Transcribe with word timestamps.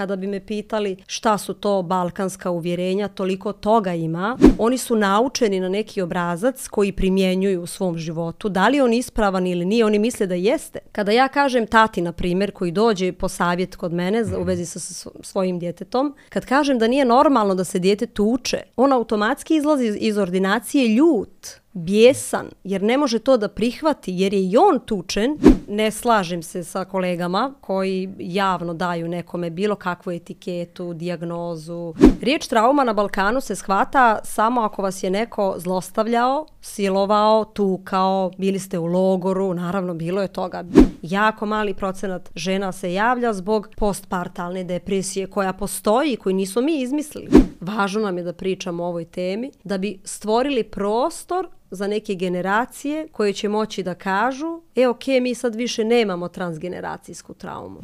kada 0.00 0.16
bi 0.16 0.26
me 0.26 0.40
pitali 0.46 0.96
šta 1.06 1.38
su 1.38 1.54
to 1.54 1.82
balkanska 1.82 2.50
uvjerenja, 2.50 3.08
toliko 3.08 3.52
toga 3.52 3.94
ima. 3.94 4.38
Oni 4.58 4.78
su 4.78 4.96
naučeni 4.96 5.60
na 5.60 5.68
neki 5.68 6.02
obrazac 6.02 6.68
koji 6.68 6.92
primjenjuju 6.92 7.62
u 7.62 7.66
svom 7.66 7.98
životu. 7.98 8.48
Da 8.48 8.68
li 8.68 8.80
on 8.80 8.92
ispravan 8.92 9.46
ili 9.46 9.64
nije, 9.64 9.84
oni 9.84 9.98
misle 9.98 10.26
da 10.26 10.34
jeste. 10.34 10.78
Kada 10.92 11.12
ja 11.12 11.28
kažem 11.28 11.66
tati, 11.66 12.00
na 12.00 12.12
primjer, 12.12 12.52
koji 12.52 12.70
dođe 12.70 13.12
po 13.12 13.28
savjet 13.28 13.76
kod 13.76 13.92
mene 13.92 14.24
u 14.38 14.42
vezi 14.42 14.66
sa 14.66 15.10
svojim 15.22 15.58
djetetom, 15.58 16.14
kad 16.28 16.46
kažem 16.46 16.78
da 16.78 16.88
nije 16.88 17.04
normalno 17.04 17.54
da 17.54 17.64
se 17.64 17.78
djete 17.78 18.06
tuče, 18.06 18.62
on 18.76 18.92
automatski 18.92 19.56
izlazi 19.56 19.96
iz 20.00 20.18
ordinacije 20.18 20.88
ljut 20.88 21.60
bijesan, 21.72 22.46
jer 22.64 22.82
ne 22.82 22.98
može 22.98 23.18
to 23.18 23.36
da 23.36 23.48
prihvati, 23.48 24.12
jer 24.14 24.34
je 24.34 24.42
i 24.42 24.56
on 24.56 24.80
tučen. 24.86 25.38
Ne 25.68 25.90
slažem 25.90 26.42
se 26.42 26.64
sa 26.64 26.84
kolegama 26.84 27.54
koji 27.60 28.14
javno 28.18 28.74
daju 28.74 29.08
nekome 29.08 29.50
bilo 29.50 29.76
kakvu 29.76 30.12
etiketu, 30.12 30.94
diagnozu. 30.94 31.94
Riječ 32.20 32.46
trauma 32.46 32.84
na 32.84 32.92
Balkanu 32.92 33.40
se 33.40 33.56
shvata 33.56 34.18
samo 34.24 34.60
ako 34.60 34.82
vas 34.82 35.02
je 35.02 35.10
neko 35.10 35.54
zlostavljao, 35.58 36.46
silovao, 36.60 37.44
tukao, 37.44 38.30
bili 38.38 38.58
ste 38.58 38.78
u 38.78 38.86
logoru, 38.86 39.54
naravno 39.54 39.94
bilo 39.94 40.22
je 40.22 40.28
toga. 40.28 40.64
Jako 41.02 41.46
mali 41.46 41.74
procenat 41.74 42.30
žena 42.34 42.72
se 42.72 42.92
javlja 42.92 43.32
zbog 43.32 43.68
postpartalne 43.76 44.64
depresije 44.64 45.26
koja 45.26 45.52
postoji 45.52 46.12
i 46.12 46.16
koju 46.16 46.34
nisu 46.34 46.62
mi 46.62 46.80
izmislili. 46.80 47.28
Važno 47.60 48.00
nam 48.00 48.18
je 48.18 48.24
da 48.24 48.32
pričamo 48.32 48.84
o 48.84 48.88
ovoj 48.88 49.04
temi, 49.04 49.50
da 49.64 49.78
bi 49.78 50.00
stvorili 50.04 50.64
prostor 50.64 51.48
za 51.70 51.86
neke 51.86 52.14
generacije 52.14 53.08
koje 53.12 53.32
će 53.32 53.48
moći 53.48 53.82
da 53.82 53.94
kažu 53.94 54.62
e 54.76 54.88
ok, 54.88 55.06
mi 55.22 55.34
sad 55.34 55.54
više 55.54 55.84
nemamo 55.84 56.28
transgeneracijsku 56.28 57.34
traumu. 57.34 57.80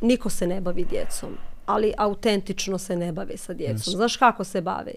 Niko 0.00 0.30
se 0.30 0.46
ne 0.46 0.60
bavi 0.60 0.84
djecom, 0.84 1.30
ali 1.66 1.92
autentično 1.96 2.78
se 2.78 2.96
ne 2.96 3.12
bave 3.12 3.36
sa 3.36 3.54
djecom. 3.54 3.94
Znaš 3.94 4.16
kako 4.16 4.44
se 4.44 4.60
bave? 4.60 4.92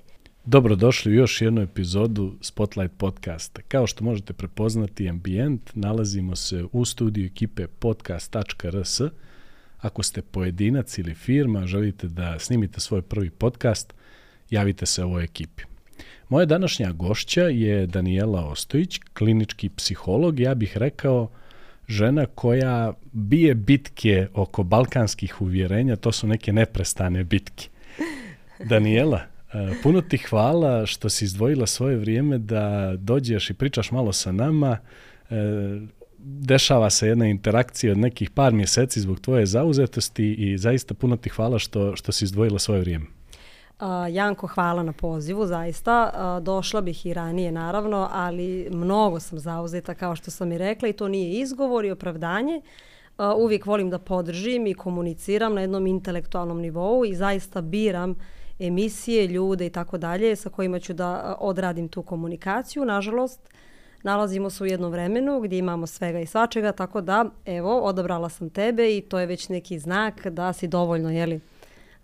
Dobrodošli 0.45 1.11
u 1.11 1.15
još 1.15 1.41
jednu 1.41 1.61
epizodu 1.61 2.33
Spotlight 2.41 2.97
podcasta. 2.97 3.61
Kao 3.67 3.87
što 3.87 4.03
možete 4.03 4.33
prepoznati 4.33 5.09
ambijent, 5.09 5.71
nalazimo 5.73 6.35
se 6.35 6.65
u 6.71 6.85
studiju 6.85 7.25
ekipe 7.25 7.67
podcast.rs. 7.67 9.02
Ako 9.80 10.03
ste 10.03 10.21
pojedinac 10.21 10.97
ili 10.97 11.13
firma, 11.13 11.65
želite 11.65 12.08
da 12.08 12.39
snimite 12.39 12.80
svoj 12.80 13.02
prvi 13.02 13.30
podcast, 13.30 13.93
javite 14.49 14.85
se 14.85 15.03
ovoj 15.03 15.23
ekipi. 15.23 15.63
Moja 16.34 16.45
današnja 16.45 16.92
gošća 16.92 17.42
je 17.42 17.88
Daniela 17.88 18.45
Ostojić, 18.45 19.00
klinički 19.14 19.70
psiholog, 19.70 20.39
ja 20.39 20.56
bih 20.56 20.78
rekao 20.78 21.30
žena 21.88 22.26
koja 22.26 22.94
bije 23.12 23.56
bitke 23.56 24.28
oko 24.34 24.64
balkanskih 24.64 25.42
uvjerenja, 25.42 25.95
to 25.95 26.11
su 26.11 26.28
neke 26.28 26.54
neprestane 26.54 27.23
bitke. 27.23 27.67
Daniela, 28.70 29.20
e, 29.20 29.73
puno 29.84 30.02
ti 30.02 30.17
hvala 30.17 30.86
što 30.86 31.09
si 31.09 31.26
izdvojila 31.26 31.67
svoje 31.67 31.98
vrijeme 31.98 32.38
da 32.38 32.94
dođeš 32.98 33.50
i 33.50 33.54
pričaš 33.54 33.92
malo 33.92 34.14
sa 34.14 34.31
nama. 34.31 34.78
E, 35.30 35.36
dešava 36.17 36.89
se 36.89 37.08
jedna 37.08 37.28
interakcija 37.28 37.92
od 37.92 37.98
nekih 37.98 38.30
par 38.30 38.54
mjeseci 38.54 39.02
zbog 39.02 39.20
tvoje 39.20 39.45
zauzetosti 39.45 40.34
i 40.34 40.58
zaista 40.58 40.94
puno 40.94 41.17
ti 41.17 41.30
hvala 41.30 41.59
što, 41.59 41.95
što 41.95 42.11
si 42.11 42.26
izdvojila 42.26 42.59
svoje 42.59 42.81
vrijeme. 42.81 43.06
Janko, 44.11 44.47
hvala 44.47 44.83
na 44.83 44.93
pozivu, 44.93 45.45
zaista. 45.45 46.11
Došla 46.41 46.81
bih 46.81 47.05
i 47.05 47.13
ranije, 47.13 47.52
naravno, 47.52 48.09
ali 48.11 48.67
mnogo 48.71 49.19
sam 49.19 49.39
zauzeta, 49.39 49.93
kao 49.93 50.15
što 50.15 50.31
sam 50.31 50.52
i 50.52 50.57
rekla, 50.57 50.88
i 50.88 50.93
to 50.93 51.07
nije 51.07 51.41
izgovor 51.41 51.85
i 51.85 51.91
opravdanje. 51.91 52.61
Uvijek 53.38 53.65
volim 53.65 53.89
da 53.89 53.99
podržim 53.99 54.67
i 54.67 54.73
komuniciram 54.73 55.53
na 55.53 55.61
jednom 55.61 55.88
intelektualnom 55.88 56.61
nivou 56.61 57.05
i 57.05 57.15
zaista 57.15 57.61
biram 57.61 58.15
emisije, 58.59 59.27
ljude 59.27 59.65
i 59.65 59.69
tako 59.69 59.97
dalje 59.97 60.35
sa 60.35 60.49
kojima 60.49 60.80
ću 60.80 60.93
da 60.93 61.37
odradim 61.39 61.87
tu 61.89 62.03
komunikaciju. 62.03 62.85
Nažalost, 62.85 63.39
nalazimo 64.03 64.49
se 64.49 64.64
u 64.64 64.67
jednom 64.67 64.92
vremenu 64.92 65.42
gdje 65.42 65.58
imamo 65.58 65.87
svega 65.87 66.19
i 66.19 66.25
svačega, 66.25 66.71
tako 66.71 67.02
da, 67.02 67.25
evo, 67.45 67.81
odabrala 67.81 68.30
sam 68.30 68.49
tebe 68.49 68.98
i 68.98 69.02
to 69.02 69.19
je 69.19 69.25
već 69.25 69.49
neki 69.49 69.80
znak 69.80 70.27
da 70.27 70.53
si 70.53 70.67
dovoljno, 70.67 71.09
jeli, 71.11 71.39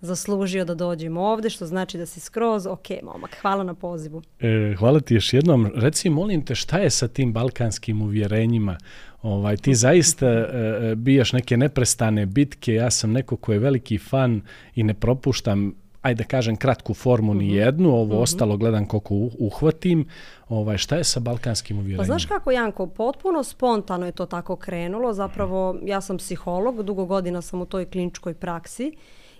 zaslužio 0.01 0.65
da 0.65 0.75
dođem 0.75 1.17
ovde, 1.17 1.49
što 1.49 1.65
znači 1.65 1.97
da 1.97 2.05
si 2.05 2.19
skroz 2.19 2.65
ok, 2.65 2.87
momak. 3.03 3.37
Hvala 3.41 3.63
na 3.63 3.73
pozivu. 3.73 4.21
E, 4.39 4.75
hvala 4.77 4.99
ti 4.99 5.13
još 5.13 5.33
jednom. 5.33 5.71
Reci, 5.75 6.09
molim 6.09 6.45
te, 6.45 6.55
šta 6.55 6.77
je 6.77 6.89
sa 6.89 7.07
tim 7.07 7.33
balkanskim 7.33 8.01
uvjerenjima? 8.01 8.77
Ovaj, 9.21 9.57
ti 9.57 9.75
zaista 9.75 10.27
e, 10.27 10.45
e 10.91 10.95
bijaš 10.95 11.33
neke 11.33 11.57
neprestane 11.57 12.25
bitke, 12.25 12.73
ja 12.73 12.91
sam 12.91 13.11
neko 13.11 13.35
ko 13.35 13.53
je 13.53 13.59
veliki 13.59 13.97
fan 13.97 14.41
i 14.75 14.83
ne 14.83 14.93
propuštam 14.93 15.73
ajde 16.01 16.23
da 16.23 16.27
kažem 16.27 16.55
kratku 16.55 16.93
formu 16.93 17.33
ni 17.33 17.45
mhm. 17.45 17.55
jednu, 17.55 17.89
ovo 17.89 18.05
mm 18.05 18.09
-hmm. 18.09 18.21
ostalo 18.21 18.57
gledam 18.57 18.85
koliko 18.85 19.15
uhvatim. 19.39 20.05
Ovaj 20.49 20.77
šta 20.77 20.95
je 20.95 21.03
sa 21.03 21.19
balkanskim 21.19 21.77
uvjerenjima? 21.77 22.01
Pa 22.01 22.05
znaš 22.05 22.25
kako 22.25 22.51
Janko, 22.51 22.87
potpuno 22.87 23.43
spontano 23.43 24.05
je 24.05 24.11
to 24.11 24.25
tako 24.25 24.55
krenulo. 24.55 25.13
Zapravo 25.13 25.79
ja 25.83 26.01
sam 26.01 26.17
psiholog, 26.17 26.83
dugo 26.83 27.05
godina 27.05 27.41
sam 27.41 27.61
u 27.61 27.65
toj 27.65 27.85
kliničkoj 27.85 28.33
praksi 28.33 28.91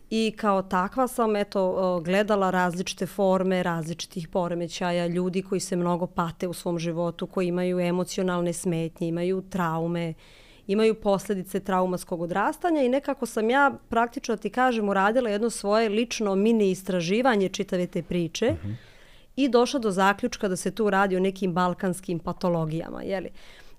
i 0.10 0.34
kao 0.38 0.62
takva 0.62 1.08
sam 1.08 1.36
eto 1.36 2.02
gledala 2.06 2.50
različite 2.50 3.06
forme 3.06 3.64
različitih 3.64 4.28
poremećaja 4.28 5.08
ljudi 5.08 5.42
koji 5.42 5.60
se 5.60 5.76
mnogo 5.76 6.08
pate 6.08 6.48
u 6.48 6.54
svom 6.54 6.80
životu 6.80 7.28
koji 7.28 7.48
imaju 7.48 7.80
emocionalne 7.80 8.54
smetnje 8.54 9.08
imaju 9.08 9.42
traume 9.50 10.14
imaju 10.68 10.96
posljedice 10.96 11.60
traumatskog 11.60 12.22
odrastanja 12.22 12.82
i 12.82 12.90
nekako 12.90 13.26
sam 13.26 13.50
ja 13.50 13.72
praktično 13.90 14.38
ti 14.38 14.50
kažem 14.50 14.90
uradila 14.90 15.30
jedno 15.30 15.50
svoje 15.50 15.90
lično 15.90 16.36
mini 16.36 16.72
istraživanje 16.72 17.50
čitave 17.50 17.88
te 17.88 18.04
priče 18.04 18.46
uh 18.46 18.66
mhm. 18.66 18.68
-huh. 18.70 18.76
i 19.36 19.50
došla 19.50 19.80
do 19.80 19.92
zaključka 19.92 20.48
da 20.48 20.56
se 20.56 20.72
tu 20.72 20.90
radi 20.90 21.18
o 21.18 21.20
nekim 21.20 21.54
balkanskim 21.54 22.20
patologijama 22.20 23.02
je 23.04 23.22
li 23.22 23.30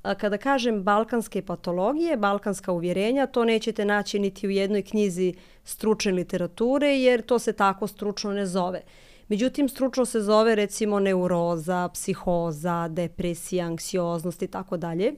kada 0.03 0.37
kažem 0.39 0.83
balkanske 0.83 1.43
patologije, 1.43 2.17
balkanska 2.17 2.73
uvjerenja, 2.73 3.27
to 3.27 3.45
nećete 3.45 3.85
naći 3.85 4.19
niti 4.19 4.47
u 4.47 4.51
jednoj 4.51 4.83
knjizi 4.83 5.35
stručne 5.65 6.13
literature, 6.13 6.99
jer 6.99 7.23
to 7.23 7.39
se 7.39 7.53
tako 7.53 7.87
stručno 7.87 8.33
ne 8.33 8.47
zove. 8.47 8.83
Međutim, 9.29 9.69
stručno 9.69 10.05
se 10.05 10.21
zove 10.21 10.55
recimo 10.55 11.01
neuroza, 11.01 11.89
psihoza, 11.95 12.89
depresija, 12.89 13.67
anksioznost 13.67 14.43
i 14.43 14.47
tako 14.47 14.77
dalje. 14.77 15.15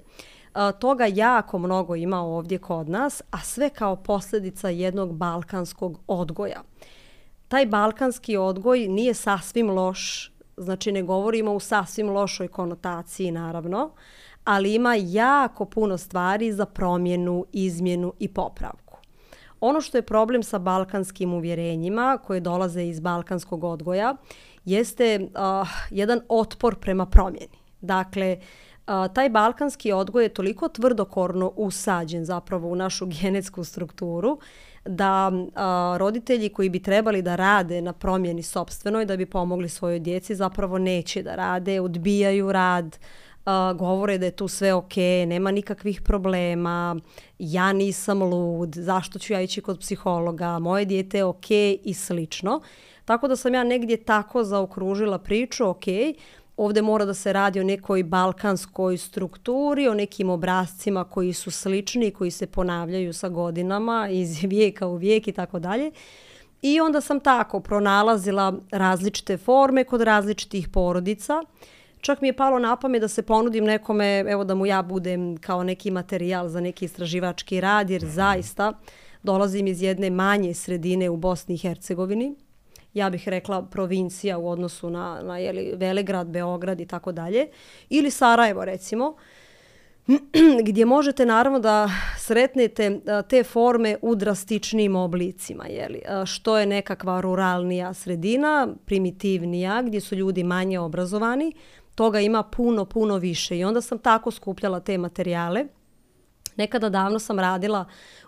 Toga 0.78 1.06
jako 1.06 1.59
mnogo 1.59 1.97
ima 1.97 2.20
ovdje 2.20 2.59
kod 2.59 2.88
nas, 2.88 3.22
a 3.31 3.38
sve 3.38 3.70
kao 3.70 3.97
posljedica 3.97 4.69
jednog 4.69 5.14
balkanskog 5.14 6.00
odgoja. 6.06 6.62
Taj 7.49 7.66
balkanski 7.66 8.37
odgoj 8.37 8.88
nije 8.88 9.14
sasvim 9.14 9.70
loš, 9.70 10.32
znači 10.56 10.93
ne 10.93 11.03
govorimo 11.03 11.53
u 11.53 11.60
sasvim 11.60 12.10
lošoj 12.10 12.49
konotaciji 12.49 13.31
naravno, 13.31 13.91
ali 14.44 14.75
ima 14.75 14.94
jako 14.94 15.64
puno 15.64 15.98
stvari 15.98 16.53
za 16.53 16.66
promjenu, 16.66 17.44
izmjenu 17.53 18.12
i 18.19 18.28
popravku. 18.28 18.98
Ono 19.60 19.80
što 19.80 19.98
je 19.98 20.03
problem 20.03 20.42
sa 20.42 20.58
balkanskim 20.58 21.34
uvjerenjima 21.34 22.19
koje 22.25 22.41
dolaze 22.41 22.84
iz 22.84 23.00
balkanskog 23.00 23.64
odgoja 23.64 24.16
jeste 24.64 25.20
uh, 25.20 25.69
jedan 25.91 26.20
otpor 26.28 26.75
prema 26.81 27.06
promjeni. 27.06 27.58
Dakle, 27.81 28.38
a, 28.86 29.08
taj 29.08 29.28
balkanski 29.28 29.92
odgoj 29.92 30.25
je 30.25 30.34
toliko 30.34 30.69
tvrdokorno 30.69 31.52
usađen 31.56 32.25
zapravo 32.25 32.69
u 32.69 32.76
našu 32.76 33.06
genetsku 33.06 33.64
strukturu 33.64 34.38
da 34.84 35.32
a, 35.54 35.97
roditelji 35.98 36.48
koji 36.48 36.69
bi 36.69 36.82
trebali 36.82 37.22
da 37.22 37.36
rade 37.36 37.82
na 37.82 37.92
promjeni 37.92 38.42
sobstvenoj 38.42 39.04
da 39.04 39.16
bi 39.16 39.26
pomogli 39.26 39.69
svojoj 39.69 39.98
djeci 39.98 40.34
zapravo 40.34 40.78
neće 40.78 41.22
da 41.22 41.34
rade, 41.34 41.81
odbijaju 41.81 42.52
rad, 42.52 42.98
a, 43.44 43.72
govore 43.72 44.19
da 44.19 44.26
je 44.26 44.36
tu 44.36 44.48
sve 44.48 44.75
ok, 44.75 44.97
nema 45.26 45.50
nikakvih 45.50 46.00
problema, 46.00 46.97
ja 47.38 47.72
nisam 47.72 48.22
lud, 48.22 48.75
zašto 48.75 49.19
ću 49.19 49.32
ja 49.32 49.41
ići 49.41 49.60
kod 49.60 49.78
psihologa, 49.78 50.58
moje 50.58 50.84
dijete 50.84 51.19
je 51.19 51.25
ok 51.25 51.50
i 51.84 51.94
slično. 51.94 52.61
Tako 53.05 53.28
da 53.28 53.37
sam 53.37 53.55
ja 53.55 53.64
negdje 53.64 53.96
tako 53.96 54.44
zaokružila 54.44 55.19
priču, 55.19 55.69
ok, 55.69 55.84
ovdje 56.56 56.82
mora 56.82 57.05
da 57.05 57.14
se 57.14 57.32
radi 57.32 57.61
o 57.61 57.64
nekoj 57.64 58.02
balkanskoj 58.02 58.99
strukturi, 58.99 59.88
o 59.88 59.94
nekim 59.94 60.31
obrazcima 60.31 61.05
koji 61.05 61.32
su 61.32 61.50
slični, 61.50 62.11
koji 62.11 62.31
se 62.31 62.46
ponavljaju 62.46 63.12
sa 63.12 63.28
godinama 63.28 64.08
iz 64.11 64.38
vijeka 64.52 64.87
u 64.87 64.96
vijek 64.96 65.28
i 65.28 65.32
tako 65.32 65.58
dalje. 65.58 65.90
I 66.62 66.81
onda 66.81 67.00
sam 67.00 67.20
tako 67.20 67.61
pronalazila 67.61 68.55
različite 68.70 69.37
forme 69.37 69.84
kod 69.84 70.00
različitih 70.00 70.69
porodica. 70.69 71.43
Uh, 71.43 71.81
Čak 72.02 72.20
mi 72.20 72.28
je 72.28 72.32
palo 72.32 72.58
na 72.58 72.76
pamet 72.76 73.00
da 73.00 73.08
se 73.08 73.22
ponudim 73.22 73.64
nekome, 73.64 74.25
evo 74.28 74.44
da 74.44 74.54
mu 74.54 74.66
ja 74.66 74.82
budem 74.82 75.37
kao 75.37 75.62
neki 75.62 75.90
materijal 75.90 76.49
za 76.49 76.60
neki 76.60 76.84
istraživački 76.84 77.60
rad, 77.60 77.90
jer 77.90 78.04
zaista 78.04 78.72
dolazim 79.22 79.66
iz 79.66 79.82
jedne 79.82 80.10
manje 80.10 80.54
sredine 80.54 81.10
u 81.10 81.16
Bosni 81.16 81.54
i 81.54 81.58
Hercegovini. 81.58 82.34
Ja 82.94 83.10
bih 83.10 83.28
rekla 83.28 83.62
provincija 83.62 84.38
u 84.38 84.49
odnosu 84.49 84.90
na, 84.90 85.20
na 85.22 85.38
jeli, 85.38 85.72
Velegrad, 85.76 86.26
Beograd 86.26 86.81
i 86.81 86.87
tako 86.87 87.12
dalje. 87.12 87.46
Ili 87.90 88.10
Sarajevo 88.10 88.64
recimo. 88.64 89.14
gdje 90.69 90.84
možete 90.84 91.26
naravno 91.26 91.58
da 91.58 91.90
sretnete 92.19 93.00
te 93.28 93.44
forme 93.44 93.96
u 94.02 94.14
drastičnim 94.14 94.96
oblicima. 94.96 95.66
Jeli? 95.66 96.02
Što 96.26 96.58
je 96.58 96.66
nekakva 96.66 97.20
ruralnija 97.20 97.94
sredina, 97.94 98.69
primitivnija, 98.84 99.82
gdje 99.82 100.00
su 100.00 100.14
ljudi 100.14 100.44
manje 100.44 100.78
obrazovani, 100.78 101.52
toga 101.94 102.20
ima 102.20 102.42
puno, 102.42 102.84
puno 102.84 103.16
više. 103.16 103.58
I 103.58 103.64
onda 103.64 103.80
sam 103.80 103.98
tako 103.98 104.30
skupljala 104.30 104.80
te 104.80 104.98
materijale. 104.98 105.64
Nekada 106.56 106.88
davno 106.88 107.18
sam 107.18 107.38
radila 107.38 107.84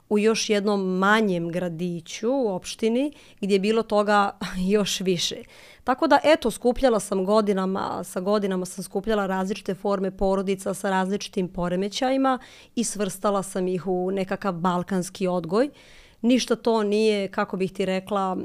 u 0.08 0.18
još 0.18 0.50
jednom 0.50 0.98
manjem 0.98 1.48
gradiću 1.48 2.30
u 2.30 2.48
opštini 2.48 3.12
gdje 3.40 3.54
je 3.54 3.60
bilo 3.60 3.82
toga 3.82 4.38
još 4.74 5.00
više. 5.00 5.36
Tako 5.84 6.06
da, 6.06 6.18
eto, 6.24 6.50
skupljala 6.50 7.00
sam 7.00 7.24
godinama, 7.24 8.04
sa 8.04 8.20
godinama 8.20 8.66
sam 8.66 8.84
skupljala 8.84 9.26
različite 9.26 9.74
forme 9.74 10.16
porodica 10.16 10.74
sa 10.74 10.90
različitim 10.90 11.48
poremećajima 11.48 12.38
i 12.74 12.84
svrstala 12.84 13.42
sam 13.42 13.68
ih 13.68 13.86
u 13.86 14.10
nekakav 14.10 14.52
balkanski 14.52 15.26
odgoj. 15.26 15.70
Ništa 16.24 16.56
to 16.56 16.82
nije, 16.82 17.28
kako 17.28 17.56
bih 17.56 17.72
ti 17.72 17.84
rekla, 17.84 18.36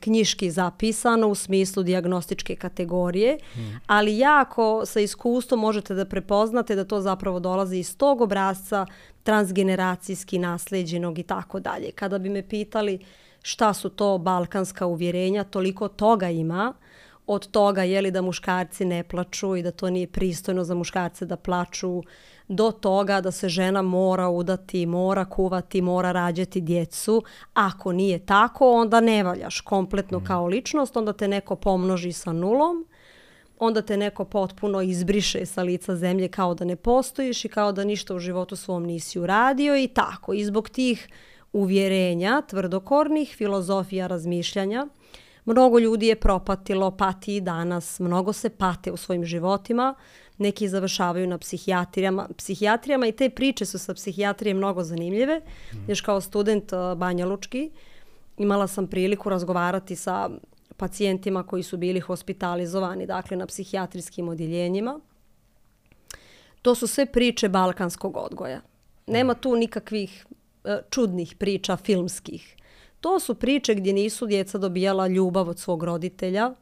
knjiški 0.00 0.50
zapisano 0.50 1.28
u 1.28 1.34
smislu 1.34 1.82
diagnostičke 1.82 2.56
kategorije, 2.56 3.38
hmm. 3.54 3.80
ali 3.86 4.18
jako 4.18 4.82
sa 4.86 5.00
iskustvom 5.00 5.60
možete 5.60 5.94
da 5.94 6.04
prepoznate 6.04 6.74
da 6.74 6.84
to 6.84 7.00
zapravo 7.00 7.40
dolazi 7.40 7.78
iz 7.78 7.96
tog 7.96 8.20
obrazca 8.20 8.86
transgeneracijski 9.22 10.38
nasljeđenog 10.38 11.18
i 11.18 11.22
tako 11.22 11.60
dalje. 11.60 11.90
Kada 11.90 12.18
bi 12.18 12.28
me 12.28 12.48
pitali 12.48 12.98
šta 13.42 13.74
su 13.74 13.88
to 13.88 14.18
balkanska 14.18 14.86
uvjerenja, 14.86 15.44
toliko 15.44 15.88
toga 15.88 16.30
ima, 16.30 16.74
od 17.26 17.50
toga 17.50 17.82
je 17.82 18.00
li 18.02 18.10
da 18.10 18.22
muškarci 18.22 18.84
ne 18.84 19.02
plaču 19.02 19.56
i 19.56 19.62
da 19.62 19.70
to 19.70 19.90
nije 19.90 20.06
pristojno 20.06 20.64
za 20.64 20.74
muškarce 20.74 21.26
da 21.26 21.36
plaču, 21.36 22.02
do 22.48 22.70
toga 22.70 23.20
da 23.20 23.30
se 23.30 23.48
žena 23.48 23.82
mora 23.82 24.28
udati, 24.28 24.86
mora 24.86 25.24
kuvati, 25.24 25.82
mora 25.82 26.12
rađati 26.12 26.60
djecu. 26.60 27.22
Ako 27.54 27.92
nije 27.92 28.18
tako, 28.18 28.72
onda 28.72 29.00
ne 29.00 29.22
valjaš 29.22 29.60
kompletno 29.60 30.18
mm. 30.18 30.24
kao 30.24 30.46
ličnost, 30.46 30.96
onda 30.96 31.12
te 31.12 31.28
neko 31.28 31.56
pomnoži 31.56 32.12
sa 32.12 32.32
nulom, 32.32 32.86
onda 33.58 33.82
te 33.82 33.96
neko 33.96 34.24
potpuno 34.24 34.82
izbriše 34.82 35.46
sa 35.46 35.62
lica 35.62 35.96
zemlje 35.96 36.28
kao 36.28 36.54
da 36.54 36.64
ne 36.64 36.76
postojiš 36.76 37.44
i 37.44 37.48
kao 37.48 37.72
da 37.72 37.84
ništa 37.84 38.14
u 38.14 38.18
životu 38.18 38.56
svom 38.56 38.82
nisi 38.82 39.18
uradio 39.18 39.76
i 39.76 39.88
tako. 39.88 40.34
I 40.34 40.44
zbog 40.44 40.68
tih 40.68 41.08
uvjerenja, 41.52 42.42
tvrdokornih 42.48 43.34
filozofija 43.36 44.06
razmišljanja, 44.06 44.86
mnogo 45.44 45.78
ljudi 45.78 46.06
je 46.06 46.20
propatilo, 46.20 46.90
pati 46.90 47.36
i 47.36 47.40
danas, 47.40 48.00
mnogo 48.00 48.32
se 48.32 48.50
pate 48.50 48.92
u 48.92 48.96
svojim 48.96 49.24
životima, 49.24 49.94
neki 50.38 50.68
završavaju 50.68 51.26
na 51.26 51.38
psihijatrijama, 51.38 52.28
psihijatrijama 52.36 53.06
i 53.06 53.12
te 53.12 53.30
priče 53.30 53.64
su 53.64 53.78
sa 53.78 53.94
psihijatrije 53.94 54.54
mnogo 54.54 54.84
zanimljive. 54.84 55.40
Mm. 55.72 55.90
Još 55.90 56.00
kao 56.00 56.20
student 56.20 56.72
uh, 56.72 56.98
Banja 56.98 57.26
Lučki 57.26 57.70
imala 58.36 58.66
sam 58.66 58.86
priliku 58.86 59.28
razgovarati 59.28 59.96
sa 59.96 60.30
pacijentima 60.76 61.42
koji 61.42 61.62
su 61.62 61.76
bili 61.76 62.00
hospitalizovani 62.00 63.06
dakle 63.06 63.36
na 63.36 63.46
psihijatrijskim 63.46 64.28
odjeljenjima. 64.28 65.00
To 66.62 66.74
su 66.74 66.86
sve 66.86 67.06
priče 67.06 67.48
balkanskog 67.48 68.16
odgoja. 68.16 68.60
Nema 69.06 69.34
tu 69.34 69.56
nikakvih 69.56 70.26
uh, 70.64 70.70
čudnih 70.90 71.36
priča 71.38 71.76
filmskih. 71.76 72.56
To 73.00 73.20
su 73.20 73.34
priče 73.34 73.74
gdje 73.74 73.92
nisu 73.92 74.26
djeca 74.26 74.58
dobijala 74.58 75.06
ljubav 75.06 75.48
od 75.48 75.58
svog 75.58 75.82
roditelja, 75.82 76.54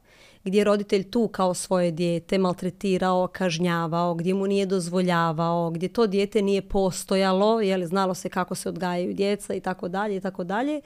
gdje 0.47 0.59
je 0.59 0.63
roditelj 0.63 1.09
tu 1.09 1.27
kao 1.27 1.53
svoje 1.53 1.91
dijete 1.91 2.37
maltretirao, 2.37 3.27
kažnjavao, 3.27 4.15
gdje 4.15 4.33
mu 4.33 4.47
nije 4.47 4.65
dozvoljavao, 4.65 5.69
gdje 5.69 5.89
to 5.89 6.07
dijete 6.07 6.41
nije 6.41 6.61
postojalo, 6.61 7.61
je 7.61 7.77
li 7.77 7.85
znalo 7.85 8.13
se 8.13 8.29
kako 8.29 8.55
se 8.55 8.69
odgajaju 8.69 9.13
djeca 9.13 9.53
i 9.53 9.59
tako 9.59 9.87
dalje 9.87 10.15
i 10.15 10.21
tako 10.21 10.43
dalje. 10.43 10.81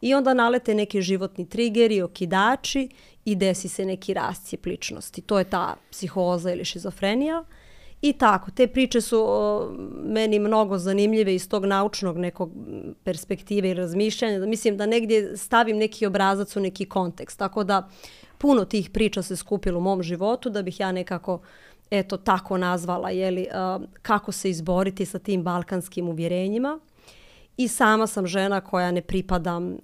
I 0.00 0.14
onda 0.14 0.34
nalete 0.34 0.74
neki 0.74 1.02
životni 1.02 1.48
trigeri, 1.48 2.02
okidači 2.02 2.88
i 3.24 3.34
desi 3.34 3.68
se 3.68 3.84
neki 3.84 4.14
rascijep 4.14 4.66
ličnosti. 4.66 5.20
To 5.20 5.38
je 5.38 5.44
ta 5.44 5.76
psihoza 5.90 6.52
ili 6.52 6.64
šizofrenija. 6.64 7.44
I 8.02 8.12
tako, 8.12 8.50
te 8.50 8.66
priče 8.66 9.00
su 9.00 9.24
o, 9.28 9.70
meni 10.04 10.38
mnogo 10.38 10.78
zanimljive 10.78 11.34
iz 11.34 11.48
tog 11.48 11.64
naučnog 11.64 12.18
nekog 12.18 12.50
perspektive 13.04 13.70
i 13.70 13.74
razmišljanja. 13.74 14.46
Mislim 14.46 14.76
da 14.76 14.86
negdje 14.86 15.36
stavim 15.36 15.76
neki 15.76 16.06
obrazac 16.06 16.56
u 16.56 16.60
neki 16.60 16.86
kontekst. 16.86 17.38
Tako 17.38 17.64
da 17.64 17.88
puno 18.38 18.64
tih 18.64 18.90
priča 18.90 19.22
se 19.22 19.36
skupilo 19.36 19.78
u 19.78 19.82
mom 19.82 20.02
životu 20.02 20.50
da 20.50 20.62
bih 20.62 20.80
ja 20.80 20.92
nekako 20.92 21.40
eto 21.90 22.16
tako 22.16 22.58
nazvala 22.58 23.10
jeli, 23.10 23.46
uh, 23.50 23.84
kako 24.02 24.32
se 24.32 24.50
izboriti 24.50 25.06
sa 25.06 25.18
tim 25.18 25.42
balkanskim 25.42 26.08
uvjerenjima. 26.08 26.78
I 27.56 27.68
sama 27.68 28.06
sam 28.06 28.26
žena 28.26 28.60
koja 28.60 28.90
ne 28.90 29.00
pripadam 29.00 29.72
uh, 29.72 29.78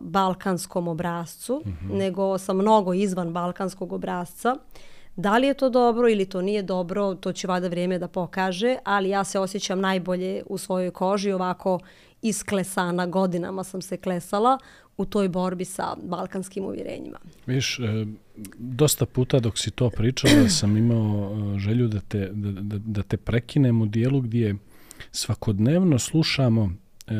balkanskom 0.00 0.88
obrazcu, 0.88 1.62
mm 1.66 1.70
-hmm. 1.70 1.98
nego 1.98 2.38
sam 2.38 2.56
mnogo 2.56 2.94
izvan 2.94 3.32
balkanskog 3.32 3.92
obrazca. 3.92 4.56
Da 5.16 5.38
li 5.38 5.46
je 5.46 5.54
to 5.54 5.70
dobro 5.70 6.08
ili 6.08 6.24
to 6.24 6.42
nije 6.42 6.62
dobro, 6.62 7.14
to 7.14 7.32
će 7.32 7.46
vada 7.46 7.68
vrijeme 7.68 7.98
da 7.98 8.08
pokaže, 8.08 8.76
ali 8.84 9.08
ja 9.08 9.24
se 9.24 9.38
osjećam 9.38 9.80
najbolje 9.80 10.42
u 10.46 10.58
svojoj 10.58 10.90
koži, 10.90 11.32
ovako 11.32 11.78
isklesana, 12.22 13.06
godinama 13.06 13.64
sam 13.64 13.82
se 13.82 13.96
klesala 13.96 14.58
u 14.96 15.04
toj 15.04 15.28
borbi 15.28 15.64
sa 15.64 15.96
balkanskim 16.02 16.64
uvjerenjima. 16.64 17.18
Viš, 17.46 17.78
e, 17.78 18.06
dosta 18.58 19.06
puta 19.06 19.40
dok 19.40 19.58
si 19.58 19.70
to 19.70 19.90
pričala 19.90 20.48
sam 20.58 20.76
imao 20.76 21.36
e, 21.56 21.58
želju 21.58 21.88
da 21.88 22.00
te, 22.00 22.30
da, 22.32 22.78
da, 22.78 23.02
te 23.02 23.16
prekinem 23.16 23.82
u 23.82 23.86
dijelu 23.86 24.20
gdje 24.20 24.56
svakodnevno 25.12 25.98
slušamo 25.98 26.72
e, 27.06 27.12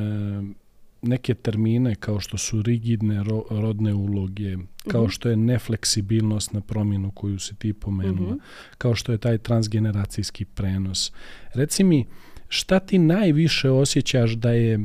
neke 1.02 1.34
termine 1.34 1.94
kao 1.94 2.20
što 2.20 2.38
su 2.38 2.62
rigidne 2.62 3.22
ro, 3.24 3.44
rodne 3.50 3.94
uloge, 3.94 4.56
kao 4.88 5.02
mhm. 5.02 5.10
što 5.10 5.28
je 5.28 5.36
nefleksibilnost 5.36 6.52
na 6.52 6.60
promjenu 6.60 7.10
koju 7.10 7.38
se 7.38 7.54
ti 7.54 7.72
pomenula, 7.72 8.34
mm 8.34 8.38
-hmm. 8.38 8.76
kao 8.78 8.94
što 8.94 9.12
je 9.12 9.18
taj 9.18 9.38
transgeneracijski 9.38 10.44
prenos. 10.44 11.12
Reci 11.54 11.84
mi, 11.84 12.06
šta 12.48 12.78
ti 12.78 12.98
najviše 12.98 13.70
osjećaš 13.70 14.30
da 14.30 14.50
je 14.50 14.80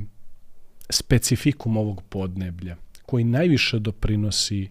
specifikum 0.89 1.77
ovog 1.77 2.01
podneblja 2.09 2.75
koji 3.05 3.23
najviše 3.23 3.79
doprinosi 3.79 4.69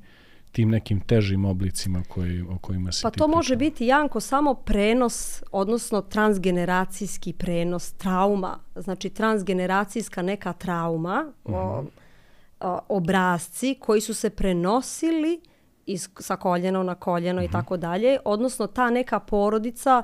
tim 0.53 0.71
nekim 0.71 1.01
težim 1.01 1.45
oblicima 1.45 2.03
koji, 2.09 2.43
o 2.43 2.59
kojima 2.61 2.93
se 2.93 3.03
Pa 3.03 3.11
to 3.11 3.13
pričala. 3.13 3.37
može 3.37 3.57
biti, 3.57 3.87
Janko, 3.87 4.21
samo 4.21 4.55
prenos, 4.55 5.43
odnosno 5.53 6.01
transgeneracijski 6.01 7.33
prenos, 7.33 7.93
trauma, 7.93 8.59
znači 8.75 9.11
transgeneracijska 9.11 10.23
neka 10.23 10.53
trauma, 10.53 11.33
uh 11.45 11.55
-huh. 11.55 11.57
o, 11.57 11.85
o, 12.61 12.79
obrazci 12.89 13.77
koji 13.81 14.01
su 14.01 14.15
se 14.15 14.31
prenosili 14.31 15.41
iz, 15.87 16.09
sa 16.19 16.37
koljeno 16.37 16.83
na 16.83 16.95
koljeno 16.95 17.41
uh 17.41 17.45
-huh. 17.45 17.49
i 17.49 17.53
tako 17.53 17.77
dalje, 17.77 18.19
odnosno 18.25 18.67
ta 18.67 18.91
neka 18.91 19.21
porodica 19.21 20.03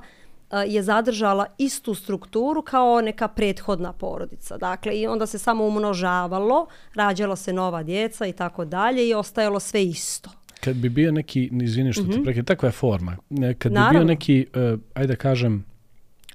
je 0.67 0.83
zadržala 0.83 1.47
istu 1.59 1.95
strukturu 1.95 2.63
kao 2.63 3.01
neka 3.01 3.29
prethodna 3.29 3.93
porodica. 3.93 4.57
Dakle, 4.57 4.97
i 5.01 5.07
onda 5.07 5.27
se 5.27 5.39
samo 5.39 5.67
umnožavalo, 5.67 6.67
rađalo 6.95 7.37
se 7.37 7.53
nova 7.53 7.83
djeca 7.83 8.27
i 8.27 8.33
tako 8.33 8.65
dalje 8.65 9.09
i 9.09 9.15
ostajalo 9.15 9.61
sve 9.61 9.85
isto. 9.85 10.31
Kad 10.61 10.77
bi 10.77 10.89
bio 10.89 11.13
neki, 11.13 11.51
izvini 11.63 11.93
što 11.93 12.03
mm 12.03 12.07
-hmm. 12.07 12.13
ti 12.13 12.19
mhm. 12.19 12.25
preke, 12.25 12.43
takva 12.43 12.69
je 12.69 12.73
forma. 12.73 13.17
Kad 13.59 13.73
Naravno. 13.73 13.99
bi 13.99 14.05
bio 14.05 14.15
neki, 14.15 14.47
uh, 14.73 14.81
ajde 14.95 15.17
kažem, 15.17 15.65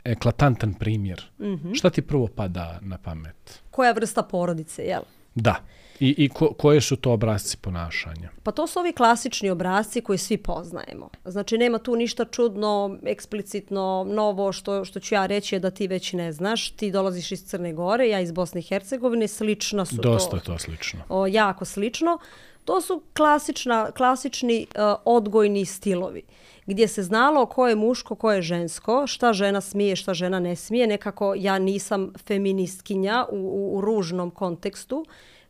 eklatantan 0.03 0.73
primjer, 0.73 1.23
mm 1.39 1.45
-hmm. 1.45 1.75
šta 1.75 1.89
ti 1.89 2.01
prvo 2.01 2.27
pada 2.27 2.79
na 2.81 2.97
pamet? 2.97 3.61
Koja 3.71 3.91
vrsta 3.91 4.23
porodice, 4.23 4.83
jel? 4.83 5.01
Da. 5.35 5.55
I, 5.99 6.15
i 6.17 6.29
ko, 6.29 6.53
koje 6.53 6.81
su 6.81 6.95
to 6.95 7.11
obrazci 7.11 7.57
ponašanja? 7.57 8.29
Pa 8.43 8.51
to 8.51 8.67
su 8.67 8.79
ovi 8.79 8.93
klasični 8.93 9.49
obrazci 9.49 10.01
koji 10.01 10.17
svi 10.17 10.37
poznajemo. 10.37 11.09
Znači, 11.25 11.57
nema 11.57 11.77
tu 11.77 11.95
ništa 11.95 12.25
čudno, 12.25 12.97
eksplicitno, 13.05 14.05
novo 14.09 14.51
što, 14.51 14.85
što 14.85 14.99
ću 14.99 15.15
ja 15.15 15.25
reći 15.25 15.55
je 15.55 15.59
da 15.59 15.71
ti 15.71 15.87
već 15.87 16.13
ne 16.13 16.31
znaš. 16.31 16.71
Ti 16.71 16.91
dolaziš 16.91 17.31
iz 17.31 17.43
Crne 17.45 17.73
Gore, 17.73 18.09
ja 18.09 18.19
iz 18.19 18.31
Bosne 18.31 18.59
i 18.59 18.63
Hercegovine, 18.63 19.27
slično 19.27 19.85
su 19.85 19.95
Dosta 19.95 20.29
to. 20.29 20.35
Dosta 20.35 20.51
to 20.51 20.59
slično. 20.59 20.99
O, 21.09 21.27
jako 21.27 21.65
slično. 21.65 22.17
To 22.65 22.81
su 22.81 23.01
klasična, 23.13 23.91
klasični 23.91 24.67
uh, 24.75 24.81
odgojni 25.05 25.65
stilovi 25.65 26.23
gdje 26.65 26.87
se 26.87 27.03
znalo 27.03 27.45
ko 27.45 27.67
je 27.67 27.75
muško, 27.75 28.15
ko 28.15 28.31
je 28.31 28.41
žensko, 28.41 29.07
šta 29.07 29.33
žena 29.33 29.61
smije, 29.61 29.95
šta 29.95 30.13
žena 30.13 30.39
ne 30.39 30.55
smije. 30.55 30.87
Nekako 30.87 31.33
ja 31.37 31.59
nisam 31.59 32.13
feministkinja 32.27 33.25
u, 33.31 33.37
u, 33.37 33.77
u 33.77 33.81
ružnom 33.81 34.31
kontekstu 34.31 35.05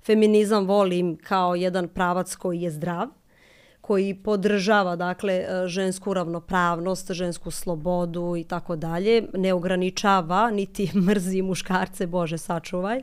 feminizam 0.06 0.66
volim 0.66 1.18
kao 1.18 1.56
jedan 1.56 1.88
pravac 1.88 2.36
koji 2.36 2.62
je 2.62 2.72
zdrav, 2.72 3.08
koji 3.82 4.16
podržava 4.24 4.96
dakle 4.96 5.34
e, 5.34 5.68
žensku 5.68 6.14
ravnopravnost, 6.14 7.12
žensku 7.12 7.52
slobodu 7.52 8.36
i 8.36 8.44
tako 8.44 8.76
dalje, 8.76 9.24
ne 9.34 9.54
ograničava 9.54 10.52
niti 10.52 10.92
mrzi 11.08 11.42
muškarce, 11.42 12.08
bože 12.08 12.38
sačuvaj. 12.38 13.02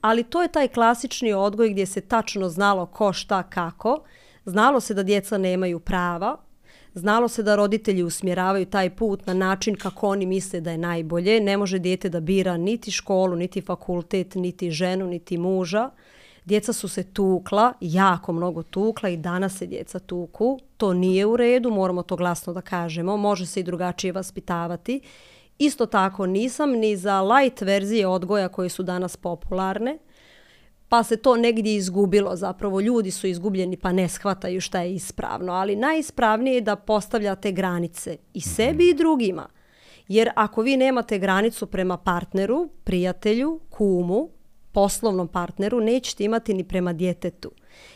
Ali 0.00 0.24
to 0.24 0.42
je 0.42 0.48
taj 0.48 0.68
klasični 0.68 1.32
odgoj 1.32 1.70
gdje 1.70 1.86
se 1.86 2.00
tačno 2.00 2.48
znalo 2.48 2.86
ko 2.86 3.12
šta 3.12 3.42
kako. 3.42 4.04
Znalo 4.44 4.80
se 4.80 4.94
da 4.94 5.02
djeca 5.02 5.38
nemaju 5.38 5.80
prava, 5.80 6.36
Znalo 6.94 7.28
se 7.28 7.42
da 7.42 7.56
roditelji 7.56 8.02
usmjeravaju 8.02 8.66
taj 8.66 8.90
put 8.90 9.26
na 9.26 9.34
način 9.34 9.74
kako 9.76 10.08
oni 10.08 10.26
misle 10.26 10.60
da 10.60 10.70
je 10.70 10.78
najbolje. 10.78 11.40
Ne 11.40 11.56
može 11.56 11.78
dijete 11.78 12.08
da 12.08 12.20
bira 12.20 12.56
niti 12.56 12.90
školu, 12.90 13.36
niti 13.36 13.60
fakultet, 13.60 14.34
niti 14.34 14.70
ženu, 14.70 15.06
niti 15.06 15.38
muža. 15.38 15.90
Djeca 16.48 16.72
su 16.72 16.88
se 16.88 17.02
tukla, 17.02 17.72
jako 17.80 18.32
mnogo 18.32 18.62
tukla 18.62 19.08
i 19.08 19.16
danas 19.16 19.58
se 19.58 19.66
djeca 19.66 19.98
tuku. 19.98 20.58
To 20.76 20.94
nije 20.94 21.26
u 21.26 21.36
redu, 21.36 21.70
moramo 21.70 22.02
to 22.02 22.16
glasno 22.16 22.52
da 22.52 22.60
kažemo. 22.60 23.16
Može 23.16 23.46
se 23.46 23.60
i 23.60 23.62
drugačije 23.62 24.12
vaspitavati. 24.12 25.00
Isto 25.58 25.86
tako 25.86 26.26
nisam 26.26 26.70
ni 26.70 26.96
za 26.96 27.22
light 27.22 27.60
verzije 27.60 28.06
odgoja 28.06 28.48
koje 28.48 28.68
su 28.68 28.82
danas 28.82 29.16
popularne 29.16 29.98
pa 30.88 31.02
se 31.02 31.16
to 31.16 31.36
negdje 31.36 31.74
izgubilo. 31.74 32.36
Zapravo 32.36 32.80
ljudi 32.80 33.10
su 33.10 33.26
izgubljeni 33.26 33.76
pa 33.76 33.92
ne 33.92 34.08
shvataju 34.08 34.60
šta 34.60 34.80
je 34.80 34.94
ispravno. 34.94 35.52
Ali 35.52 35.76
najispravnije 35.76 36.54
je 36.54 36.60
da 36.60 36.76
postavljate 36.76 37.52
granice 37.52 38.16
i 38.34 38.40
sebi 38.40 38.88
i 38.88 38.94
drugima. 38.94 39.48
Jer 40.08 40.30
ako 40.36 40.62
vi 40.62 40.76
nemate 40.76 41.18
granicu 41.18 41.66
prema 41.66 41.96
partneru, 41.96 42.68
prijatelju, 42.84 43.60
kumu, 43.70 44.37
poslovnom 44.72 45.28
partneru, 45.28 45.80
nećete 45.80 46.24
imati 46.24 46.54
ni 46.54 46.64
prema 46.64 46.92
djetetu. 46.92 47.50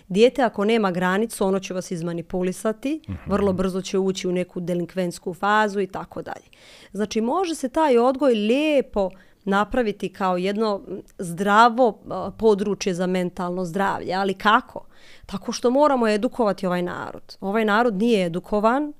Dijete 0.09 0.43
ako 0.43 0.65
nema 0.65 0.91
granicu, 0.91 1.45
ono 1.45 1.61
će 1.61 1.75
vas 1.75 1.91
izmanipulisati, 1.91 3.01
vrlo 3.27 3.53
brzo 3.53 3.81
će 3.81 3.99
ući 3.99 4.29
u 4.29 4.33
neku 4.33 4.61
delinkventsku 4.61 5.35
fazu 5.35 5.81
i 5.81 5.87
tako 5.87 6.23
dalje. 6.23 6.45
Znači 6.93 7.21
može 7.21 7.55
se 7.55 7.69
taj 7.69 7.99
odgoj 7.99 8.35
lijepo 8.35 9.11
napraviti 9.45 10.09
kao 10.09 10.37
jedno 10.37 10.81
zdravo 11.19 11.99
područje 12.39 12.95
za 12.95 13.07
mentalno 13.07 13.65
zdravlje. 13.65 14.15
Ali 14.15 14.35
kako? 14.35 14.87
Tako 15.27 15.53
što 15.53 15.71
moramo 15.71 16.09
edukovati 16.09 16.67
ovaj 16.67 16.83
narod. 16.83 17.37
Ovaj 17.41 17.65
narod 17.65 17.95
nije 17.95 18.27
edukovan, 18.27 18.93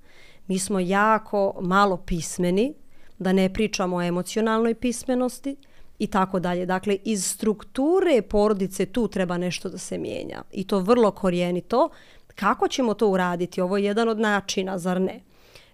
mi 0.47 0.59
smo 0.59 0.81
jako 0.81 1.55
malo 1.61 1.97
pismeni, 1.97 2.75
da 3.19 3.33
ne 3.33 3.53
pričamo 3.53 3.97
o 3.97 4.03
emocionalnoj 4.03 4.75
pismenosti 4.75 5.57
i 6.03 6.07
tako 6.07 6.41
dalje. 6.41 6.67
Dakle, 6.67 6.97
iz 7.05 7.27
strukture 7.27 8.23
porodice 8.23 8.87
tu 8.87 9.09
treba 9.09 9.39
nešto 9.39 9.69
da 9.69 9.79
se 9.79 9.99
mijenja. 9.99 10.43
I 10.53 10.65
to 10.65 10.79
vrlo 10.79 11.11
korijenito. 11.11 11.89
Kako 12.35 12.69
ćemo 12.69 12.95
to 12.95 13.09
uraditi? 13.09 13.61
Ovo 13.61 13.77
je 13.77 13.85
jedan 13.85 14.09
od 14.09 14.19
načina, 14.19 14.79
zar 14.79 15.01
ne? 15.01 15.21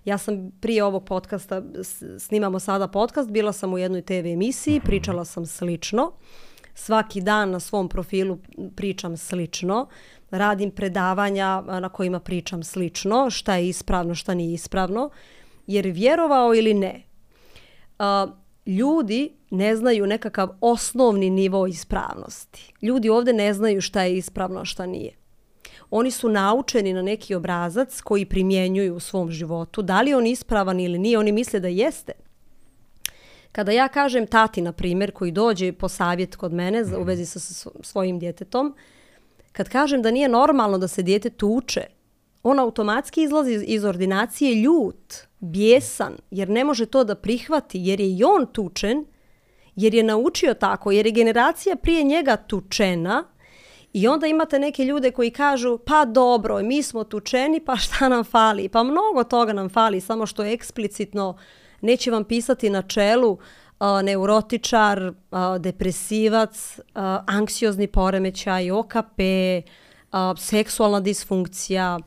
Ja 0.04 0.18
sam 0.18 0.50
prije 0.60 0.84
ovog 0.84 1.04
podcasta, 1.04 1.62
snimamo 2.18 2.60
sada 2.60 2.88
podcast, 2.88 3.30
bila 3.30 3.52
sam 3.52 3.72
u 3.72 3.78
jednoj 3.78 4.02
TV 4.02 4.12
emisiji, 4.12 4.80
pričala 4.80 5.24
sam 5.24 5.46
slično. 5.46 6.12
Svaki 6.74 7.20
dan 7.20 7.50
na 7.50 7.60
svom 7.60 7.88
profilu 7.88 8.38
pričam 8.76 9.16
slično. 9.16 9.86
Radim 10.30 10.70
predavanja 10.70 11.60
na 11.60 11.88
kojima 11.88 12.20
pričam 12.20 12.62
slično, 12.62 13.30
šta 13.30 13.54
je 13.54 13.68
ispravno, 13.68 14.14
šta 14.14 14.34
nije 14.34 14.54
ispravno. 14.54 15.10
Jer 15.66 15.86
vjerovao 15.86 16.54
ili 16.54 16.74
ne, 16.74 17.02
ljudi 18.68 19.32
ne 19.50 19.76
znaju 19.76 20.06
nekakav 20.06 20.48
osnovni 20.60 21.30
nivo 21.30 21.66
ispravnosti. 21.66 22.72
Ljudi 22.82 23.08
ovdje 23.08 23.32
ne 23.32 23.54
znaju 23.54 23.80
šta 23.80 24.02
je 24.02 24.16
ispravno, 24.16 24.64
šta 24.64 24.86
nije 24.86 25.18
oni 25.90 26.10
su 26.10 26.28
naučeni 26.28 26.92
na 26.92 27.02
neki 27.02 27.34
obrazac 27.34 28.00
koji 28.00 28.24
primjenjuju 28.24 28.94
u 28.94 29.00
svom 29.00 29.30
životu. 29.30 29.82
Da 29.82 30.00
li 30.00 30.14
on 30.14 30.26
ispravan 30.26 30.80
ili 30.80 30.98
nije, 30.98 31.18
oni 31.18 31.32
misle 31.32 31.60
da 31.60 31.68
jeste. 31.68 32.12
Kada 33.52 33.72
ja 33.72 33.88
kažem 33.88 34.26
tati, 34.26 34.62
na 34.62 34.72
primjer, 34.72 35.12
koji 35.12 35.30
dođe 35.30 35.72
po 35.72 35.88
savjet 35.88 36.36
kod 36.36 36.52
mene 36.52 36.84
u 36.98 37.02
vezi 37.02 37.26
sa 37.26 37.40
svojim 37.82 38.18
djetetom, 38.18 38.74
kad 39.52 39.68
kažem 39.68 40.02
da 40.02 40.10
nije 40.10 40.28
normalno 40.28 40.78
da 40.78 40.88
se 40.88 41.02
djete 41.02 41.30
tuče, 41.30 41.80
on 42.42 42.58
automatski 42.58 43.22
izlazi 43.22 43.64
iz 43.66 43.84
ordinacije 43.84 44.54
ljut, 44.54 45.27
bjesan, 45.40 46.16
jer 46.30 46.48
ne 46.48 46.64
može 46.64 46.86
to 46.86 47.04
da 47.04 47.14
prihvati, 47.14 47.80
jer 47.80 48.00
je 48.00 48.10
i 48.10 48.24
on 48.24 48.46
tučen, 48.52 49.04
jer 49.76 49.94
je 49.94 50.02
naučio 50.02 50.54
tako, 50.54 50.90
jer 50.90 51.06
je 51.06 51.12
generacija 51.12 51.76
prije 51.76 52.02
njega 52.02 52.36
tučena, 52.36 53.24
I 53.92 54.08
onda 54.08 54.26
imate 54.26 54.58
neke 54.58 54.84
ljude 54.84 55.10
koji 55.10 55.30
kažu 55.30 55.78
pa 55.78 56.04
dobro, 56.04 56.62
mi 56.62 56.82
smo 56.82 57.04
tučeni, 57.04 57.60
pa 57.60 57.76
šta 57.76 58.08
nam 58.08 58.24
fali? 58.24 58.68
Pa 58.68 58.82
mnogo 58.82 59.24
toga 59.24 59.52
nam 59.52 59.68
fali, 59.68 60.00
samo 60.00 60.26
što 60.26 60.44
je 60.44 60.52
eksplicitno 60.52 61.36
neće 61.80 62.10
vam 62.10 62.24
pisati 62.24 62.70
na 62.70 62.82
čelu 62.82 63.30
uh, 63.30 63.38
neurotičar, 64.02 65.02
uh, 65.02 65.38
depresivac, 65.58 66.78
uh, 66.78 66.84
anksiozni 67.26 67.86
poremećaj, 67.86 68.70
OKP, 68.70 69.18
uh, 70.12 70.38
seksualna 70.38 71.00
disfunkcija, 71.00 71.98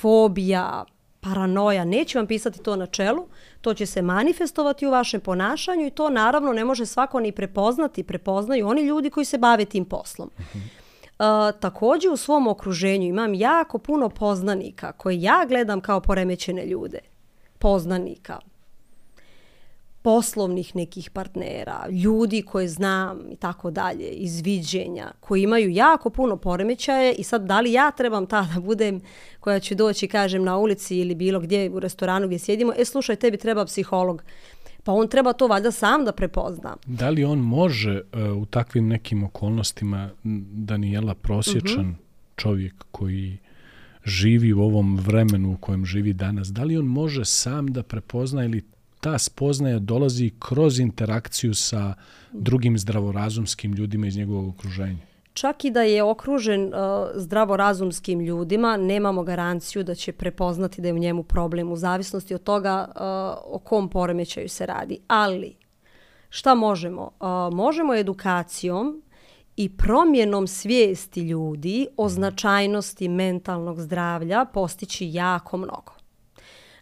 fobija, 0.00 0.84
paranoja. 1.20 1.84
Neće 1.84 2.18
vam 2.18 2.26
pisati 2.26 2.62
to 2.62 2.76
na 2.76 2.86
čelu, 2.86 3.26
to 3.60 3.74
će 3.74 3.86
se 3.86 4.02
manifestovati 4.02 4.86
u 4.86 4.90
vašem 4.90 5.20
ponašanju 5.20 5.86
i 5.86 5.90
to 5.90 6.10
naravno 6.10 6.52
ne 6.52 6.64
može 6.64 6.86
svako 6.86 7.20
ni 7.20 7.32
prepoznati. 7.32 8.02
Prepoznaju 8.02 8.68
oni 8.68 8.82
ljudi 8.82 9.10
koji 9.10 9.24
se 9.24 9.38
bave 9.38 9.64
tim 9.64 9.84
poslom. 9.84 10.30
Uh, 10.34 11.60
također 11.60 12.12
u 12.12 12.16
svom 12.16 12.48
okruženju 12.48 13.06
imam 13.06 13.34
jako 13.34 13.78
puno 13.78 14.08
poznanika 14.08 14.92
koje 14.92 15.22
ja 15.22 15.44
gledam 15.48 15.80
kao 15.80 16.00
poremećene 16.00 16.66
ljude. 16.66 16.98
Poznanika, 17.58 18.38
poslovnih 20.08 20.76
nekih 20.76 21.10
partnera, 21.10 21.88
ljudi 21.90 22.42
koje 22.42 22.68
znam 22.68 23.18
i 23.30 23.36
tako 23.36 23.70
dalje, 23.70 24.08
izviđenja, 24.08 25.12
koji 25.20 25.42
imaju 25.42 25.70
jako 25.70 26.10
puno 26.10 26.36
poremećaje 26.36 27.12
i 27.12 27.22
sad 27.22 27.42
da 27.46 27.60
li 27.60 27.72
ja 27.72 27.90
trebam 27.90 28.26
ta 28.26 28.48
da 28.54 28.60
budem 28.60 29.00
koja 29.40 29.60
će 29.60 29.74
doći, 29.74 30.08
kažem, 30.08 30.44
na 30.44 30.56
ulici 30.58 30.96
ili 30.96 31.14
bilo 31.14 31.40
gdje 31.40 31.70
u 31.70 31.80
restoranu 31.80 32.26
gdje 32.26 32.38
sjedimo, 32.38 32.72
e 32.78 32.84
slušaj, 32.84 33.16
tebi 33.16 33.36
treba 33.36 33.64
psiholog 33.64 34.22
pa 34.84 34.92
on 34.92 35.08
treba 35.08 35.32
to 35.32 35.46
valjda 35.46 35.70
sam 35.70 36.04
da 36.04 36.12
prepozna. 36.12 36.76
Da 36.86 37.10
li 37.10 37.24
on 37.24 37.38
može 37.38 38.00
uh, 38.00 38.42
u 38.42 38.46
takvim 38.46 38.88
nekim 38.88 39.24
okolnostima, 39.24 40.10
Daniela, 40.52 41.14
prosječan 41.14 41.80
uh 41.80 41.86
mhm. 41.86 41.90
-huh. 41.90 42.36
čovjek 42.36 42.74
koji 42.90 43.38
živi 44.04 44.52
u 44.52 44.60
ovom 44.60 44.96
vremenu 44.96 45.52
u 45.52 45.56
kojem 45.56 45.84
živi 45.86 46.12
danas, 46.12 46.48
da 46.48 46.64
li 46.64 46.78
on 46.78 46.86
može 46.86 47.24
sam 47.24 47.66
da 47.66 47.82
prepozna 47.82 48.44
ili 48.44 48.62
ta 49.00 49.18
spoznaja 49.18 49.78
dolazi 49.78 50.30
kroz 50.38 50.78
interakciju 50.78 51.54
sa 51.54 51.94
drugim 52.32 52.78
zdravorazumskim 52.78 53.72
ljudima 53.72 54.06
iz 54.06 54.16
njegovog 54.16 54.48
okruženja? 54.48 55.08
čak 55.38 55.64
i 55.64 55.70
da 55.70 55.82
je 55.82 56.02
okružen 56.02 56.64
uh, 56.64 56.72
zdravorazumskim 57.14 58.20
ljudima, 58.20 58.76
nemamo 58.76 59.22
garanciju 59.22 59.84
da 59.84 59.94
će 59.94 60.12
prepoznati 60.12 60.80
da 60.80 60.88
je 60.88 60.94
u 60.94 60.98
njemu 60.98 61.22
problem 61.22 61.72
u 61.72 61.76
zavisnosti 61.76 62.34
od 62.34 62.42
toga 62.42 62.88
uh, 62.88 63.02
o 63.54 63.58
kom 63.58 63.88
poremećaju 63.88 64.48
se 64.48 64.66
radi. 64.66 64.98
Ali, 65.08 65.56
šta 66.28 66.54
možemo? 66.54 67.02
Uh, 67.20 67.54
možemo 67.54 67.94
edukacijom 67.94 69.02
i 69.56 69.68
promjenom 69.76 70.46
svijesti 70.46 71.20
ljudi 71.20 71.86
o 71.96 72.08
značajnosti 72.08 73.08
mentalnog 73.08 73.80
zdravlja 73.80 74.44
postići 74.44 75.10
jako 75.12 75.56
mnogo. 75.56 75.97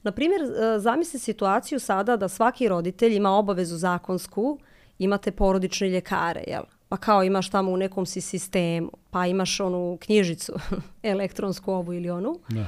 Na 0.06 0.12
primjer, 0.12 0.42
uh, 0.42 0.48
zamisli 0.82 1.20
situaciju 1.20 1.80
sada 1.80 2.16
da 2.16 2.28
svaki 2.28 2.68
roditelj 2.68 3.16
ima 3.16 3.30
obavezu 3.30 3.76
zakonsku, 3.76 4.58
imate 4.98 5.30
porodične 5.30 5.88
ljekare, 5.88 6.44
jel? 6.46 6.62
pa 6.88 6.96
kao 6.96 7.24
imaš 7.24 7.50
tamo 7.50 7.72
u 7.72 7.76
nekom 7.76 8.06
si 8.06 8.20
sistemu, 8.20 8.90
pa 9.10 9.26
imaš 9.26 9.60
onu 9.60 9.98
knjižicu, 10.00 10.52
elektronsku 11.02 11.72
ovu 11.72 11.92
ili 11.94 12.10
onu. 12.10 12.38
Da. 12.48 12.66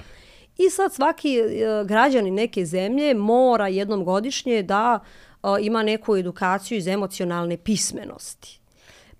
I 0.57 0.71
sad 0.71 0.95
svaki 0.95 1.40
uh, 1.40 1.87
građani 1.87 2.30
neke 2.30 2.64
zemlje 2.64 3.14
mora 3.14 3.68
jednom 3.68 4.04
godišnje 4.04 4.62
da 4.62 4.99
uh, 5.42 5.50
ima 5.61 5.83
neku 5.83 6.16
edukaciju 6.16 6.78
iz 6.78 6.87
emocionalne 6.87 7.57
pismenosti. 7.57 8.57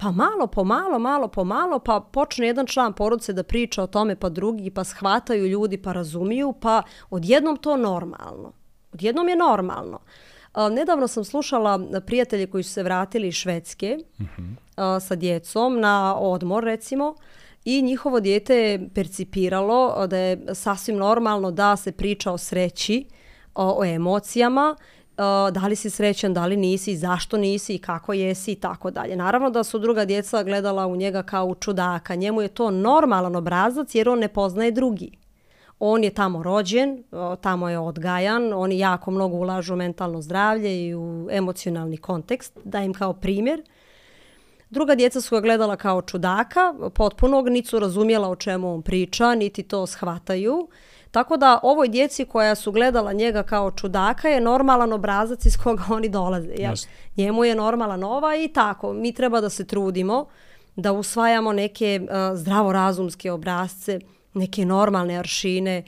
Pa 0.01 0.11
malo 0.11 0.47
po 0.47 0.65
malo, 0.65 0.99
malo 0.99 1.29
po 1.29 1.45
malo, 1.45 1.79
pa 1.79 2.01
počne 2.13 2.47
jedan 2.47 2.67
član 2.67 2.93
porodice 2.93 3.33
da 3.33 3.43
priča 3.43 3.83
o 3.83 3.87
tome, 3.87 4.17
pa 4.17 4.29
drugi, 4.29 4.71
pa 4.71 4.85
shvataju 4.85 5.47
ljudi, 5.47 5.83
pa 5.83 5.93
razumiju, 5.93 6.55
pa 6.61 6.83
odjednom 7.11 7.57
to 7.57 7.77
normalno. 7.77 8.53
Odjednom 8.93 9.29
je 9.29 9.37
normalno. 9.37 9.99
Nedavno 10.71 11.09
sam 11.09 11.25
slušala 11.25 11.81
prijatelje 12.07 12.47
koji 12.47 12.63
su 12.63 12.71
se 12.73 12.83
vratili 12.83 13.29
iz 13.29 13.35
Švedske, 13.35 13.99
uh 14.19 14.27
-huh 14.39 14.55
sa 15.01 15.15
djecom 15.15 15.81
na 15.81 16.17
odmor 16.19 16.65
recimo 16.65 17.15
i 17.65 17.83
njihovo 17.83 18.21
dijete 18.21 18.55
je 18.57 18.89
percipiralo 18.95 20.07
da 20.07 20.17
je 20.17 20.55
sasvim 20.55 20.97
normalno 20.97 21.51
da 21.51 21.77
se 21.77 21.93
priča 21.93 22.33
o 22.33 22.39
sreći, 22.39 23.05
o, 23.55 23.81
o 23.81 23.85
emocijama, 23.85 24.77
E, 25.19 25.51
da 25.51 25.67
li 25.69 25.77
si 25.77 25.91
srećan, 25.91 26.35
da 26.35 26.47
li 26.47 26.57
nisi, 26.57 26.97
zašto 26.97 27.37
nisi 27.37 27.75
i 27.75 27.79
kako 27.79 28.13
jesi 28.13 28.53
i 28.53 28.61
tako 28.61 28.91
dalje. 28.91 29.17
Naravno 29.17 29.51
da 29.51 29.65
su 29.65 29.79
druga 29.79 30.05
djeca 30.05 30.43
gledala 30.43 30.87
u 30.87 30.97
njega 30.97 31.23
kao 31.23 31.47
u 31.47 31.55
čudaka. 31.55 32.15
Njemu 32.15 32.43
je 32.43 32.49
to 32.49 32.71
normalan 32.71 33.37
obrazac 33.37 33.95
jer 33.95 34.09
on 34.09 34.19
ne 34.19 34.29
poznaje 34.29 34.71
drugi. 34.71 35.11
On 35.81 36.05
je 36.05 36.11
tamo 36.11 36.43
rođen, 36.43 37.05
tamo 37.41 37.69
je 37.69 37.79
odgajan, 37.79 38.53
oni 38.53 38.79
jako 38.79 39.11
mnogo 39.11 39.37
ulažu 39.37 39.75
u 39.75 39.77
mentalno 39.77 40.23
zdravlje 40.23 40.87
i 40.87 40.95
u 40.95 41.29
emocionalni 41.31 41.97
kontekst. 41.97 42.59
Da 42.65 42.81
im 42.81 42.95
kao 42.95 43.13
primjer. 43.13 43.63
Druga 44.71 44.95
djeca 44.95 45.21
su 45.21 45.35
ga 45.35 45.41
gledala 45.41 45.77
kao 45.77 46.03
čudaka, 46.03 46.75
potpunog, 46.95 47.49
niti 47.49 47.69
su 47.69 47.79
razumjela 47.79 48.29
o 48.29 48.37
čemu 48.37 48.75
on 48.75 48.83
priča, 48.83 49.35
niti 49.35 49.63
to 49.63 49.87
shvataju. 49.87 50.69
Tako 51.19 51.37
da 51.37 51.61
ovoj 51.63 51.89
djeci 51.89 52.25
koja 52.25 52.55
su 52.55 52.73
gledala 52.73 53.13
njega 53.13 53.43
kao 53.43 53.71
čudaka 53.71 54.29
je 54.29 54.41
normalan 54.41 54.93
obrazac 54.93 55.47
iz 55.47 55.57
koga 55.57 55.83
oni 55.97 56.09
dolaze. 56.09 56.55
Ja? 56.59 56.73
Njemu 57.17 57.45
je 57.45 57.55
normalan 57.55 58.05
ova 58.05 58.37
i 58.37 58.49
tako. 58.49 58.93
Mi 58.93 59.13
treba 59.13 59.41
da 59.41 59.51
se 59.51 59.67
trudimo 59.67 60.27
da 60.77 60.93
usvajamo 60.93 61.53
neke 61.53 62.01
uh, 62.03 62.39
zdravorazumske 62.39 63.33
obrazce, 63.33 64.01
neke 64.35 64.65
normalne 64.65 65.17
aršine, 65.19 65.83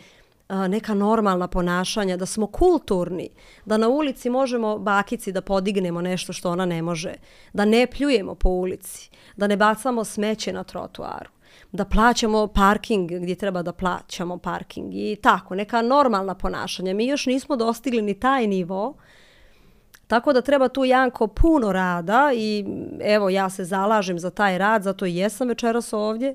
uh, 0.49 0.67
neka 0.67 0.95
normalna 0.95 1.49
ponašanja, 1.49 2.17
da 2.17 2.27
smo 2.27 2.47
kulturni, 2.47 3.29
da 3.65 3.77
na 3.77 3.89
ulici 3.89 4.31
možemo 4.31 4.79
bakici 4.79 5.33
da 5.33 5.41
podignemo 5.41 6.01
nešto 6.01 6.33
što 6.33 6.51
ona 6.51 6.67
ne 6.67 6.83
može, 6.83 7.15
da 7.53 7.65
ne 7.65 7.87
pljujemo 7.87 8.35
po 8.35 8.49
ulici, 8.49 9.11
da 9.37 9.47
ne 9.47 9.57
bacamo 9.57 10.05
smeće 10.05 10.53
na 10.53 10.65
trotuaru 10.65 11.31
da 11.73 11.85
plaćamo 11.85 12.47
parking 12.47 13.11
gdje 13.11 13.35
treba 13.35 13.63
da 13.63 13.73
plaćamo 13.73 14.39
parking 14.39 14.95
i 14.95 15.17
tako, 15.23 15.55
neka 15.55 15.83
normalna 15.83 16.35
ponašanja. 16.35 16.95
Mi 16.95 17.07
još 17.07 17.27
nismo 17.27 17.57
dostigli 17.57 18.03
ni 18.03 18.21
taj 18.21 18.47
nivo, 18.47 18.95
tako 20.07 20.33
da 20.33 20.41
treba 20.41 20.69
tu 20.69 20.85
Janko 20.85 21.27
puno 21.27 21.73
rada 21.73 22.31
i 22.35 22.65
evo 23.01 23.31
ja 23.31 23.51
se 23.51 23.65
zalažem 23.65 24.19
za 24.19 24.31
taj 24.31 24.59
rad, 24.59 24.83
zato 24.83 25.07
i 25.07 25.17
jesam 25.17 25.49
večeras 25.49 25.93
ovdje. 25.93 26.35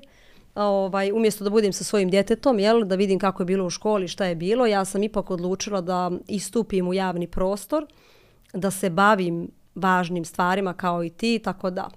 Ovaj, 0.54 1.12
umjesto 1.12 1.44
da 1.44 1.50
budem 1.50 1.72
sa 1.72 1.84
svojim 1.84 2.10
djetetom, 2.10 2.58
jel, 2.58 2.84
da 2.84 2.94
vidim 2.94 3.18
kako 3.18 3.42
je 3.42 3.46
bilo 3.46 3.66
u 3.66 3.70
školi, 3.70 4.08
šta 4.08 4.24
je 4.24 4.34
bilo, 4.34 4.66
ja 4.66 4.84
sam 4.84 5.02
ipak 5.02 5.30
odlučila 5.30 5.80
da 5.80 6.10
istupim 6.28 6.88
u 6.88 6.94
javni 6.94 7.26
prostor, 7.26 7.86
da 8.52 8.70
se 8.70 8.90
bavim 8.90 9.50
važnim 9.74 10.24
stvarima 10.24 10.72
kao 10.74 11.04
i 11.04 11.10
ti, 11.10 11.38
tako 11.44 11.70
da 11.70 11.90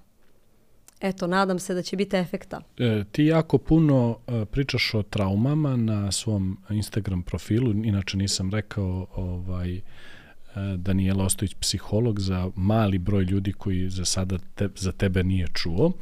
eto, 1.00 1.26
nadam 1.26 1.58
se 1.58 1.74
da 1.74 1.82
će 1.82 1.96
biti 1.96 2.16
efekta. 2.16 2.60
E, 2.78 3.04
ti 3.12 3.24
jako 3.24 3.58
puno 3.58 4.18
e, 4.26 4.44
pričaš 4.44 4.94
o 4.94 5.02
traumama 5.02 5.76
na 5.76 6.12
svom 6.12 6.58
Instagram 6.70 7.22
profilu, 7.22 7.70
inače 7.70 8.16
nisam 8.16 8.50
rekao 8.50 9.06
ovaj, 9.14 9.76
e, 9.76 9.82
Daniela 10.76 11.24
Ostojić, 11.24 11.54
psiholog 11.54 12.20
za 12.20 12.50
mali 12.56 12.98
broj 12.98 13.24
ljudi 13.24 13.52
koji 13.52 13.88
za 13.88 14.04
sada 14.04 14.38
te, 14.54 14.68
za 14.76 14.92
tebe 14.92 15.24
nije 15.24 15.46
čuo. 15.54 15.92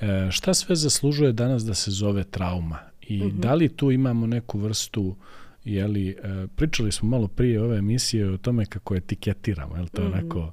E, 0.00 0.28
šta 0.30 0.54
sve 0.54 0.76
zaslužuje 0.76 1.32
danas 1.32 1.64
da 1.64 1.74
se 1.74 1.90
zove 1.90 2.24
trauma? 2.24 2.78
I 3.02 3.24
mm 3.24 3.30
-hmm. 3.30 3.40
da 3.40 3.54
li 3.54 3.68
tu 3.68 3.90
imamo 3.90 4.26
neku 4.26 4.58
vrstu 4.58 5.16
jeli, 5.64 6.08
e, 6.08 6.46
pričali 6.56 6.92
smo 6.92 7.08
malo 7.08 7.28
prije 7.28 7.62
ove 7.62 7.78
emisije 7.78 8.30
o 8.30 8.36
tome 8.36 8.66
kako 8.66 8.94
etiketiramo, 8.94 9.76
je 9.76 9.82
li 9.82 9.88
to 9.88 10.02
mm 10.02 10.04
-hmm. 10.04 10.12
onako 10.12 10.52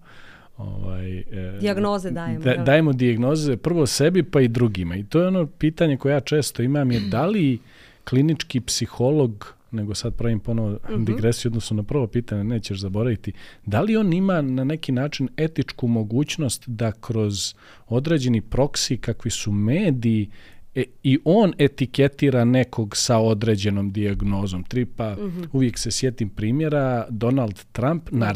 ovaj, 0.58 1.20
e, 1.20 1.58
dijagnoze 1.60 2.12
dajemo. 2.12 2.44
Da, 2.44 2.56
dajemo 2.56 2.94
dijagnoze 2.94 3.58
prvo 3.58 3.86
sebi 3.86 4.24
pa 4.24 4.42
i 4.42 4.48
drugima. 4.48 4.96
I 4.96 5.04
to 5.04 5.22
je 5.22 5.28
ono 5.28 5.46
pitanje 5.46 5.98
koje 5.98 6.14
ja 6.14 6.20
često 6.20 6.64
imam 6.64 6.92
je 6.92 7.00
da 7.00 7.26
li 7.26 7.60
klinički 8.04 8.60
psiholog 8.62 9.58
nego 9.72 9.96
sad 9.96 10.16
pravim 10.16 10.40
ponovo 10.40 10.70
mm 10.70 10.78
-hmm. 10.90 11.06
digresiju 11.06 11.50
odnosno 11.50 11.78
na 11.78 11.84
prvo 11.84 12.08
pitanje, 12.08 12.44
nećeš 12.44 12.80
zaboraviti, 12.80 13.32
da 13.66 13.82
li 13.82 13.98
on 13.98 14.14
ima 14.14 14.42
na 14.42 14.64
neki 14.64 14.92
način 14.92 15.30
etičku 15.38 15.88
mogućnost 15.88 16.64
da 16.68 16.92
kroz 16.92 17.54
određeni 17.88 18.42
proksi 18.42 18.98
kakvi 18.98 19.32
su 19.32 19.52
mediji 19.52 20.30
e, 20.76 20.84
i 21.04 21.20
on 21.26 21.54
etiketira 21.58 22.46
nekog 22.46 22.98
sa 22.98 23.18
određenom 23.18 23.92
dijagnozom. 23.92 24.64
Tripa, 24.64 25.16
mm 25.16 25.20
-hmm. 25.20 25.48
uvijek 25.52 25.78
se 25.78 25.92
sjetim 25.92 26.30
primjera, 26.30 27.08
Donald 27.10 27.64
Trump, 27.72 28.10
Dobro. 28.10 28.28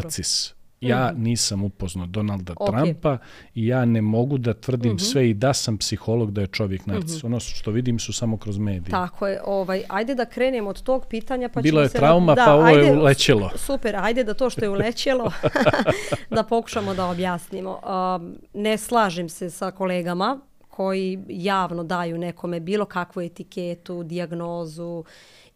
Ja 0.81 1.11
mm. 1.11 1.23
nisam 1.23 1.63
upoznao 1.63 2.05
Donalda 2.05 2.53
okay. 2.53 2.83
Trumpa 2.83 3.17
i 3.55 3.67
ja 3.67 3.85
ne 3.85 4.01
mogu 4.01 4.37
da 4.37 4.53
tvrdim 4.53 4.91
mm 4.91 4.97
-hmm. 4.97 5.11
sve 5.11 5.29
i 5.29 5.33
da 5.33 5.53
sam 5.53 5.77
psiholog 5.77 6.31
da 6.31 6.41
je 6.41 6.47
čovjek 6.47 6.85
narcis. 6.85 7.15
Mm 7.15 7.19
-hmm. 7.19 7.25
Ono 7.25 7.39
što 7.39 7.71
vidim 7.71 7.99
su 7.99 8.13
samo 8.13 8.37
kroz 8.37 8.57
medije. 8.57 8.91
Tako 8.91 9.27
je. 9.27 9.41
Ovaj, 9.45 9.83
ajde 9.89 10.15
da 10.15 10.25
krenemo 10.25 10.69
od 10.69 10.81
tog 10.81 11.05
pitanja. 11.09 11.49
Pa 11.49 11.61
Bilo 11.61 11.81
je 11.81 11.89
se 11.89 11.97
trauma, 11.97 12.35
da, 12.35 12.45
pa 12.45 12.53
ovo 12.53 12.63
ajde, 12.63 12.81
je 12.81 12.97
ulećelo. 12.97 13.49
Super, 13.67 13.95
ajde 13.95 14.23
da 14.23 14.33
to 14.33 14.49
što 14.49 14.65
je 14.65 14.69
ulećelo 14.69 15.31
da 16.35 16.43
pokušamo 16.43 16.93
da 16.93 17.05
objasnimo. 17.05 17.79
Um, 18.15 18.35
ne 18.53 18.77
slažem 18.77 19.29
se 19.29 19.49
sa 19.49 19.71
kolegama 19.71 20.39
koji 20.69 21.19
javno 21.27 21.83
daju 21.83 22.17
nekome 22.17 22.59
bilo 22.59 22.85
kakvu 22.85 23.21
etiketu, 23.21 24.03
dijagnozu, 24.03 25.03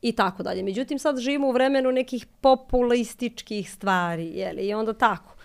i 0.06 0.12
tako 0.12 0.44
dalje. 0.44 0.64
Međutim, 0.64 1.00
sad 1.00 1.20
živimo 1.20 1.48
u 1.48 1.52
vremenu 1.52 1.92
nekih 1.92 2.26
populističkih 2.42 3.72
stvari, 3.72 4.26
jeli, 4.26 4.68
i 4.68 4.74
onda 4.74 4.94
tako. 4.94 5.36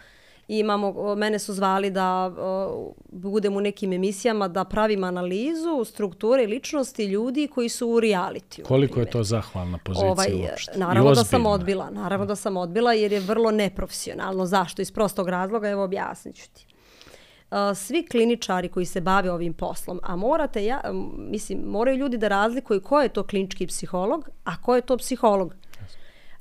I 0.49 0.59
imamo, 0.59 1.15
mene 1.15 1.39
su 1.39 1.53
zvali 1.55 1.91
da 1.91 2.27
uh, 2.27 2.93
budem 3.13 3.57
u 3.57 3.61
nekim 3.61 3.93
emisijama 3.93 4.49
da 4.49 4.65
pravim 4.65 5.05
analizu 5.05 5.85
strukture 5.85 6.47
ličnosti 6.47 7.05
ljudi 7.05 7.49
koji 7.55 7.69
su 7.69 7.89
u 7.89 8.01
realitiju. 8.01 8.65
Koliko 8.65 9.01
je 9.01 9.11
to 9.11 9.23
zahvalna 9.23 9.79
pozicija 9.79 10.11
ovaj, 10.11 10.33
uopšte? 10.35 10.79
Naravno 10.79 11.15
da 11.15 11.25
sam 11.25 11.47
odbila. 11.47 11.91
Naravno 11.91 12.27
da 12.27 12.37
sam 12.37 12.57
odbila 12.57 12.93
jer 12.93 13.13
je 13.13 13.21
vrlo 13.21 13.51
neprofesionalno. 13.51 14.47
Zašto? 14.47 14.83
Iz 14.83 14.93
prostog 14.93 15.29
razloga, 15.29 15.69
evo 15.69 15.85
objasnit 15.85 16.37
ću 16.37 16.51
ti 16.55 16.70
svi 17.75 18.07
kliničari 18.07 18.69
koji 18.69 18.87
se 18.87 19.01
bave 19.01 19.31
ovim 19.31 19.53
poslom, 19.53 20.01
a 20.03 20.17
morate, 20.17 20.65
ja, 20.65 20.81
mislim, 21.17 21.59
moraju 21.67 21.97
ljudi 21.97 22.19
da 22.19 22.29
razlikuju 22.29 22.81
ko 22.81 23.01
je 23.01 23.09
to 23.09 23.23
klinički 23.23 23.67
psiholog, 23.67 24.29
a 24.45 24.63
ko 24.63 24.75
je 24.75 24.81
to 24.81 24.97
psiholog. 24.97 25.55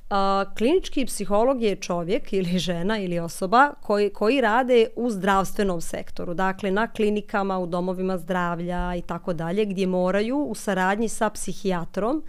Uh, 0.10 0.54
klinički 0.58 1.06
psiholog 1.06 1.62
je 1.62 1.76
čovjek 1.76 2.34
ili 2.34 2.60
žena 2.60 2.98
ili 3.00 3.20
osoba 3.20 3.74
koji, 3.82 4.10
koji 4.10 4.42
rade 4.42 4.88
u 4.96 5.10
zdravstvenom 5.10 5.82
sektoru, 5.82 6.34
dakle 6.34 6.72
na 6.72 6.88
klinikama, 6.88 7.60
u 7.60 7.66
domovima 7.66 8.18
zdravlja 8.18 8.96
i 8.96 9.02
tako 9.02 9.34
dalje, 9.34 9.66
gdje 9.66 9.88
moraju 9.88 10.38
u 10.38 10.56
saradnji 10.56 11.10
sa 11.10 11.30
psihijatrom 11.30 12.24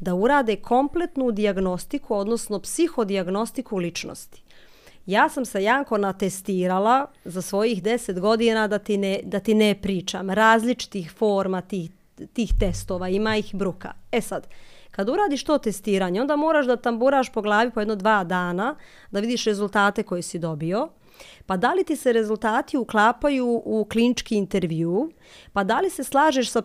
da 0.00 0.14
urade 0.14 0.56
kompletnu 0.56 1.30
diagnostiku, 1.30 2.14
odnosno 2.14 2.60
psihodijagnostiku 2.60 3.76
ličnosti. 3.76 4.43
Ja 5.06 5.28
sam 5.28 5.44
sa 5.44 5.58
Janko 5.58 5.98
natestirala 5.98 7.06
za 7.24 7.42
svojih 7.42 7.82
10 7.82 8.20
godina 8.20 8.68
da 8.68 8.78
ti 8.78 8.96
ne, 8.96 9.20
da 9.24 9.40
ti 9.40 9.54
ne 9.54 9.74
pričam. 9.74 10.30
Različitih 10.30 11.12
forma 11.12 11.60
tih, 11.60 11.90
tih 12.32 12.52
testova, 12.60 13.08
ima 13.08 13.36
ih 13.36 13.54
bruka. 13.54 13.92
E 14.12 14.20
sad, 14.20 14.48
kad 14.90 15.08
uradiš 15.08 15.44
to 15.44 15.58
testiranje, 15.58 16.20
onda 16.20 16.36
moraš 16.36 16.66
da 16.66 16.76
tamburaš 16.76 17.32
po 17.32 17.42
glavi 17.42 17.70
po 17.70 17.80
jedno 17.80 17.96
dva 17.96 18.24
dana 18.24 18.74
da 19.10 19.20
vidiš 19.20 19.44
rezultate 19.44 20.02
koje 20.02 20.22
si 20.22 20.38
dobio. 20.38 20.88
Pa 21.46 21.56
da 21.56 21.72
li 21.72 21.84
ti 21.84 21.96
se 21.96 22.12
rezultati 22.12 22.76
uklapaju 22.76 23.62
u 23.64 23.86
klinički 23.90 24.36
intervju, 24.36 25.10
pa 25.52 25.64
da 25.64 25.80
li 25.80 25.90
se 25.90 26.04
slažeš 26.04 26.50
sa 26.50 26.62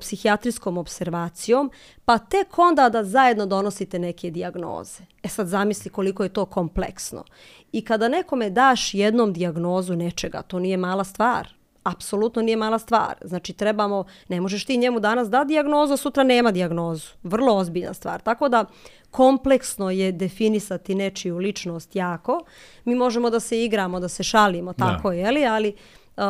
psihijatrijskom 0.00 0.78
observacijom, 0.78 1.70
pa 2.04 2.18
tek 2.18 2.58
onda 2.58 2.88
da 2.88 3.04
zajedno 3.04 3.46
donosite 3.46 3.98
neke 3.98 4.30
dijagnoze. 4.30 5.02
E 5.22 5.28
sad 5.28 5.46
zamisli 5.46 5.90
koliko 5.90 6.22
je 6.22 6.28
to 6.28 6.44
kompleksno. 6.44 7.24
I 7.72 7.84
kada 7.84 8.08
nekome 8.08 8.50
daš 8.50 8.94
jednom 8.94 9.32
dijagnozu 9.32 9.96
nečega, 9.96 10.42
to 10.42 10.58
nije 10.58 10.76
mala 10.76 11.04
stvar. 11.04 11.56
Apsolutno 11.86 12.42
nije 12.42 12.56
mala 12.56 12.78
stvar. 12.78 13.14
Znači 13.24 13.52
trebamo, 13.52 14.04
ne 14.28 14.40
možeš 14.40 14.64
ti 14.64 14.76
njemu 14.76 15.00
danas 15.00 15.28
da 15.30 15.44
dijagnozu, 15.44 15.92
a 15.92 15.96
sutra 15.96 16.24
nema 16.24 16.52
dijagnozu. 16.52 17.06
Vrlo 17.22 17.56
ozbiljna 17.56 17.94
stvar. 17.94 18.20
Tako 18.20 18.48
da 18.48 18.64
kompleksno 19.10 19.90
je 19.90 20.12
definisati 20.12 20.94
nečiju 20.94 21.38
ličnost 21.38 21.96
jako. 21.96 22.44
Mi 22.84 22.94
možemo 22.94 23.30
da 23.30 23.40
se 23.40 23.64
igramo, 23.64 24.00
da 24.00 24.08
se 24.08 24.22
šalimo, 24.22 24.72
tako 24.72 25.12
je, 25.12 25.30
li? 25.30 25.46
ali 25.46 25.74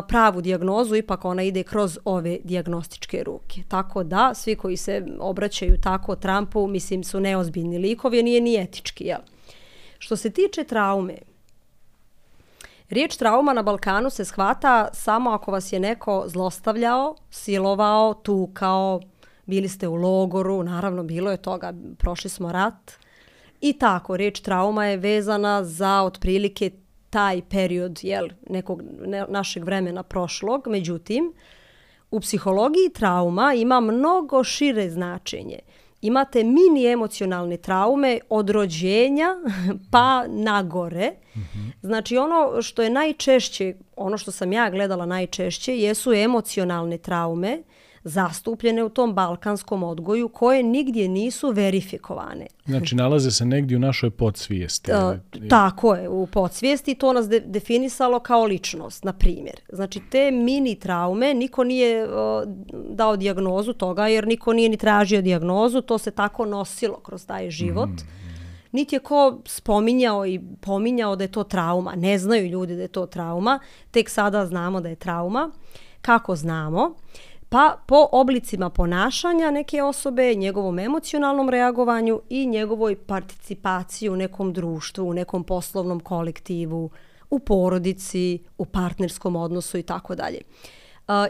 pravu 0.08 0.40
dijagnozu 0.40 0.94
ipak 0.94 1.24
ona 1.24 1.42
ide 1.42 1.62
kroz 1.62 1.98
ove 2.04 2.38
dijagnostičke 2.44 3.22
ruke. 3.24 3.62
Tako 3.68 4.04
da, 4.04 4.34
svi 4.34 4.56
koji 4.56 4.76
se 4.76 5.06
obraćaju 5.20 5.80
tako 5.82 6.16
Trumpu, 6.16 6.66
mislim, 6.66 7.04
su 7.04 7.20
neozbiljni 7.20 7.78
likovi, 7.78 8.22
nije 8.22 8.40
ni 8.40 8.56
etički, 8.56 9.04
jel? 9.04 9.20
Što 9.98 10.16
se 10.16 10.30
tiče 10.30 10.64
traume, 10.64 11.14
riječ 12.90 13.16
trauma 13.16 13.52
na 13.52 13.62
Balkanu 13.62 14.10
se 14.10 14.24
shvata 14.24 14.88
samo 14.92 15.30
ako 15.30 15.50
vas 15.50 15.72
je 15.72 15.80
neko 15.80 16.24
zlostavljao, 16.26 17.14
silovao, 17.30 18.14
tukao, 18.14 19.00
bili 19.46 19.68
ste 19.68 19.88
u 19.88 19.94
logoru, 19.94 20.62
naravno 20.62 21.02
bilo 21.02 21.30
je 21.30 21.36
toga, 21.36 21.72
prošli 21.98 22.30
smo 22.30 22.52
rat. 22.52 22.92
I 23.60 23.72
tako, 23.72 24.16
riječ 24.16 24.40
trauma 24.40 24.86
je 24.86 24.96
vezana 24.96 25.64
za 25.64 26.02
otprilike 26.02 26.70
taj 27.10 27.42
period 27.50 27.98
jel, 28.02 28.28
nekog 28.50 28.82
ne, 29.06 29.24
našeg 29.28 29.64
vremena 29.64 30.02
prošlog. 30.02 30.68
Međutim, 30.68 31.32
u 32.10 32.20
psihologiji 32.20 32.92
trauma 32.94 33.54
ima 33.54 33.80
mnogo 33.80 34.44
šire 34.44 34.90
značenje. 34.90 35.58
Imate 36.06 36.44
mini 36.44 36.86
emocionalne 36.86 37.56
traume 37.56 38.18
od 38.28 38.50
rođenja 38.50 39.28
pa 39.92 40.24
nagore. 40.28 41.10
Mm 41.34 41.40
-hmm. 41.40 41.70
Znači 41.82 42.16
ono 42.16 42.62
što 42.62 42.82
je 42.82 42.90
najčešće, 42.90 43.74
ono 43.96 44.18
što 44.18 44.30
sam 44.30 44.52
ja 44.52 44.70
gledala 44.70 45.06
najčešće, 45.06 45.78
jesu 45.78 46.12
emocionalne 46.12 46.98
traume 46.98 47.62
zastupljene 48.08 48.84
u 48.84 48.88
tom 48.88 49.14
balkanskom 49.14 49.82
odgoju 49.82 50.28
koje 50.28 50.62
nigdje 50.62 51.08
nisu 51.08 51.50
verifikovane. 51.50 52.46
Znači, 52.66 52.94
nalaze 52.94 53.30
se 53.30 53.44
negdje 53.44 53.76
u 53.76 53.80
našoj 53.80 54.10
podsvijesti. 54.10 54.92
Uh, 54.92 55.48
tako 55.48 55.94
je, 55.94 56.08
u 56.08 56.26
podsvijesti 56.26 56.94
to 56.94 57.12
nas 57.12 57.28
de 57.28 57.40
definisalo 57.40 58.20
kao 58.20 58.44
ličnost, 58.44 59.04
na 59.04 59.12
primjer. 59.12 59.60
Znači, 59.72 60.00
te 60.10 60.30
mini 60.30 60.74
traume, 60.74 61.34
niko 61.34 61.64
nije 61.64 62.04
uh, 62.04 62.10
dao 62.90 63.16
dijagnozu 63.16 63.72
toga, 63.72 64.06
jer 64.06 64.26
niko 64.26 64.52
nije 64.52 64.68
ni 64.68 64.76
tražio 64.76 65.22
dijagnozu, 65.22 65.80
to 65.80 65.98
se 65.98 66.10
tako 66.10 66.44
nosilo 66.44 67.00
kroz 67.00 67.26
taj 67.26 67.50
život. 67.50 67.88
Mm. 67.90 68.26
Niti 68.72 68.96
je 68.96 69.00
ko 69.00 69.38
spominjao 69.44 70.26
i 70.26 70.40
pominjao 70.60 71.16
da 71.16 71.24
je 71.24 71.32
to 71.32 71.44
trauma. 71.44 71.94
Ne 71.96 72.18
znaju 72.18 72.46
ljudi 72.46 72.76
da 72.76 72.82
je 72.82 72.88
to 72.88 73.06
trauma. 73.06 73.58
Tek 73.90 74.10
sada 74.10 74.46
znamo 74.46 74.80
da 74.80 74.88
je 74.88 74.96
trauma. 74.96 75.50
Kako 76.00 76.36
znamo? 76.36 76.94
Pa 77.56 77.76
po 77.86 78.08
oblicima 78.12 78.70
ponašanja 78.70 79.50
neke 79.50 79.82
osobe, 79.82 80.34
njegovom 80.34 80.78
emocionalnom 80.78 81.48
reagovanju 81.48 82.20
i 82.28 82.46
njegovoj 82.46 82.96
participaciji 82.96 84.08
u 84.08 84.16
nekom 84.16 84.52
društvu, 84.52 85.08
u 85.08 85.14
nekom 85.14 85.44
poslovnom 85.44 86.00
kolektivu, 86.00 86.90
u 87.30 87.38
porodici, 87.38 88.38
u 88.58 88.64
partnerskom 88.64 89.36
odnosu 89.36 89.78
i 89.78 89.82
tako 89.82 90.14
dalje. 90.14 90.40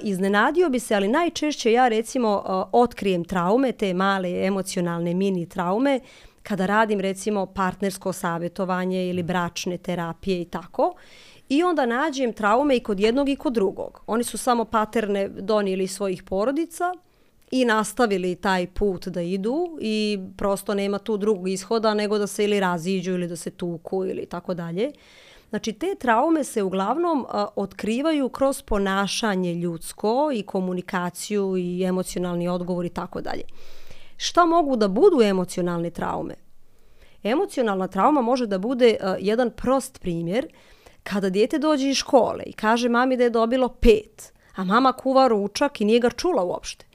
Iznenadio 0.03 0.69
bi 0.69 0.79
se, 0.79 0.95
ali 0.95 1.09
najčešće 1.09 1.73
ja 1.73 1.89
recimo 1.89 2.43
otkrijem 2.73 3.25
traume, 3.25 3.73
te 3.73 3.95
male 3.95 4.47
emocionalne 4.47 5.15
mini 5.15 5.49
traume, 5.49 6.01
kada 6.43 6.67
radim 6.67 7.01
recimo 7.01 7.47
partnersko 7.47 8.12
savjetovanje 8.12 9.09
ili 9.09 9.23
bračne 9.23 9.79
terapije 9.79 10.41
i 10.41 10.45
tako. 10.45 10.95
I 11.49 11.63
onda 11.63 11.87
nađem 11.87 12.33
traume 12.33 12.77
i 12.77 12.81
kod 12.81 13.01
jednog 13.01 13.29
i 13.29 13.37
kod 13.37 13.53
drugog. 13.53 14.03
Oni 14.07 14.25
su 14.25 14.39
samo 14.39 14.65
paterne 14.65 15.29
donijeli 15.29 15.87
svojih 15.87 16.23
porodica 16.23 16.95
i 17.51 17.65
nastavili 17.65 18.35
taj 18.35 18.67
put 18.67 19.07
da 19.07 19.21
idu 19.21 19.79
i 19.81 20.19
prosto 20.37 20.75
nema 20.75 20.99
tu 20.99 21.17
drugog 21.17 21.49
ishoda 21.49 21.95
nego 21.95 22.19
da 22.19 22.27
se 22.27 22.45
ili 22.45 22.61
raziđu 22.61 23.13
ili 23.13 23.29
da 23.29 23.37
se 23.37 23.51
tuku 23.51 24.05
ili 24.05 24.27
tako 24.27 24.55
dalje. 24.55 24.93
Znači, 25.49 25.73
te 25.73 25.95
traume 25.95 26.45
se 26.45 26.63
uglavnom 26.63 27.27
a, 27.29 27.47
otkrivaju 27.57 28.29
kroz 28.29 28.63
ponašanje 28.63 29.55
ljudsko 29.55 30.31
i 30.35 30.43
komunikaciju 30.43 31.57
i 31.57 31.85
emocionalni 31.85 32.49
odgovor 32.49 32.85
i 32.85 32.89
tako 32.89 33.21
dalje. 33.21 33.43
Šta 34.17 34.45
mogu 34.45 34.77
da 34.77 34.89
budu 34.89 35.23
emocionalne 35.23 35.91
traume? 35.91 36.35
Emocionalna 37.23 37.89
trauma 37.89 38.21
može 38.21 38.47
da 38.47 38.59
bude 38.59 38.97
a, 39.01 39.17
jedan 39.21 39.51
prost 39.51 40.01
primjer 40.01 40.47
kada 41.11 41.31
dijete 41.31 41.59
dođe 41.59 41.88
iz 41.88 41.97
škole 41.97 42.42
i 42.47 42.53
kaže 42.53 42.88
mami 42.88 43.16
da 43.16 43.25
je 43.25 43.31
dobilo 43.31 43.69
pet, 43.69 44.33
a 44.55 44.64
mama 44.64 44.92
kuva 44.92 45.29
ručak 45.29 45.81
i 45.81 45.85
nije 45.85 46.01
ga 46.01 46.11
čula 46.11 46.45
uopšte. 46.45 46.87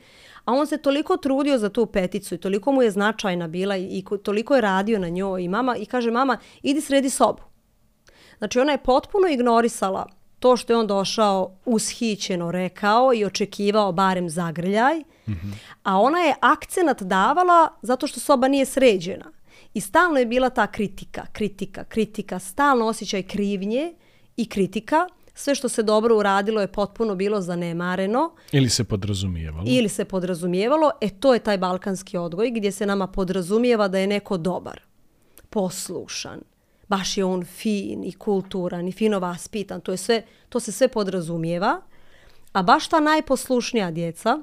A 0.45 0.53
on 0.53 0.67
se 0.67 0.77
toliko 0.77 1.17
trudio 1.17 1.57
za 1.57 1.69
tu 1.69 1.85
peticu 1.85 2.35
i 2.35 2.37
toliko 2.37 2.71
mu 2.71 2.81
je 2.81 2.91
značajna 2.91 3.47
bila 3.47 3.77
i, 3.77 3.83
i 3.83 4.05
toliko 4.23 4.55
je 4.55 4.61
radio 4.61 4.99
na 4.99 5.09
njoj 5.09 5.43
i 5.43 5.47
mama 5.47 5.77
i 5.77 5.85
kaže 5.85 6.11
mama 6.11 6.37
idi 6.61 6.81
sredi 6.81 7.09
sobu. 7.09 7.41
Znači 8.37 8.59
ona 8.59 8.71
je 8.71 8.83
potpuno 8.83 9.27
ignorisala 9.27 10.07
to 10.39 10.57
što 10.57 10.73
je 10.73 10.77
on 10.77 10.87
došao 10.87 11.55
ushićeno 11.65 12.51
rekao 12.51 13.13
i 13.13 13.25
očekivao 13.25 13.91
barem 13.91 14.29
zagrljaj, 14.29 14.99
mm 14.99 15.31
-hmm. 15.31 15.53
a 15.83 15.99
ona 15.99 16.19
je 16.19 16.35
akcenat 16.41 17.01
davala 17.01 17.69
zato 17.81 18.07
što 18.07 18.19
soba 18.19 18.47
nije 18.47 18.65
sređena. 18.65 19.25
I 19.73 19.81
stalno 19.81 20.19
je 20.19 20.25
bila 20.25 20.49
ta 20.49 20.67
kritika, 20.67 21.25
kritika, 21.31 21.83
kritika, 21.83 22.39
stalno 22.39 22.85
osjećaj 22.85 23.23
krivnje 23.23 23.93
i 24.37 24.49
kritika. 24.49 25.07
Sve 25.33 25.55
što 25.55 25.69
se 25.69 25.83
dobro 25.83 26.17
uradilo 26.17 26.61
je 26.61 26.67
potpuno 26.67 27.15
bilo 27.15 27.41
zanemareno. 27.41 28.35
Ili 28.51 28.69
se 28.69 28.83
podrazumijevalo. 28.83 29.63
Ili 29.67 29.89
se 29.89 30.05
podrazumijevalo. 30.05 30.91
E 31.01 31.09
to 31.09 31.33
je 31.33 31.39
taj 31.39 31.57
balkanski 31.57 32.17
odgoj 32.17 32.51
gdje 32.51 32.71
se 32.71 32.85
nama 32.85 33.07
podrazumijeva 33.07 33.87
da 33.87 33.99
je 33.99 34.07
neko 34.07 34.37
dobar, 34.37 34.81
poslušan, 35.49 36.41
baš 36.87 37.17
je 37.17 37.25
on 37.25 37.45
fin 37.45 38.03
i 38.03 38.11
kulturan 38.11 38.87
i 38.87 38.91
fino 38.91 39.19
vaspitan. 39.19 39.81
To, 39.81 39.91
je 39.91 39.97
sve, 39.97 40.23
to 40.49 40.59
se 40.59 40.71
sve 40.71 40.87
podrazumijeva. 40.87 41.81
A 42.53 42.63
baš 42.63 42.87
ta 42.87 42.99
najposlušnija 42.99 43.91
djeca, 43.91 44.39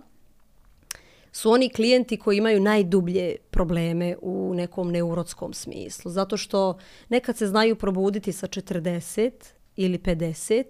su 1.33 1.51
oni 1.51 1.69
klijenti 1.69 2.17
koji 2.17 2.39
imaju 2.39 2.61
najdublje 2.61 3.37
probleme 3.59 4.17
u 4.23 4.55
nekom 4.55 4.91
neurotskom 4.91 5.53
smislu. 5.53 6.11
Zato 6.11 6.37
što 6.37 6.79
nekad 7.09 7.37
se 7.37 7.47
znaju 7.47 7.77
probuditi 7.77 8.33
sa 8.33 8.47
40 8.47 9.31
ili 9.77 9.99
50, 9.99 10.65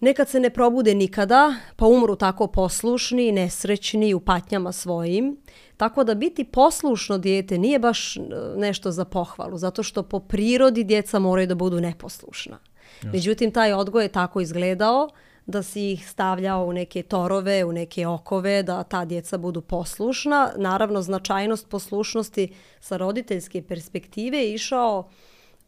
nekad 0.00 0.28
se 0.28 0.40
ne 0.40 0.50
probude 0.50 0.94
nikada, 0.94 1.54
pa 1.76 1.86
umru 1.86 2.16
tako 2.16 2.46
poslušni, 2.46 3.32
nesrećni 3.32 4.14
u 4.14 4.20
patnjama 4.20 4.72
svojim. 4.72 5.36
Tako 5.76 6.04
da 6.04 6.14
biti 6.14 6.44
poslušno 6.44 7.18
dijete 7.18 7.58
nije 7.58 7.78
baš 7.78 8.16
nešto 8.56 8.90
za 8.90 9.04
pohvalu, 9.04 9.58
zato 9.58 9.82
što 9.82 10.02
po 10.02 10.20
prirodi 10.20 10.84
djeca 10.84 11.18
moraju 11.18 11.46
da 11.46 11.54
budu 11.54 11.80
neposlušna. 11.80 12.58
Jasne. 12.58 13.10
Međutim, 13.12 13.52
taj 13.52 13.72
odgoj 13.72 14.04
je 14.04 14.08
tako 14.08 14.40
izgledao 14.40 15.08
da 15.46 15.62
si 15.62 15.92
ih 15.92 16.08
stavljao 16.08 16.64
u 16.64 16.72
neke 16.72 17.02
torove, 17.02 17.64
u 17.64 17.72
neke 17.72 18.06
okove, 18.06 18.62
da 18.62 18.82
ta 18.82 19.04
djeca 19.04 19.38
budu 19.38 19.60
poslušna. 19.60 20.52
Naravno, 20.56 21.02
značajnost 21.02 21.68
poslušnosti 21.68 22.54
sa 22.80 22.96
roditeljske 22.96 23.62
perspektive 23.62 24.38
je 24.38 24.54
išao 24.54 25.08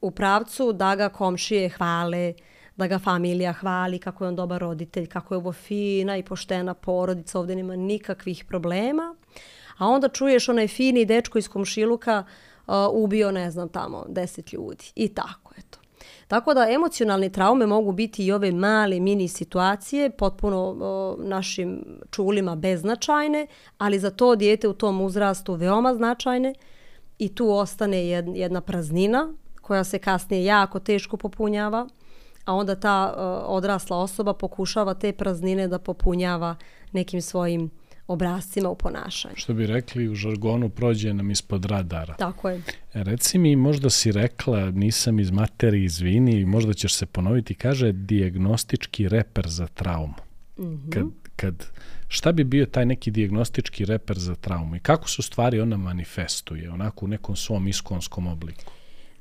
u 0.00 0.10
pravcu 0.10 0.72
da 0.72 0.94
ga 0.96 1.08
komšije 1.08 1.68
hvale, 1.68 2.34
da 2.76 2.86
ga 2.86 2.98
familija 2.98 3.52
hvali, 3.52 3.98
kako 3.98 4.24
je 4.24 4.28
on 4.28 4.36
dobar 4.36 4.60
roditelj, 4.60 5.06
kako 5.06 5.34
je 5.34 5.38
ovo 5.38 5.52
fina 5.52 6.16
i 6.16 6.22
poštena 6.22 6.74
porodica, 6.74 7.38
ovdje 7.38 7.56
nema 7.56 7.76
nikakvih 7.76 8.44
problema. 8.44 9.14
A 9.78 9.86
onda 9.86 10.08
čuješ 10.08 10.48
onaj 10.48 10.68
fini 10.68 11.04
dečko 11.04 11.38
iz 11.38 11.48
komšiluka 11.48 12.24
uh, 12.66 12.74
ubio, 12.92 13.30
ne 13.30 13.50
znam, 13.50 13.68
tamo 13.68 14.04
deset 14.08 14.52
ljudi. 14.52 14.84
I 14.94 15.08
tako. 15.08 15.43
Tako 16.34 16.54
da 16.54 16.70
emocionalne 16.70 17.28
traume 17.28 17.66
mogu 17.66 17.92
biti 17.92 18.26
i 18.26 18.32
ove 18.32 18.52
male 18.52 19.00
mini 19.00 19.28
situacije, 19.28 20.10
potpuno 20.10 20.76
o, 20.80 21.16
našim 21.18 21.84
čulima 22.10 22.56
beznačajne, 22.56 23.46
ali 23.78 23.98
za 23.98 24.10
to 24.10 24.36
dijete 24.36 24.68
u 24.68 24.72
tom 24.72 25.00
uzrastu 25.00 25.54
veoma 25.54 25.94
značajne 25.94 26.54
i 27.18 27.34
tu 27.34 27.50
ostane 27.50 28.06
jedna 28.34 28.60
praznina 28.60 29.32
koja 29.60 29.84
se 29.84 29.98
kasnije 29.98 30.44
jako 30.44 30.78
teško 30.78 31.16
popunjava, 31.16 31.86
a 32.44 32.54
onda 32.54 32.74
ta 32.74 33.14
o, 33.16 33.56
odrasla 33.56 33.96
osoba 33.96 34.32
pokušava 34.32 34.94
te 34.94 35.12
praznine 35.12 35.68
da 35.68 35.78
popunjava 35.78 36.56
nekim 36.92 37.22
svojim 37.22 37.70
obrazcima 38.06 38.68
u 38.68 38.74
ponašanju. 38.74 39.34
Što 39.36 39.54
bi 39.54 39.66
rekli 39.66 40.08
u 40.08 40.14
žargonu, 40.14 40.68
prođe 40.68 41.14
nam 41.14 41.30
ispod 41.30 41.64
radara. 41.64 42.14
Tako 42.14 42.50
je. 42.50 42.56
E, 42.94 43.04
reci 43.04 43.38
mi, 43.38 43.56
možda 43.56 43.90
si 43.90 44.12
rekla, 44.12 44.70
nisam 44.70 45.20
iz 45.20 45.30
materije, 45.30 45.84
izvini, 45.84 46.44
možda 46.44 46.74
ćeš 46.74 46.94
se 46.94 47.06
ponoviti, 47.06 47.54
kaže 47.54 47.92
diagnostički 47.92 49.08
reper 49.08 49.48
za 49.48 49.66
traumu. 49.66 50.14
Mm 50.58 50.62
-hmm. 50.62 50.90
kad, 50.90 51.04
kad, 51.36 51.66
šta 52.08 52.32
bi 52.32 52.44
bio 52.44 52.66
taj 52.66 52.86
neki 52.86 53.10
diagnostički 53.10 53.84
reper 53.84 54.18
za 54.18 54.34
traumu 54.34 54.76
i 54.76 54.80
kako 54.80 55.08
su 55.08 55.22
stvari 55.22 55.60
ona 55.60 55.76
manifestuje, 55.76 56.70
onako 56.70 57.04
u 57.04 57.08
nekom 57.08 57.36
svom 57.36 57.68
iskonskom 57.68 58.26
obliku? 58.26 58.72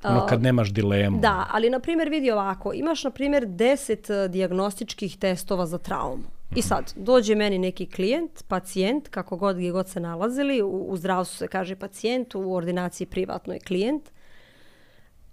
Ono 0.03 0.25
kad 0.25 0.41
nemaš 0.41 0.71
dilemu. 0.71 1.19
Da, 1.19 1.47
ali 1.51 1.69
na 1.69 1.79
primjer 1.79 2.09
vidi 2.09 2.31
ovako, 2.31 2.73
imaš 2.73 3.03
na 3.03 3.09
primjer 3.09 3.45
10 3.47 4.27
diagnostičkih 4.27 5.17
testova 5.17 5.65
za 5.65 5.77
traumu. 5.77 6.23
I 6.55 6.61
sad, 6.61 6.93
dođe 6.95 7.35
meni 7.35 7.57
neki 7.57 7.85
klijent, 7.85 8.43
pacijent, 8.47 9.07
kako 9.07 9.37
god 9.37 9.55
gdje 9.55 9.71
god 9.71 9.89
se 9.89 9.99
nalazili, 9.99 10.61
u, 10.61 10.85
u 10.89 10.97
zdravstvu 10.97 11.37
se 11.37 11.47
kaže 11.47 11.75
pacijent, 11.75 12.35
u 12.35 12.53
ordinaciji 12.53 13.07
privatno 13.07 13.53
je 13.53 13.59
klijent, 13.59 14.11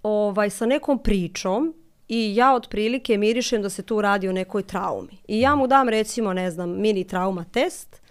ovaj, 0.03 0.49
sa 0.49 0.65
nekom 0.65 0.99
pričom 1.03 1.73
i 2.07 2.35
ja 2.35 2.53
otprilike 2.55 3.17
mirišem 3.17 3.61
da 3.61 3.69
se 3.69 3.83
tu 3.83 4.01
radi 4.01 4.29
o 4.29 4.33
nekoj 4.33 4.63
traumi. 4.63 5.17
I 5.27 5.41
ja 5.41 5.55
mu 5.55 5.67
dam 5.67 5.89
recimo, 5.89 6.33
ne 6.33 6.51
znam, 6.51 6.69
mini 6.69 7.03
trauma 7.07 7.43
test 7.43 8.01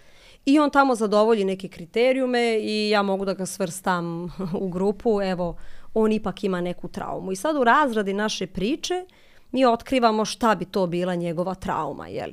i 0.45 0.59
on 0.59 0.71
tamo 0.71 0.95
zadovolji 0.95 1.45
neke 1.45 1.69
kriterijume 1.69 2.59
i 2.63 2.91
ja 2.91 3.03
mogu 3.03 3.25
da 3.25 3.35
ga 3.35 3.47
svrstam 3.47 4.25
u 4.63 4.69
grupu, 4.69 5.23
evo, 5.23 5.57
on 5.95 6.13
ipak 6.13 6.45
ima 6.45 6.61
neku 6.61 6.89
traumu. 6.89 7.33
I 7.33 7.37
sad 7.37 7.57
u 7.57 7.65
razradi 7.65 8.13
naše 8.13 8.47
priče 8.47 9.05
mi 9.53 9.65
otkrivamo 9.65 10.25
šta 10.25 10.55
bi 10.55 10.65
to 10.65 10.87
bila 10.87 11.15
njegova 11.15 11.55
trauma, 11.55 12.09
jel? 12.09 12.31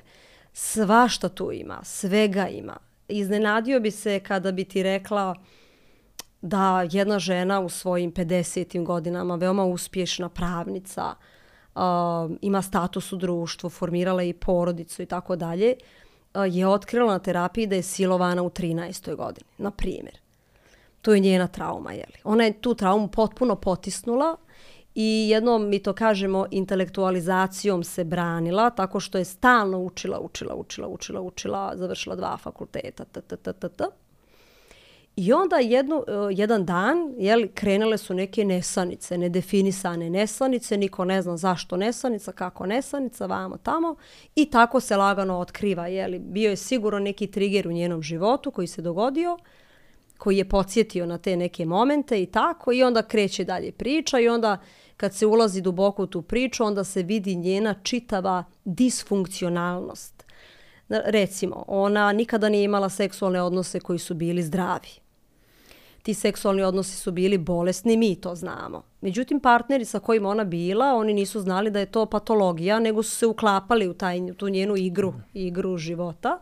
Svašta 0.59 1.29
tu 1.29 1.51
ima, 1.51 1.79
svega 1.83 2.47
ima. 2.47 2.77
Iznenadio 3.07 3.79
bi 3.79 3.91
se 3.91 4.19
kada 4.19 4.51
bi 4.51 4.63
ti 4.63 4.83
rekla 4.83 5.35
da 6.41 6.87
jedna 6.91 7.19
žena 7.19 7.59
u 7.59 7.69
svojim 7.69 8.13
50. 8.13 8.83
godinama, 8.83 9.35
veoma 9.35 9.65
uspješna 9.65 10.29
pravnica, 10.29 11.13
uh, 11.75 11.81
ima 12.41 12.61
status 12.61 13.13
u 13.13 13.15
društvu, 13.15 13.69
formirala 13.69 14.23
i 14.23 14.33
porodicu 14.33 15.01
i 15.01 15.05
tako 15.05 15.35
dalje, 15.35 15.75
je 16.49 16.67
otkrila 16.67 17.13
na 17.13 17.19
terapiji 17.19 17.67
da 17.67 17.75
je 17.75 17.83
silovana 17.83 18.43
u 18.43 18.49
13. 18.49 19.15
godini, 19.15 19.47
na 19.57 19.71
primjer. 19.71 20.19
To 21.01 21.13
je 21.13 21.19
njena 21.19 21.47
trauma, 21.47 21.91
je 21.91 22.05
li? 22.07 22.19
Ona 22.23 22.43
je 22.43 22.61
tu 22.61 22.73
traumu 22.73 23.07
potpuno 23.07 23.55
potisnula 23.55 24.35
i 24.99 25.29
jednom, 25.29 25.69
mi 25.69 25.79
to 25.79 25.93
kažemo, 25.93 26.45
intelektualizacijom 26.51 27.83
se 27.83 28.03
branila, 28.03 28.69
tako 28.69 28.99
što 28.99 29.17
je 29.17 29.25
stalno 29.25 29.79
učila, 29.79 30.19
učila, 30.19 30.55
učila, 30.55 30.87
učila, 30.87 31.21
učila, 31.21 31.73
završila 31.75 32.15
dva 32.15 32.37
fakulteta, 32.37 33.05
t, 33.05 33.21
t, 33.21 33.37
t, 33.37 33.53
t, 33.53 33.69
t. 33.69 33.83
I 35.15 35.33
onda 35.33 35.55
jednu, 35.55 36.03
e, 36.07 36.11
jedan 36.31 36.65
dan 36.65 37.13
jel, 37.17 37.47
krenule 37.53 37.97
su 37.97 38.13
neke 38.13 38.45
nesanice, 38.45 39.17
nedefinisane 39.17 40.09
nesanice, 40.09 40.77
niko 40.77 41.05
ne 41.05 41.21
zna 41.21 41.37
zašto 41.37 41.77
nesanica, 41.77 42.31
kako 42.31 42.65
nesanica, 42.65 43.25
vamo 43.25 43.57
tamo. 43.57 43.95
I 44.35 44.45
tako 44.45 44.79
se 44.79 44.95
lagano 44.95 45.39
otkriva. 45.39 45.87
Jel, 45.87 46.19
bio 46.19 46.49
je 46.49 46.55
sigurno 46.55 46.99
neki 46.99 47.27
trigger 47.27 47.67
u 47.67 47.71
njenom 47.71 48.01
životu 48.01 48.51
koji 48.51 48.67
se 48.67 48.81
dogodio, 48.81 49.37
koji 50.17 50.37
je 50.37 50.49
podsjetio 50.49 51.05
na 51.05 51.17
te 51.17 51.37
neke 51.37 51.65
momente 51.65 52.21
i 52.21 52.25
tako. 52.25 52.71
I 52.71 52.83
onda 52.83 53.01
kreće 53.01 53.43
dalje 53.43 53.71
priča 53.71 54.19
i 54.19 54.29
onda 54.29 54.57
kad 54.97 55.13
se 55.13 55.25
ulazi 55.25 55.61
duboko 55.61 56.03
u 56.03 56.07
tu 56.07 56.21
priču, 56.21 56.63
onda 56.63 56.83
se 56.83 57.03
vidi 57.03 57.35
njena 57.35 57.75
čitava 57.83 58.43
disfunkcionalnost. 58.65 60.25
Recimo, 60.89 61.65
ona 61.67 62.11
nikada 62.11 62.49
nije 62.49 62.63
imala 62.63 62.89
seksualne 62.89 63.41
odnose 63.41 63.79
koji 63.79 63.99
su 63.99 64.13
bili 64.13 64.43
zdravi 64.43 65.07
ti 66.07 66.13
seksualni 66.13 66.63
odnosi 66.63 66.95
su 66.97 67.11
bili 67.11 67.37
bolesni, 67.37 67.97
mi 67.97 68.15
to 68.15 68.35
znamo. 68.35 68.83
Međutim, 69.01 69.39
partneri 69.39 69.85
sa 69.85 69.99
kojim 69.99 70.25
ona 70.25 70.43
bila, 70.43 70.85
oni 70.95 71.13
nisu 71.13 71.39
znali 71.39 71.71
da 71.71 71.79
je 71.79 71.85
to 71.85 72.05
patologija, 72.05 72.79
nego 72.79 73.03
su 73.03 73.15
se 73.15 73.25
uklapali 73.25 73.87
u 73.87 73.93
taj, 73.93 74.33
tu 74.37 74.49
njenu 74.49 74.77
igru, 74.77 75.13
igru 75.33 75.77
života. 75.77 76.39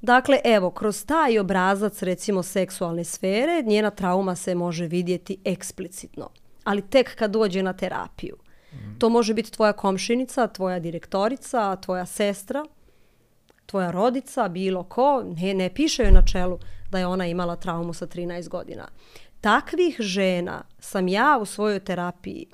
Dakle, 0.00 0.38
evo, 0.44 0.70
kroz 0.70 1.06
taj 1.06 1.38
obrazac, 1.38 2.02
recimo, 2.02 2.42
seksualne 2.42 3.04
sfere, 3.04 3.62
njena 3.62 3.90
trauma 3.90 4.36
se 4.36 4.54
može 4.54 4.86
vidjeti 4.86 5.38
eksplicitno. 5.44 6.28
Ali 6.64 6.82
tek 6.82 7.16
kad 7.16 7.30
dođe 7.30 7.62
na 7.62 7.72
terapiju. 7.72 8.36
To 8.98 9.08
može 9.08 9.34
biti 9.34 9.52
tvoja 9.52 9.72
komšinica, 9.72 10.46
tvoja 10.46 10.78
direktorica, 10.78 11.76
tvoja 11.76 12.06
sestra, 12.06 12.64
tvoja 13.66 13.90
rodica, 13.90 14.48
bilo 14.48 14.84
ko. 14.84 15.22
Ne, 15.36 15.54
ne 15.54 15.74
piše 15.74 16.02
joj 16.02 16.12
na 16.12 16.22
čelu 16.32 16.58
da 16.90 16.98
je 16.98 17.06
ona 17.06 17.26
imala 17.26 17.56
traumu 17.56 17.92
sa 17.92 18.06
13 18.06 18.48
godina. 18.48 18.88
Takvih 19.40 19.96
žena 19.98 20.62
sam 20.78 21.08
ja 21.08 21.38
u 21.42 21.44
svojoj 21.44 21.80
terapiji. 21.80 22.46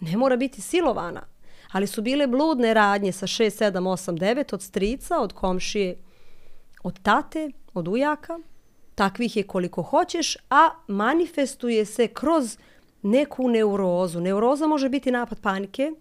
Ne 0.00 0.16
mora 0.16 0.36
biti 0.36 0.60
silovana, 0.60 1.22
ali 1.72 1.86
su 1.86 2.02
bile 2.02 2.26
bludne 2.26 2.74
radnje 2.74 3.12
sa 3.12 3.26
6, 3.26 3.64
7, 3.64 3.72
8, 3.72 4.18
9 4.18 4.54
od 4.54 4.62
strica, 4.62 5.18
od 5.18 5.32
komšije, 5.32 5.96
od 6.82 7.02
tate, 7.02 7.50
od 7.74 7.88
ujaka. 7.88 8.38
Takvih 8.94 9.36
je 9.36 9.42
koliko 9.42 9.82
hoćeš, 9.82 10.36
a 10.50 10.70
manifestuje 10.88 11.84
se 11.84 12.08
kroz 12.08 12.58
neku 13.02 13.48
neurozu. 13.48 14.20
Neuroza 14.20 14.66
može 14.66 14.88
biti 14.88 15.10
napad 15.10 15.40
panike, 15.40 15.92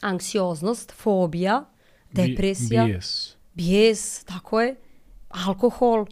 anksioznost, 0.00 0.92
fobija, 0.92 1.64
depresija, 2.12 2.84
Bijes. 2.84 3.36
bijes, 3.54 4.24
tako 4.24 4.60
je, 4.60 4.76
alkohol, 5.28 6.06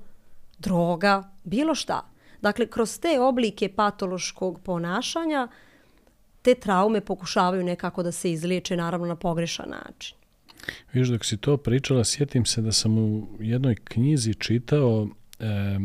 droga, 0.59 1.31
bilo 1.45 1.75
šta. 1.75 2.09
Dakle, 2.43 2.67
kroz 2.67 2.99
te 2.99 3.21
oblike 3.21 3.69
patološkog 3.69 4.61
ponašanja 4.61 5.49
te 6.43 6.55
traume 6.55 7.01
pokušavaju 7.01 7.65
nekako 7.65 8.03
da 8.03 8.13
se 8.13 8.33
izliječe, 8.33 8.77
naravno 8.77 9.07
na 9.07 9.17
pogrešan 9.17 9.69
način. 9.71 10.17
Viš, 10.93 11.09
dok 11.09 11.25
si 11.25 11.37
to 11.37 11.57
pričala, 11.57 12.05
sjetim 12.05 12.45
se 12.45 12.63
da 12.63 12.73
sam 12.73 12.99
u 12.99 13.29
jednoj 13.41 13.75
knjizi 13.75 14.35
čitao 14.35 15.09
e, 15.41 15.79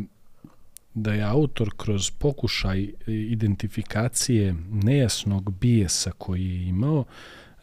da 0.93 1.13
je 1.13 1.23
autor 1.23 1.69
kroz 1.77 2.11
pokušaj 2.11 2.89
identifikacije 3.07 4.55
nejasnog 4.71 5.59
bijesa 5.59 6.11
koji 6.17 6.45
je 6.45 6.67
imao, 6.67 7.03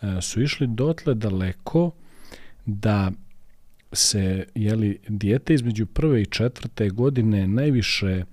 e, 0.03 0.21
su 0.21 0.43
išli 0.43 0.67
dotle 0.67 1.15
daleko 1.15 1.91
da 2.67 3.11
se 3.93 4.47
jeli, 4.55 4.99
dijete 5.09 5.55
između 5.55 5.87
prve 5.87 6.23
i 6.23 6.27
četvrte 6.27 6.91
godine 6.91 7.49
najviše 7.49 8.07
e, 8.09 8.25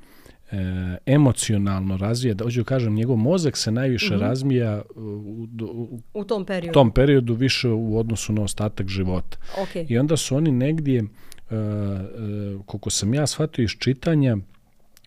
emocionalno 1.06 1.98
razvija, 1.98 2.34
da 2.34 2.44
hoću 2.44 2.64
kažem, 2.64 2.94
njegov 2.94 3.18
mozak 3.18 3.58
se 3.58 3.72
najviše 3.72 4.16
mm 4.16 4.18
-hmm. 4.18 4.22
razmija 4.22 4.82
u, 4.96 5.48
u, 5.62 6.00
u 6.14 6.24
tom 6.24 6.46
periodu. 6.46 6.74
tom 6.74 6.92
periodu 6.92 7.34
više 7.34 7.70
u 7.70 7.98
odnosu 7.98 8.34
na 8.34 8.42
ostatak 8.42 8.88
života. 8.88 9.38
Okay. 9.58 9.86
I 9.90 9.98
onda 9.98 10.18
su 10.18 10.36
oni 10.36 10.52
negdje, 10.52 11.00
e, 11.00 11.06
e, 11.06 11.08
koliko 12.66 12.90
sam 12.90 13.14
ja 13.14 13.28
shvatio 13.28 13.64
iz 13.64 13.72
čitanja, 13.80 14.38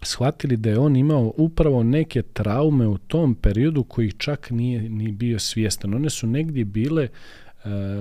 shvatili 0.03 0.57
da 0.57 0.71
je 0.71 0.79
on 0.79 0.97
imao 0.97 1.33
upravo 1.37 1.83
neke 1.83 2.23
traume 2.23 2.87
u 2.87 2.99
tom 2.99 3.35
periodu 3.35 3.85
koji 3.85 4.13
čak 4.13 4.51
nije 4.51 4.89
ni 4.89 5.13
bio 5.13 5.39
svjestan. 5.39 5.95
One 5.95 6.11
su 6.11 6.27
negdje 6.27 6.65
bile 6.65 7.09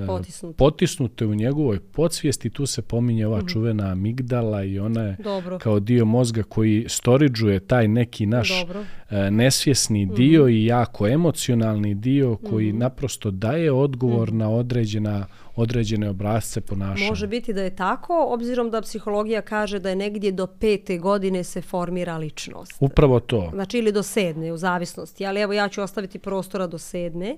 potisnute. 0.08 0.58
potisnute 0.58 1.26
u 1.26 1.36
njegovoj 1.36 1.80
podsvijesti. 1.80 2.50
Tu 2.50 2.66
se 2.66 2.82
pominje 2.82 3.28
ova 3.28 3.38
mm 3.38 3.42
-hmm. 3.42 3.54
čuvena 3.54 3.92
amigdala 3.92 4.64
i 4.64 4.80
ona 4.80 5.02
je 5.02 5.18
Dobro. 5.24 5.60
kao 5.60 5.80
dio 5.80 6.06
mozga 6.06 6.44
koji 6.44 6.86
storiđuje 6.88 7.60
taj 7.60 7.88
neki 7.88 8.26
naš 8.26 8.60
Dobro. 8.60 8.86
nesvjesni 9.32 10.06
mm 10.06 10.10
-hmm. 10.10 10.16
dio 10.16 10.48
i 10.48 10.66
jako 10.66 11.08
emocionalni 11.08 11.96
dio 11.96 12.36
koji 12.36 12.68
mm 12.68 12.76
-hmm. 12.76 12.80
naprosto 12.80 13.32
daje 13.32 13.72
odgovor 13.72 14.32
mm 14.32 14.36
-hmm. 14.36 14.40
na 14.40 14.50
određena 14.50 15.26
određene 15.58 16.10
obrazce 16.10 16.62
ponašanja. 16.62 17.10
Može 17.10 17.28
biti 17.28 17.54
da 17.54 17.62
je 17.62 17.76
tako, 17.76 18.26
obzirom 18.30 18.70
da 18.70 18.82
psihologija 18.82 19.42
kaže 19.42 19.80
da 19.80 19.90
je 19.90 19.96
negdje 19.96 20.32
do 20.32 20.48
pete 20.48 20.98
godine 20.98 21.44
se 21.44 21.62
formira 21.62 22.18
ličnost. 22.18 22.74
Upravo 22.80 23.20
to. 23.20 23.50
Znači 23.54 23.78
ili 23.78 23.92
do 23.92 24.04
sedme, 24.04 24.52
u 24.52 24.58
zavisnosti. 24.58 25.26
Ali 25.26 25.42
evo 25.42 25.54
ja 25.54 25.70
ću 25.70 25.82
ostaviti 25.82 26.20
prostora 26.20 26.68
do 26.68 26.78
sedme 26.78 27.38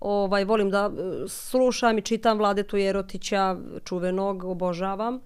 ovaj, 0.00 0.44
volim 0.44 0.70
da 0.70 0.90
e, 0.90 1.28
slušam 1.28 1.98
i 1.98 2.02
čitam 2.02 2.38
Vladetu 2.38 2.76
Jerotića, 2.76 3.56
čuvenog, 3.84 4.44
obožavam. 4.44 5.20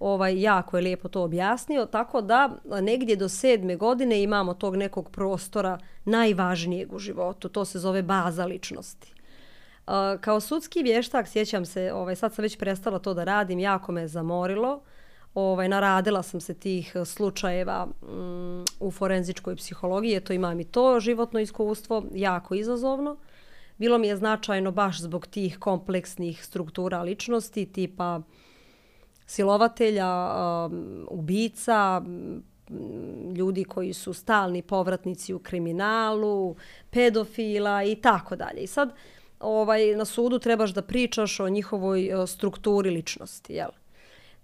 Ovaj, 0.00 0.40
jako 0.40 0.76
je 0.76 0.82
lijepo 0.82 1.08
to 1.08 1.22
objasnio, 1.22 1.86
tako 1.86 2.20
da 2.20 2.50
negdje 2.64 3.16
do 3.16 3.28
sedme 3.28 3.76
godine 3.76 4.22
imamo 4.22 4.54
tog 4.54 4.76
nekog 4.76 5.10
prostora 5.10 5.78
najvažnijeg 6.04 6.92
u 6.92 6.98
životu. 6.98 7.48
To 7.48 7.64
se 7.64 7.78
zove 7.78 8.02
baza 8.02 8.44
ličnosti. 8.44 9.12
Uh, 9.86 9.92
kao 10.20 10.40
sudski 10.40 10.82
vještak, 10.82 11.28
sjećam 11.28 11.64
se, 11.64 11.92
ovaj, 11.92 12.16
sad 12.16 12.34
sam 12.34 12.42
već 12.42 12.58
prestala 12.58 12.98
to 12.98 13.14
da 13.14 13.24
radim, 13.24 13.58
jako 13.58 13.92
me 13.92 14.08
zamorilo. 14.08 14.80
Ovaj, 15.34 15.68
naradila 15.68 16.22
sam 16.22 16.40
se 16.40 16.54
tih 16.54 16.96
slučajeva 17.04 17.86
mm, 17.86 18.64
u 18.80 18.90
forenzičkoj 18.90 19.56
psihologiji, 19.56 20.20
to 20.20 20.32
imam 20.32 20.60
i 20.60 20.64
to 20.64 21.00
životno 21.00 21.40
iskustvo, 21.40 22.04
jako 22.14 22.54
izazovno. 22.54 23.16
Bilo 23.78 23.98
mi 23.98 24.06
je 24.06 24.16
značajno 24.16 24.70
baš 24.70 25.00
zbog 25.00 25.26
tih 25.26 25.58
kompleksnih 25.58 26.44
struktura 26.44 27.02
ličnosti 27.02 27.66
tipa 27.72 28.20
silovatelja, 29.26 30.08
um, 30.66 31.06
ubica, 31.10 32.00
mm, 32.00 33.34
ljudi 33.36 33.64
koji 33.64 33.92
su 33.92 34.14
stalni 34.14 34.62
povratnici 34.62 35.34
u 35.34 35.38
kriminalu, 35.38 36.56
pedofila 36.90 37.84
i 37.84 37.94
tako 37.94 38.36
dalje. 38.36 38.60
I 38.60 38.66
sad 38.66 38.94
ovaj, 39.40 39.96
na 39.96 40.04
sudu 40.04 40.38
trebaš 40.38 40.70
da 40.70 40.82
pričaš 40.82 41.40
o 41.40 41.48
njihovoj 41.48 42.14
uh, 42.14 42.28
strukturi 42.28 42.90
ličnosti. 42.90 43.52
Jel? 43.52 43.70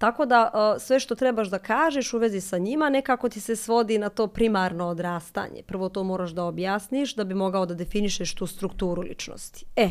Tako 0.03 0.27
da 0.27 0.51
uh, 0.55 0.83
sve 0.83 1.01
što 1.01 1.15
trebaš 1.15 1.49
da 1.49 1.59
kažeš 1.59 2.15
u 2.15 2.19
vezi 2.19 2.41
sa 2.41 2.59
njima 2.59 2.91
nekako 2.91 3.29
ti 3.29 3.41
se 3.41 3.57
svodi 3.57 3.99
na 3.99 4.09
to 4.09 4.27
primarno 4.27 4.87
odrastanje. 4.87 5.63
Prvo 5.67 5.89
to 5.89 6.05
moraš 6.05 6.31
da 6.31 6.45
objasniš 6.45 7.15
da 7.15 7.25
bi 7.25 7.35
mogao 7.35 7.67
da 7.67 7.75
definišeš 7.75 8.35
tu 8.35 8.47
strukturu 8.47 9.03
ličnosti. 9.03 9.65
E, 9.77 9.91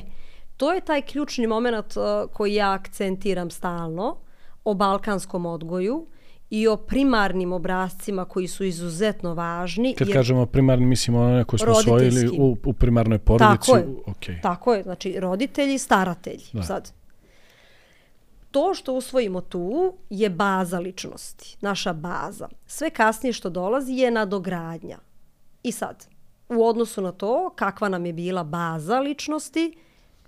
to 0.57 0.73
je 0.73 0.81
taj 0.81 1.01
ključni 1.01 1.47
moment 1.47 1.97
uh, 1.97 2.03
koji 2.33 2.53
ja 2.53 2.71
akcentiram 2.71 3.49
stalno 3.49 4.17
o 4.63 4.73
balkanskom 4.73 5.45
odgoju 5.45 6.07
i 6.49 6.67
o 6.67 6.77
primarnim 6.77 7.53
obrazcima 7.53 8.25
koji 8.25 8.47
su 8.47 8.63
izuzetno 8.63 9.33
važni. 9.33 9.95
Kad 9.97 10.07
jer... 10.07 10.17
kažemo 10.17 10.45
primarni, 10.45 10.85
mislimo 10.85 11.19
one 11.21 11.43
koje 11.43 11.59
smo 11.59 11.71
osvojili 11.71 12.29
u, 12.39 12.57
u 12.65 12.73
primarnoj 12.73 13.19
porodici. 13.19 13.71
Tako 13.71 13.77
je, 13.77 13.85
okay. 14.05 14.41
tako 14.41 14.73
je. 14.73 14.83
Znači, 14.83 15.19
roditelji, 15.19 15.77
staratelji. 15.77 16.43
Da. 16.53 16.63
Sad, 16.63 16.91
to 18.51 18.73
što 18.73 18.93
usvojimo 18.93 19.41
tu 19.41 19.93
je 20.09 20.29
baza 20.29 20.79
ličnosti, 20.79 21.57
naša 21.61 21.93
baza. 21.93 22.49
Sve 22.65 22.89
kasnije 22.89 23.33
što 23.33 23.49
dolazi 23.49 23.93
je 23.93 24.11
nadogradnja. 24.11 24.97
I 25.63 25.71
sad, 25.71 26.07
u 26.49 26.65
odnosu 26.65 27.01
na 27.01 27.11
to 27.11 27.53
kakva 27.55 27.89
nam 27.89 28.05
je 28.05 28.13
bila 28.13 28.43
baza 28.43 28.99
ličnosti, 28.99 29.77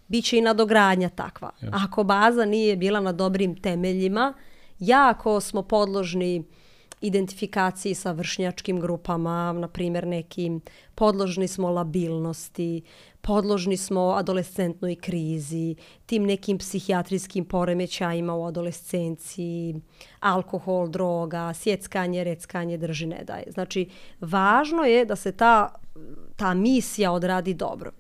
bit 0.08 0.26
će 0.26 0.38
i 0.38 0.42
nadogradnja 0.42 1.10
takva. 1.10 1.52
Yes. 1.62 1.70
Ako 1.86 2.04
baza 2.04 2.46
nije 2.46 2.78
bila 2.78 3.00
na 3.00 3.12
dobrim 3.12 3.56
temeljima, 3.56 4.34
jako 4.80 5.42
smo 5.42 5.64
podložni 5.64 6.44
identifikaciji 7.02 7.96
sa 7.96 8.12
vršnjačkim 8.12 8.80
grupama, 8.80 9.54
na 9.54 9.68
primjer 9.68 10.08
nekim, 10.08 10.62
podložni 10.96 11.48
smo 11.48 11.70
labilnosti, 11.70 12.82
podložni 13.24 13.78
smo 13.78 14.12
adolescentnoj 14.12 14.96
krizi, 14.96 15.76
tim 16.06 16.26
nekim 16.26 16.58
psihijatrijskim 16.58 17.46
poremećajima 17.46 18.36
u 18.36 18.46
adolescenciji, 18.46 19.76
alkohol, 20.20 20.88
droga, 20.88 21.54
sjeckanje, 21.54 22.24
reckanje, 22.24 22.78
drži 22.78 23.08
ne 23.08 23.24
daje. 23.24 23.52
Znači, 23.52 23.90
važno 24.20 24.84
je 24.84 25.06
da 25.06 25.16
se 25.16 25.32
ta, 25.32 25.70
ta 26.36 26.54
misija 26.54 27.12
odradi 27.12 27.54
dobro. 27.54 27.92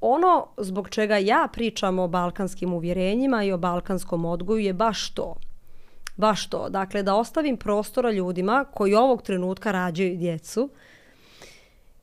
ono 0.00 0.46
zbog 0.56 0.88
čega 0.88 1.16
ja 1.16 1.48
pričam 1.52 1.98
o 1.98 2.08
balkanskim 2.08 2.72
uvjerenjima 2.72 3.44
i 3.44 3.52
o 3.52 3.58
balkanskom 3.58 4.24
odgoju 4.24 4.58
je 4.58 4.72
baš 4.72 5.10
to. 5.10 5.34
Baš 6.16 6.46
to. 6.46 6.68
Dakle, 6.68 7.02
da 7.02 7.14
ostavim 7.14 7.56
prostora 7.56 8.10
ljudima 8.10 8.64
koji 8.74 8.94
ovog 8.94 9.22
trenutka 9.22 9.72
rađaju 9.72 10.16
djecu 10.16 10.70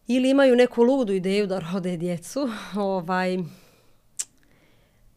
ili 0.08 0.30
imaju 0.30 0.56
neku 0.56 0.84
ludu 0.84 1.14
ideju 1.14 1.48
da 1.48 1.60
rode 1.74 1.98
djecu, 1.98 2.50
ovaj, 2.76 3.38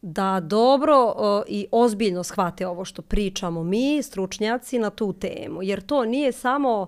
da 0.01 0.39
dobro 0.43 0.95
o, 1.15 1.43
i 1.47 1.67
ozbiljno 1.71 2.23
shvate 2.23 2.67
ovo 2.67 2.85
što 2.85 3.01
pričamo 3.01 3.63
mi, 3.63 4.03
stručnjaci, 4.03 4.79
na 4.79 4.89
tu 4.89 5.13
temu. 5.13 5.63
Jer 5.63 5.81
to 5.81 6.05
nije 6.05 6.31
samo 6.31 6.87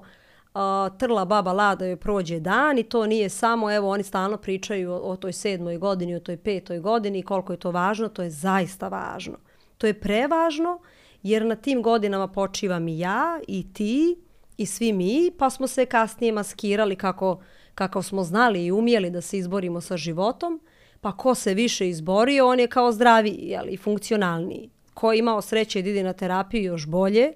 a, 0.54 0.90
trla 1.00 1.26
baba 1.26 1.54
lada 1.54 1.86
joj 1.86 1.96
prođe 1.96 2.40
dan 2.40 2.78
i 2.78 2.84
to 2.84 3.06
nije 3.06 3.30
samo, 3.30 3.72
evo, 3.72 3.90
oni 3.90 4.04
stalno 4.04 4.38
pričaju 4.38 4.92
o, 4.92 4.98
o 4.98 5.16
toj 5.16 5.34
sedmoj 5.34 5.78
godini, 5.78 6.16
o 6.16 6.20
toj 6.20 6.38
petoj 6.38 6.80
godini 6.80 7.20
i 7.20 7.24
koliko 7.24 7.54
je 7.54 7.60
to 7.60 7.72
važno, 7.72 8.08
to 8.08 8.24
je 8.24 8.30
zaista 8.30 8.88
važno. 8.88 9.38
To 9.78 9.88
je 9.88 10.00
prevažno 10.00 10.80
jer 11.24 11.46
na 11.46 11.56
tim 11.56 11.82
godinama 11.82 12.28
počivam 12.28 12.88
i 12.88 13.00
ja 13.00 13.40
i 13.48 13.74
ti 13.74 14.16
i 14.58 14.66
svi 14.66 14.94
mi, 14.94 15.32
pa 15.38 15.50
smo 15.50 15.68
se 15.68 15.86
kasnije 15.86 16.32
maskirali 16.32 16.96
kako, 16.96 17.42
kakav 17.78 18.04
smo 18.04 18.24
znali 18.24 18.66
i 18.66 18.72
umjeli 18.72 19.10
da 19.10 19.22
se 19.22 19.38
izborimo 19.38 19.82
sa 19.82 19.98
životom, 19.98 20.62
pa 21.02 21.12
ko 21.18 21.36
se 21.36 21.54
više 21.54 21.90
izborio, 21.90 22.48
on 22.48 22.60
je 22.60 22.68
kao 22.68 22.92
zdravi 22.92 23.36
jeli, 23.42 23.72
i 23.72 23.78
funkcionalniji. 23.78 24.70
Ko 24.94 25.12
je 25.12 25.20
imao 25.20 25.42
sreće 25.42 25.82
da 25.82 25.90
ide 25.90 26.04
na 26.04 26.14
terapiju 26.14 26.64
još 26.64 26.88
bolje, 26.88 27.34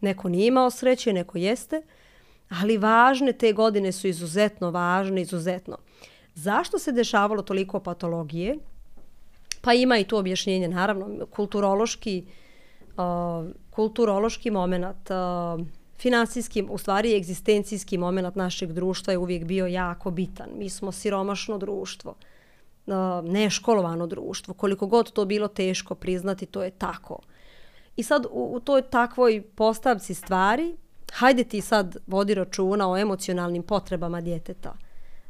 neko 0.00 0.28
nije 0.28 0.46
imao 0.46 0.70
sreće, 0.70 1.12
neko 1.12 1.38
jeste, 1.38 1.82
ali 2.48 2.78
važne 2.78 3.32
te 3.32 3.52
godine 3.52 3.92
su 3.92 4.08
izuzetno 4.08 4.70
važne, 4.70 5.22
izuzetno. 5.22 5.78
Zašto 6.34 6.78
se 6.78 6.92
dešavalo 6.92 7.42
toliko 7.42 7.80
patologije? 7.80 8.56
Pa 9.60 9.74
ima 9.74 9.98
i 9.98 10.04
to 10.04 10.18
objašnjenje, 10.18 10.68
naravno, 10.68 11.26
kulturološki, 11.26 12.24
uh, 12.96 13.50
kulturološki 13.70 14.50
moment, 14.50 15.10
uh, 15.10 15.66
finansijski, 16.00 16.64
u 16.70 16.78
stvari 16.78 17.16
egzistencijski 17.16 17.98
moment 17.98 18.34
našeg 18.34 18.72
društva 18.72 19.12
je 19.12 19.18
uvijek 19.18 19.44
bio 19.44 19.66
jako 19.66 20.10
bitan. 20.10 20.48
Mi 20.56 20.68
smo 20.68 20.92
siromašno 20.92 21.58
društvo, 21.58 22.14
neškolovano 23.22 24.06
društvo. 24.06 24.54
Koliko 24.54 24.86
god 24.86 25.12
to 25.12 25.24
bilo 25.24 25.48
teško 25.48 25.94
priznati, 25.94 26.46
to 26.46 26.62
je 26.62 26.70
tako. 26.70 27.18
I 27.96 28.02
sad 28.02 28.26
u, 28.30 28.50
u 28.54 28.60
toj 28.60 28.82
takvoj 28.82 29.42
postavci 29.54 30.14
stvari, 30.14 30.76
hajde 31.12 31.44
ti 31.44 31.60
sad 31.60 31.96
vodi 32.06 32.34
računa 32.34 32.90
o 32.90 32.96
emocionalnim 32.96 33.62
potrebama 33.62 34.20
djeteta. 34.20 34.76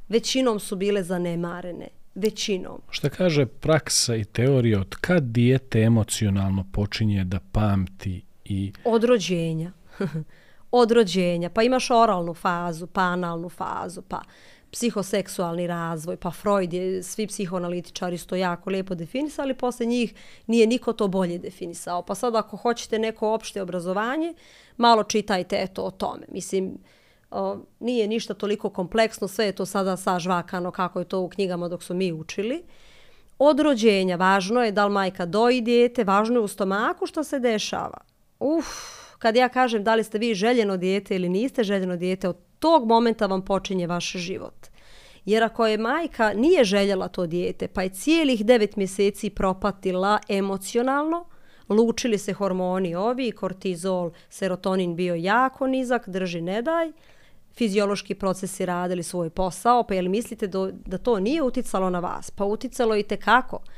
Većinom 0.09 0.61
su 0.61 0.77
bile 0.77 1.03
zanemarene. 1.03 1.89
Većinom. 2.15 2.81
Šta 2.91 3.09
kaže 3.09 3.47
praksa 3.47 4.17
i 4.17 4.25
teorija 4.25 4.81
od 4.81 4.97
kad 4.97 5.23
dijete 5.23 5.81
emocionalno 5.81 6.65
počinje 6.73 7.25
da 7.25 7.39
pamti 7.53 8.23
i... 8.45 8.73
Od 8.85 9.05
rođenja. 9.05 9.73
Od 10.71 10.91
rođenja. 10.91 11.51
Pa 11.51 11.63
imaš 11.63 11.91
oralnu 11.91 12.35
fazu, 12.35 12.87
pa 12.87 13.01
analnu 13.01 13.49
fazu, 13.49 14.03
pa 14.03 14.23
psihoseksualni 14.73 15.67
razvoj, 15.67 16.17
pa 16.17 16.31
Freud 16.31 16.73
je, 16.73 17.03
svi 17.03 17.27
psihoanalitičari 17.27 18.19
su 18.19 18.27
to 18.27 18.37
jako 18.37 18.71
lijepo 18.71 18.95
definisali, 18.95 19.55
posle 19.55 19.87
njih 19.87 20.15
nije 20.47 20.67
niko 20.67 20.93
to 20.93 21.09
bolje 21.09 21.39
definisao. 21.39 22.03
Pa 22.03 22.15
sad 22.15 22.35
ako 22.35 22.57
hoćete 22.57 22.99
neko 22.99 23.35
opšte 23.35 23.63
obrazovanje, 23.63 24.35
malo 24.77 25.03
čitajte 25.03 25.63
eto 25.63 25.83
o 25.83 25.91
tome. 25.91 26.27
Mislim, 26.29 26.79
o, 27.31 27.59
nije 27.81 28.09
ništa 28.09 28.35
toliko 28.35 28.71
kompleksno, 28.71 29.29
sve 29.29 29.45
je 29.45 29.53
to 29.53 29.67
sada 29.67 29.97
sažvakano 29.97 30.71
kako 30.71 30.99
je 30.99 31.05
to 31.05 31.21
u 31.21 31.29
knjigama 31.29 31.69
dok 31.69 31.83
su 31.83 31.95
mi 31.95 32.13
učili. 32.13 32.63
Od 33.39 33.61
rođenja 33.61 34.17
važno 34.17 34.63
je 34.63 34.73
da 34.73 34.87
li 34.87 34.93
majka 34.93 35.27
doji 35.27 35.61
dijete, 35.61 36.05
važno 36.05 36.37
je 36.37 36.45
u 36.45 36.49
stomaku 36.49 37.07
što 37.07 37.25
se 37.25 37.39
dešava. 37.39 37.99
Uf, 38.41 38.67
kad 39.21 39.37
ja 39.37 39.49
kažem 39.49 39.85
da 39.85 39.95
li 39.95 40.05
ste 40.05 40.19
vi 40.19 40.35
željeno 40.35 40.77
dijete 40.77 41.17
ili 41.17 41.29
niste 41.29 41.65
željeno 41.65 41.97
dijete, 41.97 42.29
od 42.29 42.37
tog 42.59 42.89
momenta 42.89 43.27
vam 43.27 43.45
počinje 43.45 43.87
vaš 43.87 44.13
život. 44.13 44.67
Jer 45.25 45.45
ako 45.45 45.67
je 45.67 45.79
majka 45.79 46.33
nije 46.35 46.65
željela 46.65 47.09
to 47.09 47.27
dijete, 47.27 47.69
pa 47.69 47.83
je 47.83 47.89
cijelih 47.89 48.47
devet 48.47 48.77
mjeseci 48.77 49.31
propatila 49.31 50.19
emocionalno, 50.29 51.25
lučili 51.69 52.19
se 52.19 52.33
hormoni 52.33 52.95
ovi, 52.95 53.33
kortizol, 53.33 54.11
serotonin 54.29 54.97
bio 54.97 55.15
jako 55.15 55.67
nizak, 55.67 56.09
drži 56.09 56.41
ne 56.41 56.63
daj, 56.63 56.93
fiziološki 57.55 58.15
procesi 58.15 58.67
radili 58.67 59.03
svoj 59.03 59.31
posao, 59.31 59.83
pa 59.83 59.95
jel 59.95 60.09
mislite 60.09 60.47
do, 60.47 60.71
da 60.87 60.99
to 60.99 61.21
nije 61.21 61.43
uticalo 61.43 61.91
na 61.91 62.01
vas? 62.01 62.31
Pa 62.31 62.45
uticalo 62.45 62.97
i 62.97 63.03
tekako. 63.03 63.59
kako. 63.59 63.71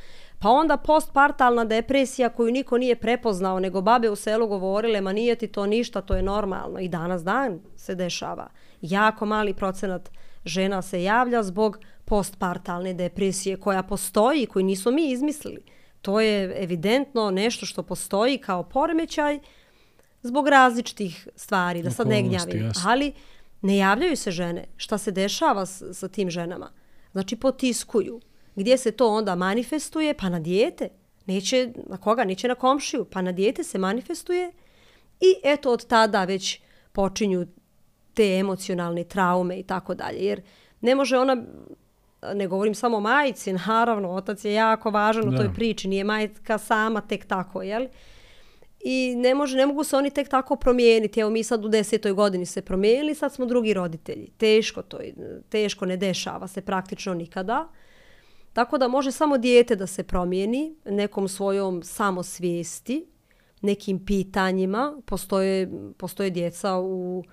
Pa 0.43 0.51
onda 0.51 0.77
postpartalna 0.77 1.65
depresija 1.65 2.29
koju 2.29 2.53
niko 2.53 2.79
nije 2.79 2.97
prepoznao, 2.97 3.61
nego 3.61 3.81
babe 3.81 4.11
u 4.11 4.17
selu 4.17 4.47
govorile, 4.47 5.01
ma 5.01 5.13
nije 5.13 5.37
ti 5.37 5.47
to 5.47 5.67
ništa, 5.67 6.01
to 6.01 6.15
je 6.15 6.23
normalno. 6.23 6.79
I 6.79 6.89
danas 6.89 7.25
dan 7.25 7.61
se 7.77 7.95
dešava. 7.95 8.49
Jako 8.81 9.27
mali 9.27 9.55
procenat 9.55 10.11
žena 10.45 10.83
se 10.83 11.03
javlja 11.03 11.43
zbog 11.43 11.79
postpartalne 12.05 12.95
depresije 12.95 13.57
koja 13.57 13.83
postoji, 13.83 14.47
koju 14.47 14.65
nisu 14.65 14.93
mi 14.93 15.11
izmislili. 15.11 15.63
To 16.01 16.21
je 16.21 16.63
evidentno 16.63 17.31
nešto 17.31 17.67
što 17.67 17.83
postoji 17.83 18.39
kao 18.39 18.63
poremećaj 18.63 19.39
zbog 20.23 20.49
različitih 20.49 21.29
stvari, 21.37 21.83
da 21.83 21.91
sad 21.91 22.09
ne 22.09 22.23
gnjavim. 22.23 22.73
Ali 22.87 23.13
ne 23.61 23.77
javljaju 23.77 24.17
se 24.17 24.31
žene. 24.31 24.65
Šta 24.77 24.99
se 24.99 25.11
dešava 25.11 25.67
s, 25.67 25.83
sa 25.93 26.09
tim 26.09 26.31
ženama? 26.31 26.71
Znači 27.13 27.37
potiskuju. 27.37 28.21
Gdje 28.55 28.79
se 28.79 28.93
to 28.93 29.09
onda 29.09 29.35
manifestuje? 29.35 30.15
Pa 30.15 30.29
na 30.29 30.41
dijete. 30.41 30.89
Neće 31.27 31.73
na 31.87 31.97
koga? 31.97 32.25
Neće 32.25 32.49
na 32.49 32.55
komšiju. 32.55 33.05
Pa 33.05 33.23
na 33.23 33.33
dijete 33.33 33.65
se 33.65 33.79
manifestuje 33.79 34.53
i 35.21 35.35
eto 35.45 35.71
od 35.71 35.87
tada 35.87 36.25
već 36.25 36.61
počinju 36.93 37.47
te 38.15 38.39
emocionalne 38.39 39.05
traume 39.05 39.59
i 39.59 39.63
tako 39.63 39.95
dalje. 39.95 40.19
Jer 40.19 40.43
ne 40.81 40.95
može 40.95 41.19
ona, 41.19 41.37
ne 42.35 42.47
govorim 42.47 42.75
samo 42.75 43.01
majici, 43.01 43.53
naravno, 43.67 44.11
otac 44.11 44.45
je 44.45 44.53
jako 44.53 44.91
važan 44.91 45.29
u 45.29 45.37
toj 45.37 45.55
priči, 45.55 45.89
nije 45.89 46.05
majka 46.05 46.59
sama 46.59 47.01
tek 47.01 47.25
tako, 47.25 47.63
jel? 47.63 47.87
I 48.85 49.15
ne, 49.17 49.35
može, 49.35 49.57
ne 49.57 49.67
mogu 49.67 49.85
se 49.85 49.97
oni 49.97 50.11
tek 50.11 50.29
tako 50.29 50.57
promijeniti. 50.57 51.21
Evo 51.21 51.31
mi 51.31 51.45
sad 51.45 51.65
u 51.65 51.69
desetoj 51.69 52.13
godini 52.13 52.47
se 52.47 52.63
promijenili, 52.63 53.15
sad 53.15 53.33
smo 53.33 53.47
drugi 53.47 53.75
roditelji. 53.75 54.31
Teško 54.37 54.83
to, 54.83 54.99
teško 55.49 55.87
ne 55.87 55.97
dešava 55.97 56.49
se 56.49 56.61
praktično 56.61 57.15
nikada. 57.15 57.69
Tako 58.53 58.79
da 58.79 58.89
može 58.89 59.13
samo 59.13 59.39
dijete 59.39 59.77
da 59.77 59.87
se 59.87 60.03
promijeni 60.03 60.75
nekom 60.85 61.29
svojom 61.29 61.83
samosvijesti, 61.83 63.07
nekim 63.61 64.05
pitanjima. 64.07 64.97
Postoje, 65.07 65.71
postoje 65.97 66.31
djeca 66.31 66.79
u 66.79 67.25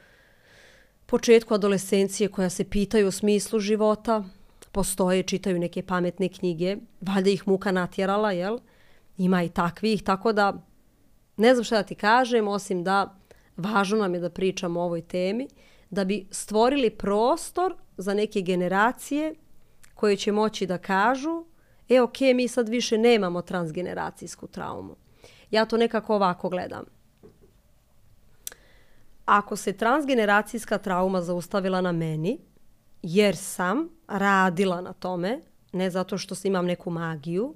početku 1.05 1.53
adolescencije 1.53 2.29
koja 2.29 2.49
se 2.49 2.63
pitaju 2.63 3.08
o 3.08 3.12
smislu 3.12 3.60
života, 3.60 4.23
postoje, 4.71 5.23
čitaju 5.23 5.60
neke 5.60 5.84
pametne 5.84 6.29
knjige, 6.29 6.77
valjda 7.01 7.29
ih 7.29 7.47
muka 7.47 7.71
natjerala, 7.71 8.32
jel? 8.32 8.60
Ima 9.17 9.43
i 9.43 9.49
takvih, 9.49 10.03
tako 10.03 10.34
da 10.34 10.53
ne 11.38 11.53
znam 11.53 11.63
šta 11.63 11.75
da 11.75 11.84
ti 11.84 11.95
kažem, 11.95 12.47
osim 12.47 12.84
da 12.84 13.15
važno 13.58 13.97
nam 13.97 14.13
je 14.13 14.19
da 14.19 14.29
pričamo 14.29 14.79
o 14.79 14.84
ovoj 14.84 15.01
temi, 15.01 15.47
da 15.89 16.05
bi 16.05 16.27
stvorili 16.32 16.89
prostor 16.89 17.75
za 17.97 18.13
neke 18.13 18.41
generacije 18.41 19.36
koje 19.99 20.17
će 20.17 20.31
moći 20.31 20.65
da 20.65 20.77
kažu 20.77 21.45
e, 21.89 22.01
ok, 22.01 22.19
mi 22.35 22.47
sad 22.47 22.69
više 22.69 22.97
nemamo 22.97 23.41
transgeneracijsku 23.41 24.47
traumu. 24.47 24.95
Ja 25.51 25.65
to 25.65 25.77
nekako 25.77 26.15
ovako 26.15 26.49
gledam 26.49 26.99
ako 29.29 29.55
se 29.55 29.73
transgeneracijska 29.73 30.77
trauma 30.77 31.21
zaustavila 31.21 31.81
na 31.81 31.91
meni, 31.91 32.39
jer 33.01 33.35
sam 33.35 33.89
radila 34.07 34.81
na 34.81 34.93
tome, 34.93 35.41
ne 35.73 35.89
zato 35.89 36.17
što 36.17 36.35
imam 36.43 36.65
neku 36.65 36.91
magiju, 36.91 37.53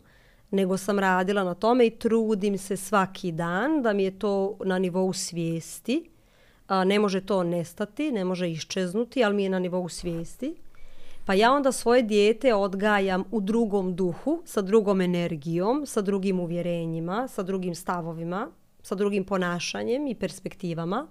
nego 0.52 0.78
sam 0.78 1.00
radila 1.00 1.44
na 1.44 1.54
tome 1.54 1.88
i 1.88 2.00
trudim 2.00 2.58
se 2.58 2.78
svaki 2.78 3.32
dan 3.32 3.82
da 3.82 3.94
mi 3.94 4.04
je 4.04 4.20
to 4.20 4.58
na 4.66 4.80
nivou 4.80 5.14
svijesti. 5.14 6.10
A, 6.68 6.84
ne 6.84 7.00
može 7.00 7.26
to 7.26 7.44
nestati, 7.44 8.12
ne 8.12 8.26
može 8.26 8.50
iščeznuti, 8.50 9.24
ali 9.24 9.36
mi 9.36 9.44
je 9.44 9.50
na 9.50 9.60
nivou 9.60 9.90
svijesti. 9.90 10.56
Pa 11.26 11.34
ja 11.34 11.54
onda 11.54 11.72
svoje 11.72 12.04
dijete 12.04 12.54
odgajam 12.54 13.24
u 13.32 13.42
drugom 13.42 13.96
duhu, 13.96 14.42
sa 14.46 14.62
drugom 14.62 15.02
energijom, 15.02 15.86
sa 15.86 16.02
drugim 16.02 16.40
uvjerenjima, 16.40 17.28
sa 17.28 17.44
drugim 17.44 17.76
stavovima, 17.76 18.48
sa 18.82 18.96
drugim 18.96 19.24
ponašanjem 19.24 20.08
i 20.08 20.16
perspektivama 20.16 21.08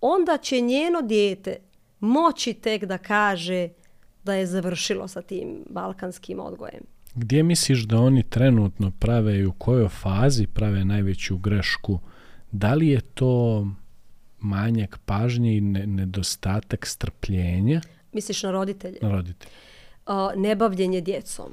onda 0.00 0.38
će 0.42 0.60
njeno 0.60 1.02
dijete 1.02 1.56
moći 2.00 2.54
tek 2.54 2.84
da 2.84 2.98
kaže 2.98 3.68
da 4.24 4.34
je 4.34 4.46
završilo 4.46 5.08
sa 5.08 5.22
tim 5.22 5.64
balkanskim 5.70 6.40
odgojem. 6.40 6.82
Gdje 7.14 7.42
misliš 7.42 7.82
da 7.82 7.98
oni 7.98 8.22
trenutno 8.22 8.90
prave 8.90 9.38
i 9.38 9.46
u 9.46 9.52
kojoj 9.52 9.88
fazi 9.88 10.46
prave 10.46 10.84
najveću 10.84 11.38
grešku? 11.38 11.98
Da 12.52 12.74
li 12.74 12.88
je 12.88 13.00
to 13.00 13.66
manjak 14.38 14.98
pažnje 15.04 15.56
i 15.56 15.60
nedostatak 15.60 16.86
strpljenja? 16.86 17.80
Misliš 18.16 18.42
na 18.42 18.50
roditelje? 18.50 18.98
Na 19.02 19.10
roditelje. 19.10 19.52
Uh, 20.06 20.14
nebavljenje 20.36 21.00
djecom. 21.00 21.52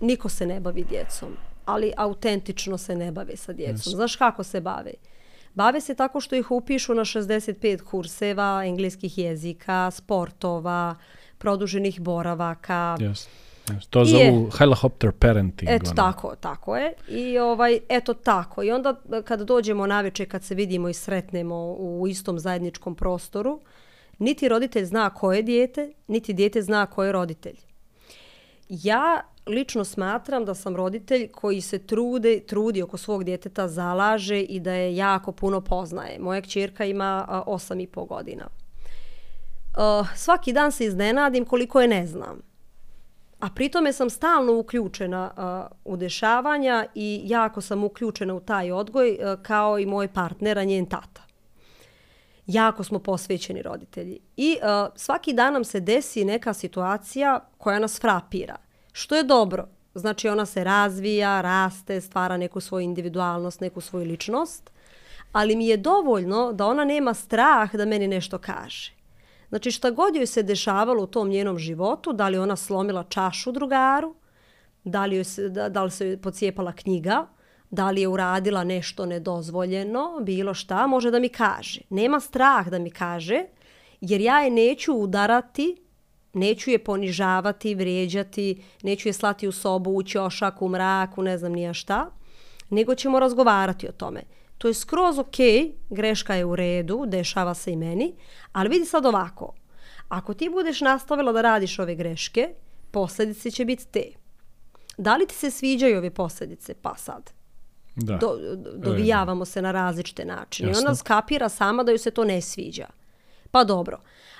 niko 0.00 0.28
se 0.28 0.46
ne 0.46 0.60
bavi 0.60 0.84
djecom, 0.84 1.28
ali 1.64 1.92
autentično 1.96 2.78
se 2.78 2.96
ne 2.96 3.12
bave 3.12 3.36
sa 3.36 3.52
djecom. 3.52 3.92
Yes. 3.92 3.96
Znaš 3.96 4.16
kako 4.16 4.42
se 4.44 4.60
bave? 4.60 4.92
Bave 5.54 5.80
se 5.80 5.94
tako 5.94 6.20
što 6.20 6.36
ih 6.36 6.50
upišu 6.50 6.94
na 6.94 7.02
65 7.02 7.82
kurseva 7.82 8.62
engleskih 8.66 9.18
jezika, 9.18 9.90
sportova, 9.90 10.94
produženih 11.38 12.00
boravaka. 12.00 12.96
Yes. 13.00 13.26
Yes. 13.66 13.88
To 13.90 14.02
I 14.02 14.06
zovu 14.06 14.22
je- 14.22 14.50
helicopter 14.58 15.12
parenting. 15.12 15.70
Eto 15.70 15.86
ono. 15.86 15.94
tako, 15.96 16.34
tako 16.36 16.76
je. 16.76 16.92
I 17.08 17.38
ovaj, 17.38 17.78
eto 17.88 18.14
tako. 18.14 18.62
I 18.62 18.70
onda 18.70 18.94
kad 19.24 19.40
dođemo 19.40 19.86
na 19.86 20.00
večer, 20.00 20.30
kad 20.30 20.44
se 20.44 20.54
vidimo 20.54 20.88
i 20.88 20.94
sretnemo 20.94 21.56
u 21.72 22.06
istom 22.08 22.38
zajedničkom 22.38 22.94
prostoru, 22.94 23.60
niti 24.18 24.48
roditelj 24.48 24.84
zna 24.84 25.10
ko 25.10 25.32
je 25.32 25.42
dijete, 25.42 25.92
niti 26.06 26.32
dijete 26.32 26.62
zna 26.62 26.86
ko 26.86 27.04
je 27.04 27.12
roditelj. 27.12 27.56
Ja 28.68 29.22
lično 29.46 29.84
smatram 29.84 30.44
da 30.44 30.54
sam 30.54 30.76
roditelj 30.76 31.28
koji 31.28 31.60
se 31.60 31.78
trude, 31.78 32.40
trudi 32.40 32.82
oko 32.82 32.96
svog 32.96 33.24
djeteta, 33.24 33.68
zalaže 33.68 34.40
i 34.40 34.60
da 34.60 34.72
je 34.72 34.96
jako 34.96 35.32
puno 35.32 35.60
poznaje. 35.60 36.18
Moja 36.18 36.40
kćerka 36.40 36.84
ima 36.84 37.24
a, 37.28 37.42
osam 37.46 37.80
i 37.80 37.86
po 37.86 38.04
godina. 38.04 38.46
Uh, 39.76 40.06
svaki 40.16 40.52
dan 40.52 40.72
se 40.72 40.84
iznenadim 40.84 41.44
koliko 41.44 41.80
je 41.80 41.88
ne 41.88 42.06
znam. 42.06 42.40
A 43.40 43.48
pritome 43.54 43.92
sam 43.92 44.10
stalno 44.10 44.58
uključena 44.58 45.30
uh, 45.84 45.92
u 45.92 45.96
dešavanja 45.96 46.86
i 46.94 47.20
jako 47.24 47.60
sam 47.60 47.84
uključena 47.84 48.34
u 48.34 48.40
taj 48.40 48.72
odgoj 48.72 49.10
uh, 49.10 49.42
kao 49.42 49.78
i 49.78 49.86
moj 49.86 50.08
partner, 50.08 50.58
a 50.58 50.64
njen 50.64 50.86
tata. 50.86 51.25
Jako 52.46 52.84
smo 52.84 52.98
posvećeni 52.98 53.62
roditelji. 53.62 54.18
I 54.36 54.56
uh, 54.62 54.92
svaki 54.96 55.32
dan 55.32 55.52
nam 55.52 55.64
se 55.64 55.80
desi 55.80 56.24
neka 56.24 56.54
situacija 56.54 57.48
koja 57.58 57.78
nas 57.78 58.00
frapira. 58.00 58.56
Što 58.92 59.16
je 59.16 59.22
dobro. 59.22 59.68
Znači 59.94 60.28
ona 60.28 60.46
se 60.46 60.64
razvija, 60.64 61.40
raste, 61.40 62.00
stvara 62.00 62.36
neku 62.36 62.60
svoju 62.60 62.84
individualnost, 62.84 63.60
neku 63.60 63.80
svoju 63.80 64.06
ličnost. 64.06 64.70
Ali 65.32 65.56
mi 65.56 65.66
je 65.66 65.76
dovoljno 65.76 66.52
da 66.52 66.66
ona 66.66 66.84
nema 66.84 67.14
strah 67.14 67.74
da 67.74 67.84
meni 67.84 68.08
nešto 68.08 68.38
kaže. 68.38 68.92
Znači 69.48 69.70
šta 69.70 69.90
god 69.90 70.16
joj 70.16 70.26
se 70.26 70.42
dešavalo 70.42 71.02
u 71.02 71.06
tom 71.06 71.28
njenom 71.28 71.58
životu, 71.58 72.12
da 72.12 72.28
li 72.28 72.38
ona 72.38 72.56
slomila 72.56 73.04
čašu 73.04 73.52
drugaru, 73.52 74.14
da 74.84 75.06
li, 75.06 75.16
joj 75.16 75.24
se, 75.24 75.48
da, 75.48 75.68
da 75.68 75.82
li 75.82 75.90
se 75.90 76.06
joj 76.06 76.16
pocijepala 76.16 76.72
knjiga, 76.72 77.26
da 77.70 77.90
li 77.90 78.00
je 78.00 78.08
uradila 78.08 78.64
nešto 78.64 79.06
nedozvoljeno, 79.06 80.20
bilo 80.22 80.54
šta, 80.54 80.86
može 80.86 81.10
da 81.10 81.18
mi 81.18 81.28
kaže. 81.28 81.80
Nema 81.90 82.20
strah 82.20 82.68
da 82.68 82.78
mi 82.78 82.90
kaže, 82.90 83.44
jer 84.00 84.20
ja 84.20 84.40
je 84.40 84.50
neću 84.50 84.92
udarati, 84.92 85.76
neću 86.32 86.70
je 86.70 86.84
ponižavati, 86.84 87.74
vrijeđati, 87.74 88.62
neću 88.82 89.08
je 89.08 89.12
slati 89.12 89.48
u 89.48 89.52
sobu, 89.52 89.90
u 89.90 90.02
ćošak, 90.02 90.62
u 90.62 90.68
mrak, 90.68 91.18
u 91.18 91.22
ne 91.22 91.38
znam 91.38 91.52
nija 91.52 91.74
šta, 91.74 92.10
nego 92.70 92.94
ćemo 92.94 93.20
razgovarati 93.20 93.88
o 93.88 93.92
tome. 93.92 94.22
To 94.58 94.68
je 94.68 94.74
skroz 94.74 95.18
ok, 95.18 95.36
greška 95.90 96.34
je 96.34 96.44
u 96.44 96.56
redu, 96.56 97.04
dešava 97.06 97.54
se 97.54 97.72
i 97.72 97.76
meni, 97.76 98.14
ali 98.52 98.68
vidi 98.68 98.84
sad 98.84 99.06
ovako. 99.06 99.54
Ako 100.08 100.34
ti 100.34 100.48
budeš 100.50 100.80
nastavila 100.80 101.32
da 101.32 101.40
radiš 101.40 101.78
ove 101.78 101.94
greške, 101.94 102.48
posljedice 102.90 103.50
će 103.50 103.64
biti 103.64 103.86
te. 103.86 104.04
Da 104.98 105.16
li 105.16 105.26
ti 105.26 105.34
se 105.34 105.50
sviđaju 105.50 105.98
ove 105.98 106.10
posljedice? 106.10 106.74
Pa 106.74 106.94
sad. 106.96 107.35
Da. 107.96 108.16
Do, 108.16 108.36
do- 108.56 108.72
dovijavamo 108.72 109.44
se 109.44 109.62
na 109.62 109.72
različite 109.72 110.24
načine. 110.24 110.68
I 110.68 110.70
Jasno. 110.70 110.86
ona 110.86 110.94
skapira 110.94 111.48
sama 111.48 111.82
da 111.82 111.92
ju 111.92 111.98
se 111.98 112.10
to 112.10 112.24
ne 112.24 112.40
sviđa. 112.40 112.86
Pa 113.50 113.64
dobro. 113.64 113.98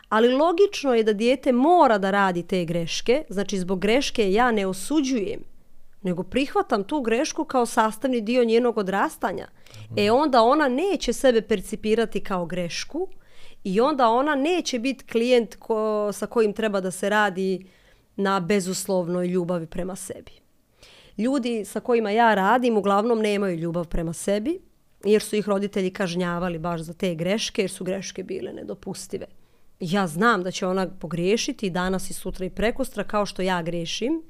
Ali 0.08 0.28
logično 0.32 0.94
je 0.94 1.02
da 1.02 1.12
dijete 1.12 1.52
mora 1.52 1.98
da 1.98 2.10
radi 2.10 2.42
te 2.42 2.64
greške, 2.64 3.24
znači 3.28 3.58
zbog 3.58 3.80
greške 3.80 4.32
ja 4.32 4.50
ne 4.50 4.66
osuđujem, 4.66 5.40
nego 6.02 6.22
prihvatam 6.22 6.84
tu 6.84 7.00
grešku 7.00 7.44
kao 7.44 7.66
sastavni 7.66 8.20
dio 8.20 8.44
njenog 8.44 8.78
odrastanja. 8.78 9.48
E 9.96 10.10
onda 10.10 10.42
ona 10.42 10.68
neće 10.68 11.12
sebe 11.12 11.42
percipirati 11.42 12.20
kao 12.20 12.46
grešku 12.46 13.08
i 13.64 13.80
onda 13.80 14.08
ona 14.08 14.34
neće 14.34 14.78
biti 14.78 15.04
klijent 15.04 15.54
ko, 15.58 16.10
sa 16.12 16.26
kojim 16.26 16.52
treba 16.52 16.80
da 16.80 16.90
se 16.90 17.08
radi 17.08 17.66
na 18.16 18.40
bezuslovnoj 18.40 19.26
ljubavi 19.26 19.66
prema 19.66 19.96
sebi. 19.96 20.32
Ljudi 21.18 21.64
sa 21.64 21.80
kojima 21.80 22.10
ja 22.10 22.34
radim 22.34 22.76
uglavnom 22.76 23.18
nemaju 23.18 23.56
ljubav 23.56 23.88
prema 23.88 24.12
sebi, 24.12 24.60
jer 25.04 25.22
su 25.22 25.36
ih 25.36 25.48
roditelji 25.48 25.90
kažnjavali 25.90 26.58
baš 26.58 26.80
za 26.80 26.92
te 26.92 27.14
greške, 27.14 27.62
jer 27.62 27.70
su 27.70 27.84
greške 27.84 28.22
bile 28.22 28.52
nedopustive. 28.52 29.26
Ja 29.80 30.06
znam 30.06 30.42
da 30.42 30.50
će 30.50 30.66
ona 30.66 30.88
pogriješiti 31.00 31.70
danas 31.70 32.10
i 32.10 32.12
sutra 32.12 32.46
i 32.46 32.50
prekostra 32.50 33.04
kao 33.04 33.26
što 33.26 33.42
ja 33.42 33.62
grešim, 33.62 34.22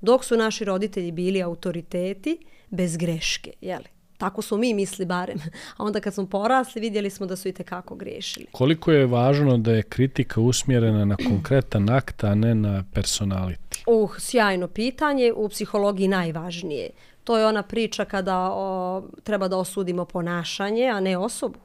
dok 0.00 0.24
su 0.24 0.36
naši 0.36 0.64
roditelji 0.64 1.12
bili 1.12 1.42
autoriteti 1.42 2.38
bez 2.70 2.96
greške, 2.96 3.52
jeli? 3.60 3.97
Tako 4.18 4.42
smo 4.42 4.56
mi 4.56 4.74
misli 4.74 5.04
barem. 5.04 5.38
A 5.76 5.84
onda 5.84 6.00
kad 6.00 6.14
smo 6.14 6.26
porasli 6.26 6.80
vidjeli 6.80 7.10
smo 7.10 7.26
da 7.26 7.36
su 7.36 7.48
i 7.48 7.52
tekako 7.52 7.94
griješili. 7.94 8.46
Koliko 8.52 8.92
je 8.92 9.06
važno 9.06 9.58
da 9.58 9.72
je 9.72 9.82
kritika 9.82 10.40
usmjerena 10.40 11.04
na 11.04 11.16
konkretan 11.16 11.90
akt, 11.90 12.24
a 12.24 12.34
ne 12.34 12.54
na 12.54 12.84
personality? 12.94 13.82
Uh, 13.86 14.18
sjajno 14.18 14.68
pitanje, 14.68 15.32
u 15.32 15.48
psihologiji 15.48 16.08
najvažnije. 16.08 16.90
To 17.24 17.38
je 17.38 17.46
ona 17.46 17.62
priča 17.62 18.04
kada 18.04 18.50
o, 18.52 19.02
treba 19.22 19.48
da 19.48 19.56
osudimo 19.56 20.04
ponašanje, 20.04 20.86
a 20.86 21.00
ne 21.00 21.18
osobu. 21.18 21.58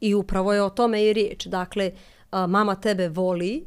I 0.00 0.14
upravo 0.14 0.52
je 0.52 0.62
o 0.62 0.70
tome 0.70 1.04
i 1.04 1.12
riječ. 1.12 1.46
Dakle, 1.46 1.92
a, 2.30 2.46
mama 2.46 2.74
tebe 2.74 3.08
voli, 3.08 3.66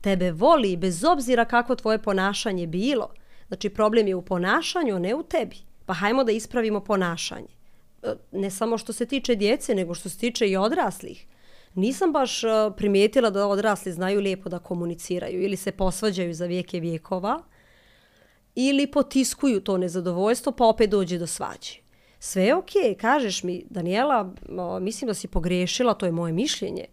tebe 0.00 0.32
voli 0.32 0.76
bez 0.76 1.04
obzira 1.04 1.44
kako 1.44 1.74
tvoje 1.74 2.02
ponašanje 2.02 2.66
bilo. 2.66 3.08
Znači, 3.48 3.68
problem 3.68 4.08
je 4.08 4.14
u 4.14 4.22
ponašanju, 4.22 4.96
a 4.96 4.98
ne 4.98 5.14
u 5.14 5.22
tebi. 5.22 5.56
Pa 5.86 5.92
hajmo 5.94 6.24
da 6.24 6.32
ispravimo 6.32 6.80
ponašanje. 6.80 7.63
Ne 8.32 8.50
samo 8.50 8.78
što 8.78 8.92
se 8.92 9.06
tiče 9.06 9.34
djece, 9.34 9.74
nego 9.74 9.94
što 9.94 10.08
se 10.08 10.18
tiče 10.18 10.48
i 10.48 10.56
odraslih. 10.56 11.26
Nisam 11.74 12.12
baš 12.12 12.44
e, 12.44 12.48
primijetila 12.76 13.30
da 13.30 13.46
odrasli 13.46 13.92
znaju 13.92 14.20
lijepo 14.20 14.48
da 14.48 14.58
komuniciraju 14.58 15.42
ili 15.42 15.56
se 15.56 15.72
posvađaju 15.72 16.34
za 16.34 16.46
vijeke 16.46 16.80
vijekova 16.80 17.42
ili 18.54 18.86
potiskuju 18.86 19.60
to 19.60 19.78
nezadovoljstvo 19.78 20.52
pa 20.52 20.66
opet 20.66 20.90
dođe 20.90 21.18
do 21.18 21.26
svađe. 21.26 21.84
Sve 22.18 22.42
je 22.42 22.54
okej, 22.54 22.94
kažeš 22.94 23.42
mi, 23.42 23.64
Daniela, 23.70 24.34
mislim 24.80 25.06
da 25.06 25.14
si 25.14 25.28
pogriješila, 25.28 25.94
to 25.94 26.06
je 26.06 26.12
moje 26.12 26.32
mišljenje. 26.32 26.84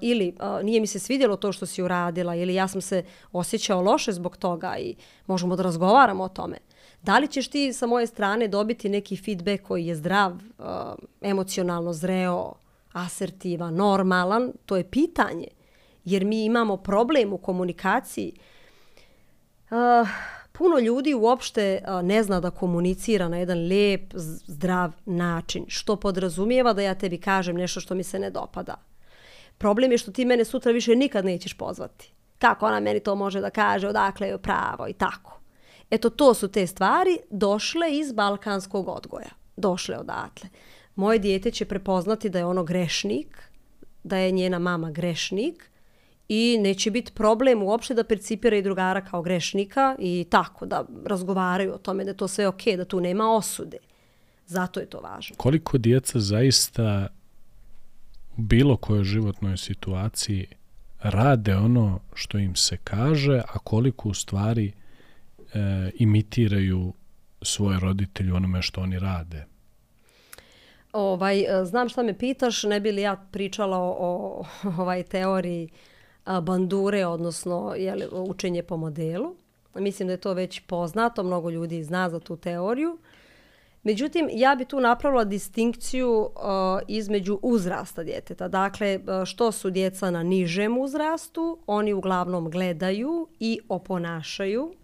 Ili 0.00 0.34
nije 0.62 0.80
mi 0.80 0.86
se 0.86 0.98
svidjelo 0.98 1.36
to 1.36 1.52
što 1.52 1.66
si 1.66 1.82
uradila, 1.82 2.34
ili 2.34 2.54
ja 2.54 2.68
sam 2.68 2.80
se 2.80 3.04
osjećao 3.32 3.82
loše 3.82 4.12
zbog 4.12 4.36
toga 4.36 4.76
i 4.78 4.94
možemo 5.26 5.56
da 5.56 5.62
razgovaramo 5.62 6.24
o 6.24 6.28
tome. 6.28 6.58
Da 7.02 7.18
li 7.18 7.28
ćeš 7.28 7.48
ti 7.48 7.72
sa 7.72 7.86
moje 7.86 8.06
strane 8.06 8.48
dobiti 8.48 8.88
neki 8.88 9.16
feedback 9.16 9.62
koji 9.62 9.86
je 9.86 9.94
zdrav, 9.94 10.32
eh, 10.32 10.64
emocionalno 11.20 11.92
zreo, 11.92 12.52
asertivan, 12.92 13.74
normalan, 13.74 14.52
to 14.66 14.76
je 14.76 14.90
pitanje. 14.90 15.48
Jer 16.04 16.24
mi 16.24 16.44
imamo 16.44 16.76
problem 16.76 17.32
u 17.32 17.38
komunikaciji. 17.38 18.32
Uh, 19.70 20.08
puno 20.52 20.78
ljudi 20.78 21.14
uopšte 21.14 21.62
eh, 21.62 22.02
ne 22.02 22.22
zna 22.22 22.40
da 22.40 22.50
komunicira 22.50 23.28
na 23.28 23.38
jedan 23.38 23.58
lijep, 23.58 24.12
zdrav 24.46 24.92
način, 25.06 25.64
što 25.68 25.96
podrazumijeva 25.96 26.72
da 26.72 26.82
ja 26.82 26.94
tebi 26.94 27.18
kažem 27.18 27.56
nešto 27.56 27.80
što 27.80 27.94
mi 27.94 28.02
se 28.02 28.18
ne 28.18 28.30
dopada. 28.30 28.74
Problem 29.58 29.92
je 29.92 29.98
što 29.98 30.12
ti 30.12 30.24
mene 30.24 30.44
sutra 30.44 30.72
više 30.72 30.96
nikad 30.96 31.24
nećeš 31.24 31.54
pozvati. 31.54 32.12
Kako 32.38 32.66
ona 32.66 32.80
meni 32.80 33.00
to 33.00 33.14
može 33.14 33.40
da 33.40 33.50
kaže, 33.50 33.88
odakle 33.88 34.28
je 34.28 34.38
pravo 34.38 34.88
i 34.88 34.92
tako. 34.92 35.37
Eto, 35.90 36.10
to 36.10 36.34
su 36.34 36.48
te 36.48 36.66
stvari 36.66 37.18
došle 37.30 37.98
iz 37.98 38.12
balkanskog 38.12 38.88
odgoja. 38.88 39.30
Došle 39.56 39.98
odatle. 39.98 40.48
Moje 40.94 41.18
dijete 41.18 41.50
će 41.50 41.64
prepoznati 41.64 42.28
da 42.28 42.38
je 42.38 42.44
ono 42.44 42.64
grešnik, 42.64 43.50
da 44.04 44.16
je 44.16 44.30
njena 44.30 44.58
mama 44.58 44.90
grešnik 44.90 45.70
i 46.28 46.58
neće 46.60 46.90
biti 46.90 47.12
problem 47.12 47.62
uopšte 47.62 47.94
da 47.94 48.04
percipira 48.04 48.56
i 48.56 48.62
drugara 48.62 49.04
kao 49.04 49.22
grešnika 49.22 49.96
i 49.98 50.26
tako, 50.30 50.66
da 50.66 50.84
razgovaraju 51.04 51.74
o 51.74 51.78
tome 51.78 52.04
da 52.04 52.10
je 52.10 52.16
to 52.16 52.28
sve 52.28 52.48
okej, 52.48 52.76
da 52.76 52.84
tu 52.84 53.00
nema 53.00 53.30
osude. 53.30 53.78
Zato 54.46 54.80
je 54.80 54.86
to 54.86 55.00
važno. 55.00 55.36
Koliko 55.36 55.78
djeca 55.78 56.20
zaista 56.20 57.08
u 58.36 58.42
bilo 58.42 58.76
kojoj 58.76 59.04
životnoj 59.04 59.56
situaciji 59.56 60.46
rade 61.00 61.56
ono 61.56 62.00
što 62.14 62.38
im 62.38 62.56
se 62.56 62.76
kaže, 62.76 63.42
a 63.48 63.58
koliko 63.58 64.08
u 64.08 64.14
stvari 64.14 64.72
e, 65.54 65.90
imitiraju 65.94 66.92
svoje 67.42 67.80
roditelje 67.80 68.32
onome 68.32 68.62
što 68.62 68.80
oni 68.80 68.98
rade? 68.98 69.44
Ovaj, 70.92 71.40
e, 71.40 71.64
znam 71.64 71.88
šta 71.88 72.02
me 72.02 72.18
pitaš, 72.18 72.62
ne 72.62 72.80
bi 72.80 72.92
li 72.92 73.02
ja 73.02 73.16
pričala 73.30 73.78
o, 73.78 73.96
o 73.98 74.44
ovaj 74.82 75.02
teoriji 75.02 75.68
bandure, 76.42 77.06
odnosno 77.06 77.74
jeli, 77.76 78.06
učenje 78.12 78.62
po 78.62 78.76
modelu. 78.76 79.34
Mislim 79.74 80.06
da 80.08 80.12
je 80.12 80.20
to 80.20 80.32
već 80.32 80.60
poznato, 80.60 81.22
mnogo 81.22 81.50
ljudi 81.50 81.82
zna 81.82 82.10
za 82.10 82.20
tu 82.20 82.36
teoriju. 82.36 82.98
Međutim, 83.82 84.28
ja 84.32 84.54
bi 84.54 84.64
tu 84.64 84.80
napravila 84.80 85.24
distinkciju 85.24 86.20
uh, 86.20 86.30
između 86.88 87.38
uzrasta 87.42 88.02
djeteta. 88.02 88.48
Dakle, 88.48 88.88
e, 88.88 89.00
što 89.26 89.52
su 89.52 89.70
djeca 89.70 90.10
na 90.10 90.22
nižem 90.22 90.78
uzrastu, 90.78 91.58
oni 91.66 91.92
uglavnom 91.92 92.50
gledaju 92.50 93.28
i 93.40 93.60
oponašaju 93.68 94.74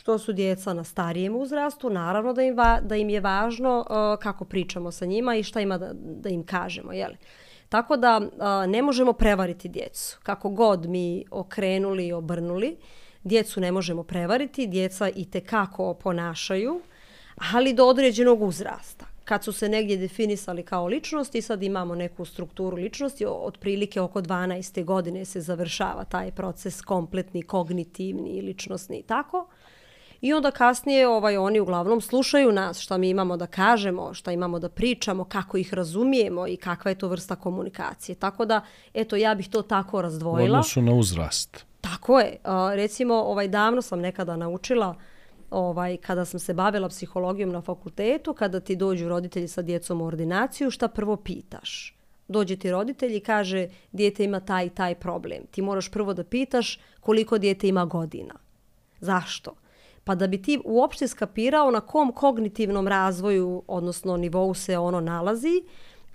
što 0.00 0.18
su 0.18 0.32
djeca 0.32 0.72
na 0.74 0.84
starijem 0.84 1.36
uzrastu, 1.36 1.90
naravno 1.90 2.32
da 2.32 2.42
im, 2.42 2.56
va, 2.56 2.80
da 2.82 2.96
im 2.96 3.10
je 3.10 3.20
važno 3.20 3.78
uh, 3.78 4.22
kako 4.22 4.44
pričamo 4.44 4.90
sa 4.90 5.06
njima 5.06 5.36
i 5.36 5.42
šta 5.42 5.60
ima 5.60 5.78
da, 5.78 5.90
da 5.94 6.28
im 6.28 6.46
kažemo. 6.46 6.92
Jeli? 6.92 7.16
Tako 7.68 7.96
da 7.96 8.18
uh, 8.18 8.70
ne 8.70 8.82
možemo 8.82 9.12
prevariti 9.12 9.68
djecu. 9.68 10.18
Kako 10.22 10.48
god 10.48 10.86
mi 10.86 11.24
okrenuli 11.30 12.06
i 12.06 12.12
obrnuli, 12.12 12.76
djecu 13.24 13.60
ne 13.60 13.72
možemo 13.72 14.02
prevariti, 14.02 14.66
djeca 14.66 15.08
i 15.08 15.24
te 15.30 15.40
kako 15.40 15.94
ponašaju, 15.94 16.80
ali 17.52 17.72
do 17.72 17.84
određenog 17.84 18.42
uzrasta 18.42 19.06
kad 19.24 19.44
su 19.44 19.52
se 19.52 19.68
negdje 19.68 19.96
definisali 19.96 20.62
kao 20.62 20.86
ličnosti 20.86 21.38
i 21.38 21.42
sad 21.42 21.62
imamo 21.62 21.94
neku 21.94 22.24
strukturu 22.24 22.76
ličnosti, 22.76 23.26
otprilike 23.28 24.00
oko 24.00 24.20
12. 24.20 24.84
godine 24.84 25.24
se 25.24 25.40
završava 25.40 26.04
taj 26.04 26.30
proces 26.30 26.82
kompletni, 26.82 27.42
kognitivni 27.42 28.42
ličnostni 28.42 28.98
i 28.98 29.02
tako. 29.02 29.46
I 30.20 30.32
onda 30.32 30.50
kasnije 30.50 31.08
ovaj 31.08 31.36
oni 31.36 31.60
uglavnom 31.60 32.00
slušaju 32.00 32.52
nas 32.52 32.80
šta 32.80 32.98
mi 32.98 33.10
imamo 33.10 33.36
da 33.36 33.46
kažemo, 33.46 34.14
šta 34.14 34.32
imamo 34.32 34.58
da 34.58 34.68
pričamo, 34.68 35.24
kako 35.24 35.56
ih 35.56 35.74
razumijemo 35.74 36.46
i 36.46 36.56
kakva 36.56 36.90
je 36.90 36.98
to 36.98 37.08
vrsta 37.08 37.36
komunikacije. 37.36 38.14
Tako 38.14 38.44
da, 38.44 38.60
eto, 38.94 39.16
ja 39.16 39.34
bih 39.34 39.48
to 39.48 39.62
tako 39.62 40.02
razdvojila. 40.02 40.58
U 40.58 40.60
odnosu 40.60 40.82
na 40.82 40.92
uzrast. 40.92 41.66
Tako 41.80 42.20
je. 42.20 42.36
recimo, 42.74 43.14
ovaj 43.14 43.48
davno 43.48 43.82
sam 43.82 44.00
nekada 44.00 44.36
naučila 44.36 44.94
ovaj, 45.50 45.96
kada 45.96 46.24
sam 46.24 46.40
se 46.40 46.54
bavila 46.54 46.88
psihologijom 46.88 47.50
na 47.50 47.60
fakultetu, 47.60 48.34
kada 48.34 48.60
ti 48.60 48.76
dođu 48.76 49.08
roditelji 49.08 49.48
sa 49.48 49.62
djecom 49.62 50.00
u 50.00 50.04
ordinaciju, 50.04 50.70
šta 50.70 50.88
prvo 50.88 51.16
pitaš? 51.16 51.96
Dođe 52.28 52.56
ti 52.56 52.70
roditelj 52.70 53.16
i 53.16 53.20
kaže, 53.20 53.68
dijete 53.92 54.24
ima 54.24 54.40
taj 54.40 54.66
i 54.66 54.70
taj 54.70 54.94
problem. 54.94 55.46
Ti 55.50 55.62
moraš 55.62 55.90
prvo 55.90 56.14
da 56.14 56.24
pitaš 56.24 56.78
koliko 57.00 57.38
dijete 57.38 57.68
ima 57.68 57.84
godina. 57.84 58.34
Zašto? 59.00 59.54
Pa 60.10 60.14
da 60.14 60.26
bi 60.26 60.42
ti 60.42 60.58
uopšte 60.64 61.08
skapirao 61.08 61.70
na 61.70 61.80
kom 61.80 62.12
kognitivnom 62.12 62.88
razvoju, 62.88 63.62
odnosno 63.66 64.16
nivou 64.16 64.54
se 64.54 64.78
ono 64.78 65.00
nalazi 65.00 65.62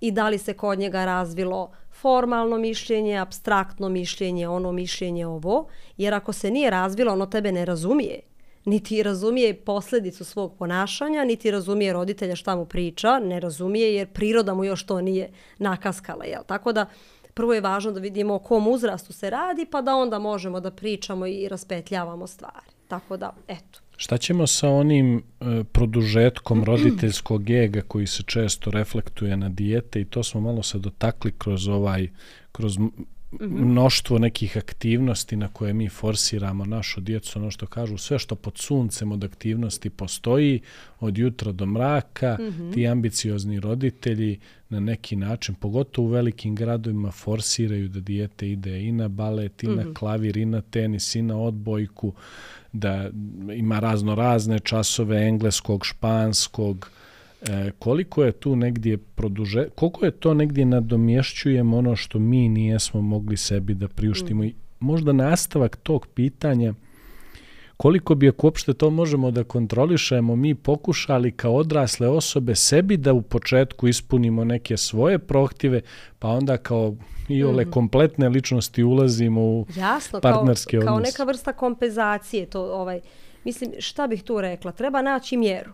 i 0.02 0.12
da 0.12 0.30
li 0.30 0.38
se 0.38 0.54
kod 0.54 0.80
njega 0.80 1.06
razvilo 1.06 1.72
formalno 2.02 2.58
mišljenje, 2.58 3.18
abstraktno 3.18 3.90
mišljenje, 3.90 4.48
ono 4.48 4.72
mišljenje 4.72 5.28
ovo, 5.28 5.68
jer 5.98 6.14
ako 6.14 6.34
se 6.34 6.52
nije 6.52 6.70
razvilo, 6.70 7.14
ono 7.14 7.26
tebe 7.26 7.52
ne 7.52 7.66
razumije 7.66 8.20
niti 8.66 9.04
razumije 9.04 9.54
posljedicu 9.54 10.26
svog 10.26 10.58
ponašanja, 10.58 11.24
niti 11.24 11.52
razumije 11.52 11.94
roditelja 11.94 12.36
šta 12.36 12.56
mu 12.56 12.66
priča, 12.66 13.20
ne 13.20 13.40
razumije 13.40 13.96
jer 13.96 14.08
priroda 14.08 14.54
mu 14.54 14.64
još 14.64 14.86
to 14.86 15.02
nije 15.02 15.32
nakaskala. 15.58 16.26
Jel? 16.26 16.44
Tako 16.48 16.72
da 16.72 16.86
prvo 17.34 17.54
je 17.54 17.62
važno 17.62 17.92
da 17.92 18.00
vidimo 18.00 18.36
o 18.36 18.40
kom 18.40 18.68
uzrastu 18.68 19.14
se 19.14 19.30
radi, 19.30 19.66
pa 19.66 19.82
da 19.82 19.96
onda 19.96 20.20
možemo 20.20 20.60
da 20.60 20.72
pričamo 20.72 21.28
i 21.28 21.48
raspetljavamo 21.48 22.28
stvari. 22.28 22.76
Tako 22.88 23.18
da, 23.18 23.34
eto. 23.48 23.85
Šta 23.98 24.18
ćemo 24.18 24.48
sa 24.48 24.70
onim 24.70 25.18
e, 25.18 25.64
produžetkom 25.72 26.64
roditeljskog 26.64 27.50
ega 27.50 27.82
koji 27.82 28.08
se 28.08 28.24
često 28.24 28.72
reflektuje 28.72 29.38
na 29.38 29.50
dijete 29.50 30.02
i 30.02 30.06
to 30.06 30.24
smo 30.24 30.42
malo 30.42 30.64
se 30.64 30.80
dotakli 30.80 31.34
kroz 31.38 31.68
ovaj 31.68 32.08
kroz 32.52 32.78
mnoštvo 33.40 34.20
nekih 34.20 34.58
aktivnosti 34.58 35.36
na 35.36 35.48
koje 35.48 35.74
mi 35.74 35.90
forsiramo 35.90 36.66
našu 36.66 37.02
djecu, 37.02 37.40
ono 37.40 37.52
što 37.52 37.68
kažu, 37.68 37.98
sve 37.98 38.20
što 38.20 38.36
pod 38.36 38.58
suncem 38.58 39.12
od 39.12 39.24
aktivnosti 39.24 39.90
postoji, 39.90 40.62
od 41.00 41.18
jutra 41.18 41.52
do 41.52 41.66
mraka, 41.66 42.38
mm 42.40 42.44
-hmm. 42.44 42.74
ti 42.74 42.88
ambiciozni 42.88 43.60
roditelji 43.60 44.40
na 44.70 44.80
neki 44.80 45.16
način, 45.16 45.56
pogotovo 45.56 46.08
u 46.08 46.12
velikim 46.12 46.56
gradovima, 46.56 47.12
forsiraju 47.12 47.88
da 47.88 48.00
dijete 48.00 48.50
ide 48.52 48.82
i 48.82 48.92
na 48.92 49.08
balet, 49.08 49.64
i 49.64 49.68
mm 49.68 49.72
-hmm. 49.72 49.76
na 49.76 49.84
mhm. 49.84 49.94
klavir, 49.94 50.38
i 50.38 50.46
na 50.46 50.62
tenis, 50.62 51.16
i 51.16 51.22
na 51.22 51.38
odbojku, 51.38 52.14
da 52.72 53.10
ima 53.56 53.80
razno 53.80 54.16
razne 54.16 54.60
časove 54.60 55.28
engleskog, 55.28 55.86
španskog, 55.86 56.92
E, 57.50 57.72
koliko 57.80 58.24
je 58.24 58.32
tu 58.32 58.56
negdje 58.56 58.98
produže, 58.98 59.68
koliko 59.76 60.06
je 60.06 60.12
to 60.12 60.34
negdje 60.34 60.66
nadomješćujemo 60.66 61.78
ono 61.78 61.96
što 61.96 62.20
mi 62.20 62.50
nijesmo 62.50 63.02
mogli 63.02 63.38
sebi 63.38 63.74
da 63.74 63.88
priuštimo 63.88 64.44
mm. 64.44 64.46
i 64.46 64.56
možda 64.80 65.12
nastavak 65.12 65.76
tog 65.76 66.08
pitanja 66.08 66.74
koliko 67.78 68.16
bi 68.16 68.30
ako 68.30 68.48
uopšte 68.48 68.74
to 68.74 68.90
možemo 68.90 69.32
da 69.32 69.44
kontrolišemo 69.44 70.36
mi 70.36 70.56
pokušali 70.56 71.32
kao 71.32 71.56
odrasle 71.56 72.08
osobe 72.08 72.56
sebi 72.56 72.98
da 72.98 73.14
u 73.14 73.22
početku 73.22 73.88
ispunimo 73.88 74.44
neke 74.44 74.78
svoje 74.78 75.20
prohtive 75.20 75.82
pa 76.20 76.28
onda 76.28 76.58
kao 76.58 76.96
i 77.30 77.44
ole 77.44 77.66
mm. 77.66 77.72
kompletne 77.72 78.30
ličnosti 78.30 78.84
ulazimo 78.84 79.42
u 79.42 79.66
Jasno, 79.76 80.20
partnerske 80.20 80.80
kao, 80.80 80.96
odnose. 80.96 81.12
Kao 81.12 81.12
neka 81.12 81.24
vrsta 81.24 81.54
kompenzacije 81.54 82.46
to 82.46 82.62
ovaj 82.62 83.02
mislim 83.44 83.72
šta 83.80 84.08
bih 84.08 84.24
tu 84.24 84.42
rekla 84.42 84.72
treba 84.72 85.02
naći 85.02 85.38
mjeru 85.38 85.72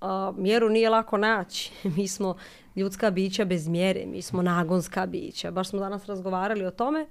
a, 0.00 0.32
mjeru 0.36 0.68
nije 0.68 0.90
lako 0.90 1.16
naći. 1.16 1.72
mi 1.96 2.08
smo 2.08 2.36
ljudska 2.76 3.10
bića 3.10 3.44
bez 3.44 3.68
mjere, 3.68 4.06
mi 4.06 4.22
smo 4.22 4.42
nagonska 4.42 5.06
bića. 5.06 5.50
Baš 5.50 5.68
smo 5.68 5.80
danas 5.80 6.06
razgovarali 6.06 6.66
o 6.66 6.70
tome 6.70 7.06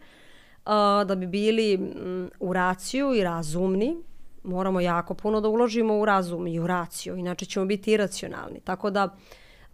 a, 0.66 1.04
da 1.08 1.16
bi 1.16 1.28
bili 1.28 1.74
m, 1.74 2.30
u 2.40 2.54
raciju 2.54 3.16
i 3.16 3.24
razumni, 3.24 3.98
moramo 4.44 4.82
jako 4.82 5.14
puno 5.14 5.42
da 5.42 5.48
uložimo 5.48 6.00
u 6.00 6.06
razum 6.06 6.48
i 6.48 6.60
u 6.60 6.68
raciju, 6.68 7.16
inače 7.16 7.46
ćemo 7.46 7.66
biti 7.66 7.92
iracionalni. 7.92 8.60
Tako 8.60 8.90
da, 8.90 9.16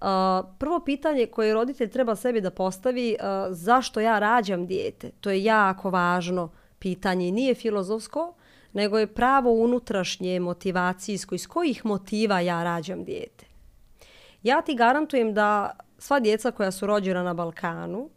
a, 0.02 0.44
prvo 0.60 0.80
pitanje 0.80 1.26
koje 1.26 1.54
roditelj 1.54 1.90
treba 1.90 2.16
sebi 2.16 2.42
da 2.42 2.52
postavi, 2.52 3.16
a, 3.20 3.48
zašto 3.52 4.00
ja 4.00 4.20
rađam 4.20 4.68
dijete? 4.68 5.12
To 5.22 5.30
je 5.30 5.44
jako 5.44 5.90
važno 5.90 6.52
pitanje 6.80 7.28
i 7.28 7.32
nije 7.32 7.56
filozofsko, 7.56 8.34
nego 8.76 9.00
je 9.00 9.08
pravo 9.08 9.52
unutrašnje 9.52 10.40
motivacijsko 10.40 11.36
iz 11.36 11.48
kojih 11.48 11.86
motiva 11.86 12.40
ja 12.40 12.64
rađam 12.64 13.04
dijete. 13.04 13.46
Ja 14.44 14.62
ti 14.62 14.76
garantujem 14.76 15.34
da 15.34 15.72
sva 15.98 16.20
djeca 16.20 16.52
koja 16.52 16.72
su 16.72 16.86
rođena 16.86 17.24
na 17.24 17.34
Balkanu 17.34 18.10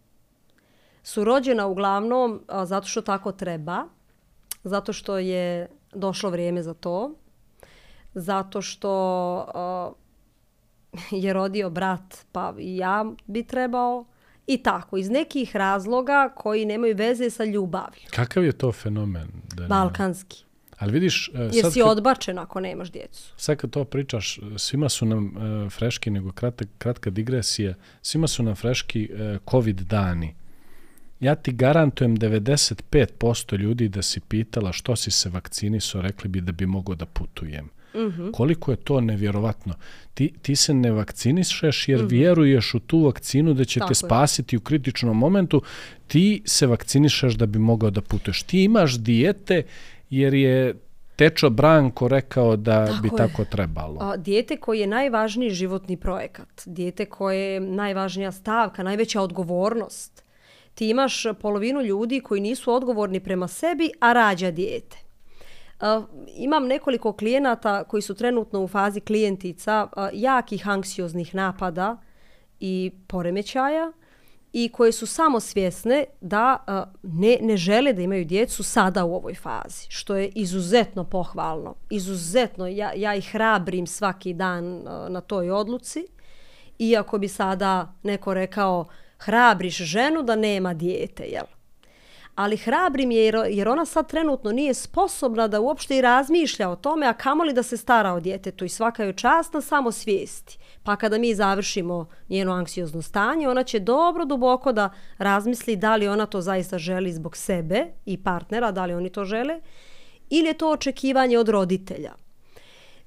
su 1.03 1.25
rođena 1.25 1.67
uglavnom 1.67 2.41
a, 2.49 2.67
zato 2.67 2.87
što 2.87 3.03
tako 3.03 3.33
treba, 3.33 3.85
zato 4.65 4.93
što 4.93 5.19
je 5.19 5.69
došlo 5.93 6.31
vrijeme 6.31 6.63
za 6.63 6.75
to, 6.75 7.15
zato 8.15 8.63
što 8.63 8.91
a, 9.55 9.91
je 11.11 11.33
rodio 11.33 11.71
brat 11.71 12.27
pa 12.33 12.55
i 12.59 12.77
ja 12.77 13.05
bi 13.27 13.43
trebao 13.43 14.05
i 14.47 14.63
tako, 14.63 14.97
iz 14.97 15.11
nekih 15.11 15.57
razloga 15.57 16.33
koji 16.37 16.65
nemaju 16.65 16.97
veze 16.97 17.31
sa 17.31 17.45
ljubavlju. 17.45 18.09
Kakav 18.11 18.45
je 18.45 18.53
to 18.53 18.73
fenomen? 18.73 19.29
Da 19.57 19.67
Balkanski. 19.67 20.48
Ali 20.79 20.93
vidiš... 20.93 21.31
E, 21.35 21.39
Jer 21.39 21.63
sad 21.63 21.73
si 21.73 21.81
kad, 21.81 21.89
odbačen 21.89 22.39
ako 22.39 22.61
nemaš 22.61 22.91
djecu. 22.91 23.33
Sad 23.37 23.57
kad 23.57 23.71
to 23.71 23.85
pričaš, 23.85 24.39
svima 24.57 24.89
su 24.89 25.07
nam 25.07 25.37
uh, 25.37 25.73
freški, 25.73 26.11
nego 26.11 26.33
kratka, 26.33 26.65
kratka 26.79 27.11
digresija, 27.11 27.75
svima 28.03 28.27
su 28.27 28.43
nam 28.43 28.55
freški 28.55 29.11
uh, 29.13 29.51
COVID 29.51 29.81
dani. 29.81 30.35
Ja 31.21 31.35
ti 31.35 31.53
garantujem 31.53 32.17
95% 32.17 33.59
ljudi 33.59 33.89
da 33.89 34.03
si 34.03 34.21
pitala 34.21 34.73
što 34.73 34.97
si 34.97 35.11
se 35.11 35.31
vakcinisao, 35.31 36.03
rekli 36.03 36.29
bi 36.29 36.41
da 36.41 36.53
bi 36.53 36.67
mogao 36.67 36.95
da 36.95 37.07
putujem. 37.07 37.65
Mm 37.95 37.99
-hmm. 37.99 38.33
Koliko 38.33 38.71
je 38.71 38.77
to 38.77 39.01
nevjerovatno. 39.01 39.75
Ti, 40.15 40.33
ti 40.43 40.57
se 40.57 40.75
ne 40.75 40.91
vakcinišeš 40.91 41.89
jer 41.89 41.99
mm 41.99 42.05
-hmm. 42.05 42.11
vjeruješ 42.11 42.75
u 42.75 42.81
tu 42.81 43.05
vakcinu 43.05 43.55
da 43.55 43.65
će 43.65 43.81
Tako 43.81 43.89
te 43.89 43.95
spasiti 43.95 44.57
je. 44.57 44.59
u 44.59 44.61
kritičnom 44.61 45.19
momentu. 45.19 45.63
Ti 46.07 46.43
se 46.45 46.67
vakcinišeš 46.67 47.35
da 47.35 47.47
bi 47.47 47.59
mogao 47.59 47.91
da 47.91 48.01
putuješ. 48.01 48.43
Ti 48.43 48.65
imaš 48.65 48.99
dijete 48.99 49.63
jer 50.11 50.35
je 50.35 50.75
Tečo 51.19 51.51
Branko 51.51 52.09
rekao 52.09 52.57
da 52.57 52.87
tako 52.87 53.03
bi 53.03 53.09
je. 53.09 53.17
tako 53.17 53.45
trebalo. 53.45 53.99
A, 54.01 54.17
dijete 54.17 54.57
koji 54.57 54.81
je 54.81 54.87
najvažniji 54.87 55.51
životni 55.51 55.97
projekat, 55.97 56.63
dijete 56.67 57.07
koje 57.07 57.53
je 57.53 57.61
najvažnija 57.61 58.33
stavka, 58.33 58.83
najveća 58.83 59.23
odgovornost. 59.23 60.25
Ti 60.75 60.89
imaš 60.91 61.25
polovinu 61.41 61.83
ljudi 61.83 62.21
koji 62.21 62.41
nisu 62.41 62.73
odgovorni 62.73 63.21
prema 63.21 63.49
sebi, 63.49 63.91
a 64.01 64.13
rađa 64.13 64.51
dijete. 64.51 64.97
Uh, 65.81 66.05
imam 66.37 66.67
nekoliko 66.67 67.13
klijenata 67.13 67.85
koji 67.85 68.03
su 68.03 68.15
trenutno 68.15 68.61
u 68.65 68.69
fazi 68.69 69.01
klijentica 69.01 69.89
uh, 69.97 70.09
jakih 70.13 70.69
anksioznih 70.69 71.35
napada 71.35 71.97
i 72.61 72.91
poremećaja 73.07 73.93
i 74.53 74.69
koje 74.69 74.93
su 74.93 75.07
samo 75.07 75.41
svjesne 75.41 76.05
da 76.21 76.65
ne, 77.03 77.39
ne 77.41 77.57
žele 77.57 77.93
da 77.93 78.03
imaju 78.03 78.25
djecu 78.25 78.63
sada 78.63 79.05
u 79.05 79.15
ovoj 79.15 79.35
fazi, 79.35 79.87
što 79.89 80.17
je 80.17 80.29
izuzetno 80.29 81.05
pohvalno. 81.05 81.75
Izuzetno, 81.91 82.67
ja, 82.67 82.93
ja 82.97 83.15
ih 83.15 83.29
hrabrim 83.33 83.87
svaki 83.87 84.35
dan 84.35 84.83
na 85.09 85.21
toj 85.21 85.51
odluci. 85.51 86.07
Iako 86.79 87.19
bi 87.19 87.29
sada 87.29 87.93
neko 88.03 88.35
rekao 88.35 88.87
hrabriš 89.19 89.77
ženu 89.77 90.23
da 90.23 90.37
nema 90.37 90.75
dijete, 90.75 91.25
jel? 91.25 91.45
ali 92.39 92.57
hrabrim 92.57 93.11
je 93.11 93.33
jer 93.51 93.69
ona 93.69 93.85
sad 93.85 94.09
trenutno 94.09 94.53
nije 94.53 94.75
sposobna 94.75 95.49
da 95.49 95.61
uopšte 95.61 95.99
i 95.99 96.01
razmišlja 96.01 96.71
o 96.71 96.77
tome, 96.77 97.07
a 97.07 97.13
kamoli 97.13 97.53
da 97.53 97.63
se 97.63 97.77
stara 97.77 98.13
o 98.13 98.21
djetetu 98.21 98.65
i 98.65 98.69
svaka 98.69 99.05
je 99.05 99.13
čast 99.13 99.55
na 99.55 99.61
samo 99.61 99.93
svijesti. 99.93 100.59
Pa 100.89 100.97
kada 100.97 101.19
mi 101.19 101.35
završimo 101.35 102.09
njeno 102.29 102.53
anksiozno 102.53 103.03
stanje, 103.03 103.49
ona 103.49 103.65
će 103.65 103.81
dobro 103.81 104.25
duboko 104.25 104.73
da 104.73 104.91
razmisli 105.19 105.77
da 105.77 105.97
li 105.97 106.09
ona 106.09 106.27
to 106.27 106.41
zaista 106.41 106.79
želi 106.79 107.13
zbog 107.13 107.37
sebe 107.37 107.87
i 108.07 108.23
partnera, 108.23 108.71
da 108.71 108.85
li 108.85 108.95
oni 108.95 109.11
to 109.11 109.25
žele, 109.25 109.61
ili 110.31 110.47
je 110.47 110.55
to 110.55 110.71
očekivanje 110.71 111.39
od 111.39 111.49
roditelja. 111.49 112.13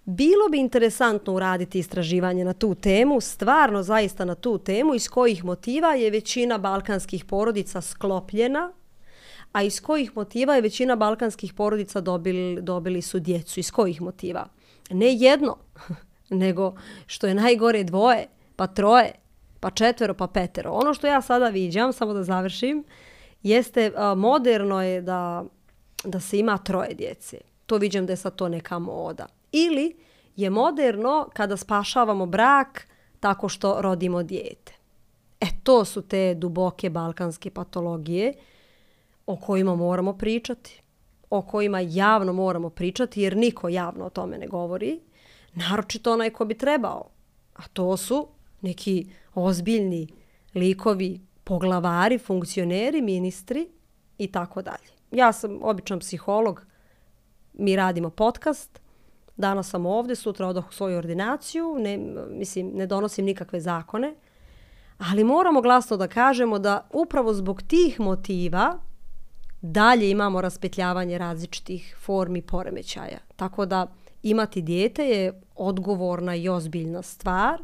Bilo 0.06 0.50
bi 0.52 0.60
interesantno 0.60 1.34
uraditi 1.34 1.80
istraživanje 1.80 2.46
na 2.46 2.54
tu 2.54 2.76
temu, 2.76 3.22
stvarno 3.22 3.84
zaista 3.84 4.26
na 4.26 4.36
tu 4.36 4.58
temu, 4.58 4.96
iz 4.96 5.10
kojih 5.10 5.44
motiva 5.44 5.94
je 5.94 6.12
većina 6.12 6.58
balkanskih 6.58 7.26
porodica 7.26 7.82
sklopljena, 7.82 8.74
a 9.52 9.64
iz 9.64 9.82
kojih 9.82 10.12
motiva 10.16 10.56
je 10.56 10.62
većina 10.62 10.96
balkanskih 10.96 11.54
porodica 11.54 12.02
dobili, 12.02 12.62
dobili 12.62 13.02
su 13.02 13.20
djecu. 13.20 13.60
Iz 13.60 13.72
kojih 13.72 14.02
motiva? 14.02 14.48
Ne 14.90 15.14
jedno, 15.14 15.58
nego 16.32 16.74
što 17.08 17.28
je 17.28 17.36
najgore 17.36 17.84
dvoje, 17.84 18.28
pa 18.56 18.68
troje, 18.68 19.12
pa 19.60 19.70
četvero, 19.70 20.14
pa 20.14 20.28
petero. 20.28 20.72
Ono 20.72 20.94
što 20.94 21.08
ja 21.08 21.22
sada 21.22 21.50
viđam, 21.50 21.94
samo 21.94 22.14
da 22.14 22.24
završim, 22.24 22.84
jeste 23.44 23.92
a, 23.96 24.16
moderno 24.16 24.84
je 24.84 25.02
da, 25.02 25.44
da 26.04 26.20
se 26.20 26.40
ima 26.40 26.58
troje 26.58 26.94
djece. 26.94 27.38
To 27.66 27.78
viđam 27.78 28.06
da 28.06 28.14
je 28.14 28.18
sad 28.18 28.36
to 28.36 28.50
neka 28.50 28.80
moda. 28.80 29.26
Ili 29.52 29.96
je 30.36 30.50
moderno 30.50 31.30
kada 31.34 31.58
spašavamo 31.58 32.26
brak 32.26 32.88
tako 33.20 33.50
što 33.50 33.82
rodimo 33.82 34.24
dijete. 34.24 34.74
E, 35.40 35.46
to 35.64 35.86
su 35.86 36.02
te 36.02 36.34
duboke 36.34 36.90
balkanske 36.90 37.50
patologije 37.50 38.34
o 39.26 39.36
kojima 39.36 39.76
moramo 39.76 40.14
pričati, 40.18 40.82
o 41.30 41.42
kojima 41.42 41.80
javno 41.80 42.34
moramo 42.34 42.70
pričati, 42.70 43.22
jer 43.22 43.38
niko 43.38 43.70
javno 43.70 44.06
o 44.06 44.10
tome 44.10 44.38
ne 44.38 44.48
govori, 44.48 45.00
naročito 45.54 46.14
onaj 46.14 46.30
ko 46.30 46.46
bi 46.46 46.58
trebao. 46.58 47.10
A 47.56 47.68
to 47.74 47.98
su 47.98 48.28
neki 48.62 49.10
ozbiljni 49.36 50.08
likovi, 50.56 51.22
poglavari, 51.44 52.18
funkcioneri, 52.18 53.02
ministri 53.02 53.70
i 54.18 54.28
tako 54.28 54.62
dalje. 54.62 54.92
Ja 55.12 55.32
sam 55.32 55.60
običan 55.62 56.00
psiholog, 56.00 56.66
mi 57.54 57.76
radimo 57.76 58.10
podcast, 58.10 58.82
danas 59.38 59.70
sam 59.70 59.86
ovde, 59.86 60.16
sutra 60.16 60.48
odah 60.48 60.70
u 60.70 60.74
svoju 60.74 60.98
ordinaciju, 60.98 61.78
ne, 61.80 61.98
mislim, 62.30 62.72
ne 62.74 62.88
donosim 62.88 63.26
nikakve 63.26 63.60
zakone, 63.60 64.16
ali 64.98 65.24
moramo 65.24 65.62
glasno 65.62 65.98
da 65.98 66.08
kažemo 66.08 66.60
da 66.60 66.88
upravo 66.94 67.34
zbog 67.34 67.62
tih 67.62 68.00
motiva 68.00 68.80
dalje 69.62 70.10
imamo 70.10 70.42
raspetljavanje 70.42 71.18
različitih 71.18 71.96
formi 72.00 72.42
poremećaja. 72.42 73.20
Tako 73.36 73.66
da 73.66 73.88
imati 74.24 74.62
dijete 74.62 75.04
je 75.04 75.34
odgovorna 75.56 76.36
i 76.36 76.50
ozbiljna 76.50 77.02
stvar. 77.02 77.62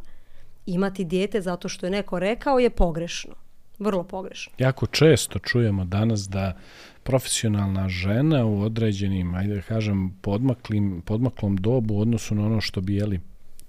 Imati 0.66 1.05
dijete 1.05 1.41
zato 1.41 1.70
što 1.70 1.86
je 1.86 1.89
neko 1.89 2.20
rekao 2.20 2.60
je 2.60 2.70
pogrešno. 2.70 3.34
Vrlo 3.80 4.03
pogrešno. 4.03 4.53
Jako 4.58 4.86
često 4.86 5.39
čujemo 5.39 5.86
danas 5.86 6.30
da 6.30 6.58
profesionalna 7.03 7.89
žena 7.89 8.45
u 8.45 8.62
određenim, 8.62 9.36
ajde 9.36 9.55
da 9.55 9.62
kažem, 9.62 10.18
podmaklim, 10.22 11.01
podmaklom 11.05 11.55
dobu 11.55 11.93
u 11.93 12.01
odnosu 12.01 12.36
na 12.36 12.45
ono 12.45 12.62
što 12.62 12.82
bi 12.82 12.95
jeli 12.95 13.20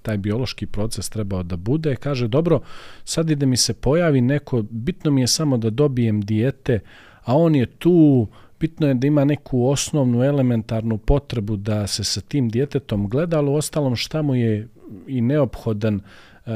taj 0.02 0.18
biološki 0.18 0.66
proces 0.66 1.10
trebao 1.10 1.42
da 1.42 1.56
bude, 1.56 1.96
kaže, 1.96 2.28
dobro, 2.28 2.60
sad 3.04 3.30
ide 3.30 3.46
mi 3.46 3.56
se 3.56 3.74
pojavi 3.74 4.20
neko, 4.20 4.62
bitno 4.70 5.10
mi 5.10 5.20
je 5.20 5.26
samo 5.26 5.56
da 5.56 5.70
dobijem 5.70 6.20
dijete, 6.20 6.80
a 7.24 7.36
on 7.36 7.54
je 7.54 7.66
tu, 7.66 8.26
bitno 8.60 8.88
je 8.88 8.94
da 8.94 9.06
ima 9.06 9.24
neku 9.24 9.66
osnovnu 9.66 10.24
elementarnu 10.24 10.98
potrebu 10.98 11.56
da 11.56 11.86
se 11.86 12.04
sa 12.04 12.20
tim 12.20 12.48
djetetom 12.48 13.08
gleda, 13.08 13.38
ali 13.38 13.50
u 13.50 13.54
ostalom 13.54 13.96
šta 13.96 14.22
mu 14.22 14.34
je 14.34 14.68
i 15.06 15.20
neophodan, 15.20 16.00
e, 16.46 16.50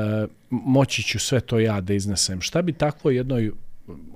moći 0.51 1.03
ću 1.03 1.19
sve 1.19 1.41
to 1.41 1.59
ja 1.59 1.81
da 1.81 1.95
iznesem. 1.95 2.41
Šta 2.41 2.63
bi 2.63 2.73
takvo 2.73 3.11
jednoj 3.11 3.53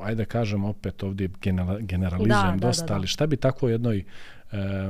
ajde 0.02 0.24
kažem 0.24 0.64
opet 0.64 1.02
ovdje 1.02 1.30
generalizujem 1.80 2.58
da, 2.58 2.66
dosta, 2.66 2.82
da, 2.82 2.86
da, 2.86 2.94
da. 2.94 2.94
ali 2.94 3.06
šta 3.06 3.26
bi 3.26 3.36
tako 3.36 3.68
jednoj 3.68 3.98
e, 3.98 4.04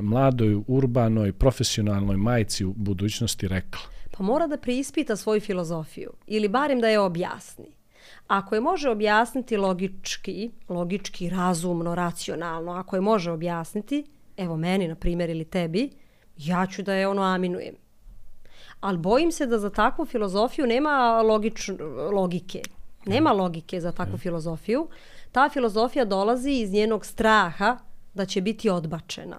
mladoj, 0.03 0.61
urbanoj, 0.66 1.32
profesionalnoj 1.32 2.16
majci 2.16 2.64
u 2.64 2.72
budućnosti 2.72 3.49
rekla? 3.49 3.80
Pa 4.11 4.22
mora 4.22 4.47
da 4.47 4.57
preispita 4.57 5.16
svoju 5.16 5.40
filozofiju 5.40 6.11
ili 6.26 6.49
barim 6.49 6.80
da 6.80 6.88
je 6.88 7.01
objasni. 7.01 7.76
Ako 8.29 8.55
je 8.55 8.61
može 8.61 8.91
objasniti 8.91 9.57
logički, 9.57 10.51
logički, 10.68 11.29
razumno, 11.31 11.95
racionalno, 11.95 12.72
ako 12.72 12.97
je 12.97 13.01
može 13.01 13.31
objasniti, 13.31 14.05
evo 14.37 14.57
meni, 14.57 14.89
na 14.89 14.95
primjer, 14.95 15.31
ili 15.31 15.45
tebi, 15.45 15.91
ja 16.37 16.66
ću 16.66 16.83
da 16.83 16.95
je 16.95 17.09
ono 17.09 17.22
aminujem. 17.22 17.74
Ali 18.81 18.99
bojim 18.99 19.33
se 19.33 19.47
da 19.47 19.59
za 19.59 19.70
takvu 19.70 20.07
filozofiju 20.07 20.66
nema 20.66 21.22
logič, 21.22 21.70
logike. 22.12 22.62
Nema 23.07 23.33
logike 23.33 23.81
za 23.81 23.93
takvu 23.93 24.18
filozofiju. 24.18 24.89
Ta 25.33 25.49
filozofija 25.49 26.05
dolazi 26.05 26.51
iz 26.51 26.72
njenog 26.72 27.07
straha 27.07 27.79
da 28.14 28.24
će 28.24 28.41
biti 28.41 28.70
odbačena. 28.70 29.39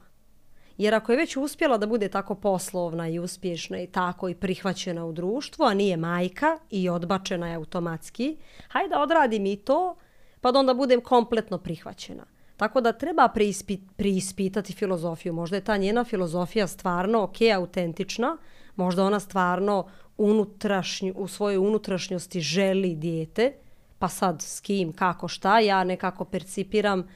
Jer 0.77 0.95
ako 0.95 1.11
je 1.11 1.17
već 1.17 1.37
uspjela 1.37 1.77
da 1.77 1.87
bude 1.87 2.09
tako 2.09 2.35
poslovna 2.35 3.07
i 3.07 3.19
uspješna 3.19 3.79
i 3.79 3.87
tako 3.87 4.29
i 4.29 4.35
prihvaćena 4.35 5.05
u 5.05 5.11
društvu, 5.11 5.65
a 5.65 5.73
nije 5.73 5.97
majka 5.97 6.57
i 6.69 6.89
odbačena 6.89 7.47
je 7.47 7.55
automatski, 7.55 8.37
hajde 8.67 8.89
da 8.89 9.01
odradim 9.01 9.45
i 9.45 9.55
to, 9.55 9.95
pa 10.41 10.51
da 10.51 10.59
onda 10.59 10.73
budem 10.73 11.01
kompletno 11.01 11.57
prihvaćena. 11.57 12.25
Tako 12.57 12.81
da 12.81 12.91
treba 12.91 13.27
preispit, 13.27 13.79
preispitati 13.95 14.73
filozofiju. 14.73 15.33
Možda 15.33 15.55
je 15.55 15.63
ta 15.63 15.77
njena 15.77 16.03
filozofija 16.03 16.67
stvarno 16.67 17.23
ok, 17.23 17.35
autentična, 17.55 18.37
možda 18.75 19.03
ona 19.03 19.19
stvarno 19.19 19.87
unutrašnju, 20.17 21.13
u 21.17 21.27
svojoj 21.27 21.57
unutrašnjosti 21.57 22.41
želi 22.41 22.95
dijete, 22.95 23.53
pa 23.99 24.07
sad 24.07 24.41
s 24.41 24.61
kim, 24.61 24.93
kako, 24.93 25.27
šta, 25.27 25.59
ja 25.59 25.83
nekako 25.83 26.25
percipiram 26.25 27.07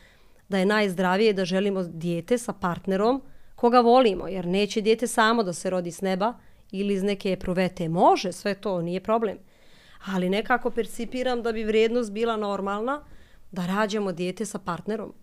da 0.50 0.58
je 0.58 0.66
najzdravije 0.66 1.34
da 1.34 1.46
želimo 1.46 1.84
dijete 1.84 2.38
sa 2.38 2.54
partnerom 2.54 3.22
koga 3.62 3.80
volimo, 3.80 4.28
jer 4.28 4.46
neće 4.46 4.82
dijete 4.82 5.08
samo 5.08 5.44
da 5.44 5.54
se 5.54 5.70
rodi 5.70 5.92
s 5.92 6.02
neba 6.02 6.34
ili 6.72 6.94
iz 6.94 7.04
neke 7.04 7.36
provete. 7.36 7.90
Može, 7.90 8.32
sve 8.32 8.54
to, 8.54 8.82
nije 8.82 9.04
problem. 9.04 9.38
Ali 10.06 10.30
nekako 10.30 10.72
percipiram 10.72 11.42
da 11.42 11.52
bi 11.52 11.64
vrijednost 11.64 12.12
bila 12.12 12.38
normalna 12.38 13.04
da 13.52 13.66
rađamo 13.66 14.12
dijete 14.12 14.46
sa 14.46 14.60
partnerom 14.60 15.14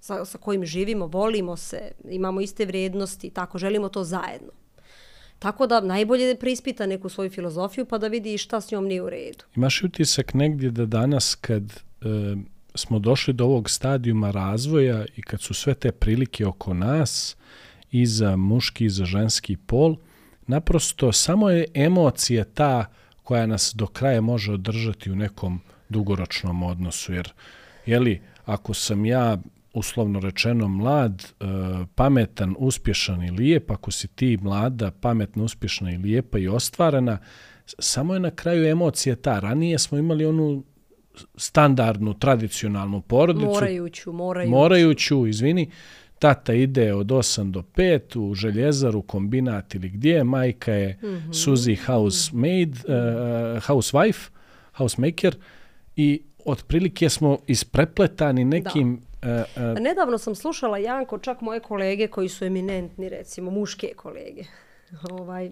sa, 0.00 0.24
sa 0.24 0.38
kojim 0.38 0.64
živimo, 0.64 1.06
volimo 1.06 1.56
se, 1.56 1.92
imamo 2.10 2.40
iste 2.40 2.64
vrijednosti, 2.64 3.30
tako 3.30 3.58
želimo 3.58 3.88
to 3.88 4.04
zajedno. 4.04 4.52
Tako 5.38 5.66
da 5.66 5.80
najbolje 5.80 6.34
da 6.34 6.40
preispita 6.40 6.86
neku 6.86 7.08
svoju 7.08 7.30
filozofiju 7.30 7.84
pa 7.84 7.98
da 7.98 8.08
vidi 8.08 8.38
šta 8.38 8.60
s 8.60 8.70
njom 8.70 8.86
nije 8.86 9.02
u 9.02 9.10
redu. 9.10 9.44
Imaš 9.56 9.82
utisak 9.82 10.34
negdje 10.34 10.70
da 10.70 10.86
danas 10.86 11.34
kad 11.34 11.62
e, 11.62 12.06
smo 12.74 12.98
došli 12.98 13.34
do 13.34 13.44
ovog 13.44 13.70
stadijuma 13.70 14.30
razvoja 14.30 15.04
i 15.16 15.22
kad 15.22 15.40
su 15.40 15.54
sve 15.54 15.74
te 15.74 15.92
prilike 15.92 16.46
oko 16.46 16.74
nas 16.74 17.36
i 17.90 18.06
za 18.06 18.36
muški 18.36 18.84
i 18.84 18.90
za 18.90 19.04
ženski 19.04 19.56
pol, 19.56 19.96
naprosto 20.46 21.12
samo 21.12 21.50
je 21.50 21.66
emocija 21.74 22.44
ta 22.44 22.86
koja 23.22 23.46
nas 23.46 23.72
do 23.76 23.86
kraja 23.86 24.20
može 24.20 24.52
održati 24.52 25.10
u 25.10 25.16
nekom 25.16 25.60
dugoročnom 25.88 26.62
odnosu. 26.62 27.12
Jer, 27.12 27.32
jeli, 27.86 28.22
ako 28.44 28.74
sam 28.74 29.04
ja 29.04 29.38
uslovno 29.72 30.20
rečeno 30.20 30.68
mlad, 30.68 31.22
e, 31.22 31.44
pametan, 31.94 32.54
uspješan 32.58 33.24
i 33.24 33.30
lijep, 33.30 33.70
ako 33.70 33.90
si 33.90 34.08
ti 34.08 34.38
mlada, 34.42 34.90
pametna, 34.90 35.44
uspješna 35.44 35.92
i 35.92 35.96
lijepa 35.96 36.38
i 36.38 36.48
ostvarena, 36.48 37.18
samo 37.78 38.14
je 38.14 38.20
na 38.20 38.30
kraju 38.30 38.66
emocija 38.66 39.16
ta. 39.16 39.40
Ranije 39.40 39.78
smo 39.78 39.98
imali 39.98 40.26
onu 40.26 40.64
standardnu, 41.36 42.14
tradicionalnu 42.14 43.00
porodicu. 43.00 43.46
Morajuću, 43.46 44.12
morajuću. 44.12 44.50
Morajuću, 44.50 45.26
izvini. 45.26 45.70
Tata 46.18 46.52
ide 46.52 46.94
od 46.94 47.06
8 47.06 47.50
do 47.50 47.62
5 47.76 48.18
u 48.18 48.34
željezaru, 48.34 49.02
kombinat 49.02 49.74
ili 49.74 49.88
gdje. 49.88 50.24
Majka 50.24 50.72
je 50.72 50.98
mm 51.02 51.06
-hmm. 51.06 51.28
Suzy 51.28 51.76
housemaid, 51.86 52.70
uh, 52.70 52.82
housewife, 53.66 54.28
housemaker. 54.72 55.36
I 55.96 56.22
otprilike 56.44 57.08
smo 57.08 57.38
isprepletani 57.46 58.44
nekim 58.44 58.96
da 58.96 59.14
E, 59.24 59.44
e, 59.56 59.80
Nedavno 59.80 60.18
sam 60.18 60.34
slušala 60.34 60.78
Janko, 60.78 61.18
čak 61.18 61.40
moje 61.40 61.60
kolege 61.60 62.06
koji 62.06 62.28
su 62.28 62.44
eminentni, 62.44 63.08
recimo 63.08 63.50
muške 63.50 63.92
kolege, 63.96 64.44
ovaj, 65.10 65.50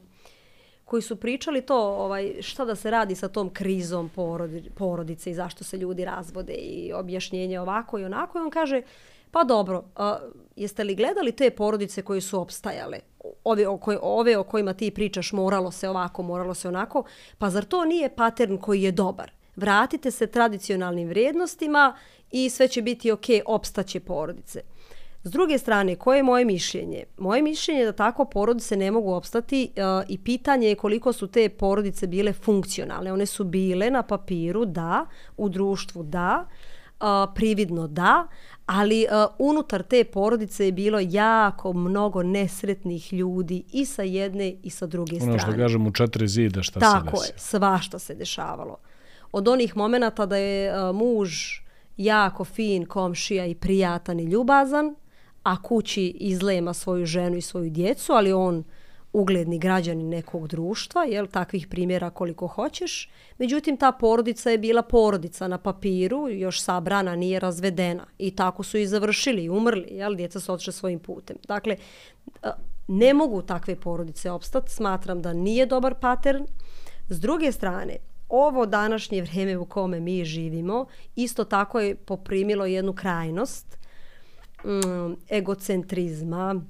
koji 0.92 1.02
su 1.02 1.16
pričali 1.16 1.62
to 1.62 1.76
ovaj, 1.76 2.34
šta 2.40 2.64
da 2.64 2.74
se 2.76 2.90
radi 2.90 3.14
sa 3.14 3.28
tom 3.28 3.50
krizom 3.50 4.08
porodi, 4.08 4.70
porodice 4.74 5.30
i 5.30 5.34
zašto 5.34 5.64
se 5.64 5.78
ljudi 5.78 6.04
razvode 6.04 6.52
i 6.52 6.92
objašnjenje 6.92 7.60
ovako 7.60 7.98
i 7.98 8.04
onako. 8.04 8.38
I 8.38 8.40
on 8.40 8.50
kaže, 8.50 8.82
pa 9.30 9.44
dobro, 9.44 9.84
a, 9.96 10.18
jeste 10.56 10.84
li 10.84 10.94
gledali 10.94 11.32
te 11.32 11.50
porodice 11.50 12.02
koje 12.02 12.20
su 12.20 12.40
opstajale? 12.40 12.98
Ove 13.44 13.66
o, 13.68 13.76
koj, 13.76 13.98
ove 14.02 14.36
o 14.36 14.44
kojima 14.44 14.74
ti 14.74 14.90
pričaš 14.90 15.32
moralo 15.32 15.70
se 15.70 15.88
ovako, 15.88 16.22
moralo 16.22 16.54
se 16.54 16.68
onako. 16.68 17.04
Pa 17.38 17.50
zar 17.50 17.64
to 17.64 17.84
nije 17.84 18.14
pattern 18.14 18.58
koji 18.58 18.82
je 18.82 18.92
dobar? 18.92 19.32
Vratite 19.56 20.10
se 20.10 20.26
tradicionalnim 20.26 21.08
vrijednostima 21.08 21.96
i 22.30 22.50
sve 22.50 22.68
će 22.68 22.82
biti 22.82 23.10
ok, 23.10 23.26
opstaće 23.46 24.00
porodice. 24.00 24.60
S 25.24 25.30
druge 25.30 25.58
strane, 25.58 25.96
koje 25.96 26.16
je 26.16 26.22
moje 26.22 26.44
mišljenje? 26.44 27.04
Moje 27.18 27.42
mišljenje 27.42 27.80
je 27.80 27.86
da 27.86 27.92
tako 27.92 28.24
porodice 28.24 28.76
ne 28.76 28.90
mogu 28.90 29.12
opstati 29.12 29.70
uh, 29.76 29.82
i 30.08 30.18
pitanje 30.18 30.68
je 30.68 30.74
koliko 30.74 31.12
su 31.12 31.26
te 31.26 31.48
porodice 31.48 32.06
bile 32.06 32.32
funkcionalne. 32.32 33.12
One 33.12 33.26
su 33.26 33.44
bile 33.44 33.90
na 33.90 34.02
papiru, 34.02 34.64
da, 34.64 35.06
u 35.36 35.48
društvu, 35.48 36.02
da, 36.02 36.46
a, 37.00 37.26
prividno 37.34 37.86
da, 37.88 38.26
ali 38.66 39.06
a, 39.10 39.26
unutar 39.38 39.82
te 39.82 40.04
porodice 40.04 40.64
je 40.64 40.72
bilo 40.72 40.98
jako 41.02 41.72
mnogo 41.72 42.22
nesretnih 42.22 43.12
ljudi 43.12 43.64
i 43.72 43.84
sa 43.84 44.02
jedne 44.02 44.54
i 44.62 44.70
sa 44.70 44.86
druge 44.86 45.16
Ono 45.16 45.38
što 45.38 45.38
strane. 45.38 45.58
kažem 45.58 45.86
u 45.86 45.92
četiri 45.92 46.28
zida 46.28 46.62
šta 46.62 46.80
Tako 46.80 47.16
se 47.16 47.26
je, 47.28 47.32
desi. 47.32 47.48
svašta 47.48 47.98
se 47.98 48.14
dešavalo. 48.14 48.76
Od 49.32 49.48
onih 49.48 49.76
momenata 49.76 50.26
da 50.26 50.36
je 50.36 50.70
a, 50.70 50.92
muž 50.92 51.32
jako 51.96 52.44
fin, 52.44 52.86
komšija 52.86 53.46
i 53.46 53.54
prijatan 53.54 54.20
i 54.20 54.24
ljubazan, 54.24 54.94
a 55.42 55.62
kući 55.62 56.06
izlema 56.06 56.74
svoju 56.74 57.06
ženu 57.06 57.36
i 57.36 57.40
svoju 57.40 57.70
djecu, 57.70 58.12
ali 58.12 58.32
on 58.32 58.64
ugledni 59.12 59.58
građanin 59.58 60.08
nekog 60.08 60.48
društva, 60.48 61.04
jel, 61.04 61.26
takvih 61.26 61.66
primjera 61.66 62.10
koliko 62.10 62.46
hoćeš. 62.46 63.10
Međutim, 63.38 63.76
ta 63.76 63.92
porodica 63.92 64.50
je 64.50 64.58
bila 64.58 64.82
porodica 64.82 65.48
na 65.48 65.58
papiru, 65.58 66.28
još 66.28 66.60
sabrana, 66.60 67.16
nije 67.16 67.40
razvedena. 67.40 68.06
I 68.18 68.30
tako 68.30 68.62
su 68.62 68.78
i 68.78 68.86
završili 68.86 69.44
i 69.44 69.50
umrli, 69.50 69.86
jel, 69.90 70.14
djeca 70.14 70.40
su 70.40 70.52
otišle 70.52 70.72
svojim 70.72 70.98
putem. 70.98 71.36
Dakle, 71.48 71.76
ne 72.88 73.14
mogu 73.14 73.42
takve 73.42 73.76
porodice 73.76 74.30
opstati, 74.30 74.72
smatram 74.72 75.22
da 75.22 75.32
nije 75.32 75.66
dobar 75.66 75.94
patern. 75.94 76.46
S 77.08 77.20
druge 77.20 77.52
strane, 77.52 77.96
ovo 78.28 78.66
današnje 78.66 79.22
vrijeme 79.22 79.56
u 79.56 79.64
kome 79.64 80.00
mi 80.00 80.24
živimo, 80.24 80.86
isto 81.16 81.44
tako 81.44 81.80
je 81.80 81.94
poprimilo 81.94 82.66
jednu 82.66 82.92
krajnost 82.92 83.81
mm, 84.64 85.14
egocentrizma, 85.30 86.60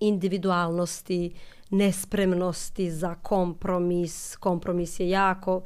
individualnosti, 0.00 1.34
nespremnosti 1.70 2.90
za 2.90 3.14
kompromis. 3.14 4.36
Kompromis 4.36 5.00
je 5.00 5.10
jako 5.10 5.56
uh, 5.56 5.62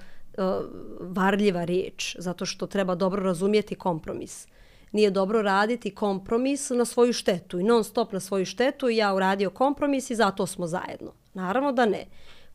varljiva 1.01 1.64
riječ, 1.64 2.16
zato 2.18 2.47
što 2.47 2.66
treba 2.66 2.95
dobro 2.95 3.22
razumjeti 3.22 3.74
kompromis. 3.74 4.47
Nije 4.93 5.11
dobro 5.11 5.43
raditi 5.43 5.95
kompromis 5.95 6.70
na 6.70 6.85
svoju 6.85 7.12
štetu 7.12 7.61
i 7.61 7.64
non 7.64 7.85
stop 7.85 8.12
na 8.12 8.20
svoju 8.20 8.45
štetu 8.45 8.89
i 8.89 8.97
ja 8.97 9.14
uradio 9.14 9.51
kompromis 9.51 10.11
i 10.11 10.14
zato 10.14 10.47
smo 10.47 10.66
zajedno. 10.66 11.12
Naravno 11.35 11.72
da 11.72 11.87
ne. 11.87 12.07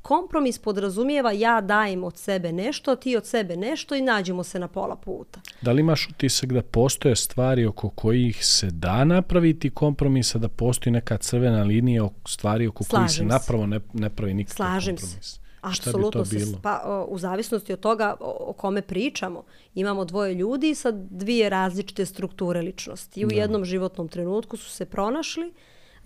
Kompromis 0.08 0.58
podrazumijeva 0.60 1.32
ja 1.32 1.62
dajem 1.62 2.04
od 2.04 2.18
sebe 2.18 2.52
nešto, 2.52 2.96
ti 2.96 3.18
od 3.18 3.26
sebe 3.26 3.56
nešto 3.58 3.96
i 3.96 4.02
nađemo 4.02 4.44
se 4.44 4.60
na 4.60 4.68
pola 4.68 4.96
puta. 4.96 5.40
Da 5.62 5.72
li 5.72 5.80
imaš 5.80 6.08
utisak 6.10 6.54
da 6.54 6.62
postoje 6.62 7.16
stvari 7.16 7.66
oko 7.66 7.90
kojih 7.90 8.46
se 8.46 8.68
da 8.72 9.06
napraviti 9.06 9.70
kompromisa, 9.70 10.40
da 10.40 10.48
postoji 10.48 10.94
neka 10.94 11.18
crvena 11.18 11.64
linija 11.64 12.04
oko 12.04 12.30
stvari 12.30 12.68
oko 12.68 12.84
kojih 12.84 13.10
se 13.10 13.16
se. 13.16 13.24
napravo 13.24 13.66
ne, 13.66 13.80
ne 13.94 14.10
pravi 14.10 14.34
nikakav 14.34 14.56
Slažem 14.56 14.98
se. 14.98 15.02
kompromis? 15.02 15.40
Šta 15.72 15.92
bi 15.92 15.98
Apsolutno 15.98 16.26
se, 16.26 16.40
pa, 16.62 17.06
u 17.10 17.18
zavisnosti 17.18 17.74
od 17.74 17.80
toga 17.80 18.16
o, 18.20 18.38
o 18.40 18.54
kome 18.54 18.82
pričamo. 18.82 19.44
Imamo 19.76 20.06
dvoje 20.06 20.34
ljudi 20.34 20.76
sa 20.76 20.92
dvije 20.92 21.50
različite 21.50 22.06
strukture 22.06 22.62
ličnosti. 22.62 23.20
I 23.20 23.26
u 23.26 23.30
Da. 23.30 23.36
jednom 23.36 23.66
životnom 23.66 24.08
trenutku 24.08 24.58
su 24.58 24.70
se 24.70 24.86
pronašli, 24.86 25.54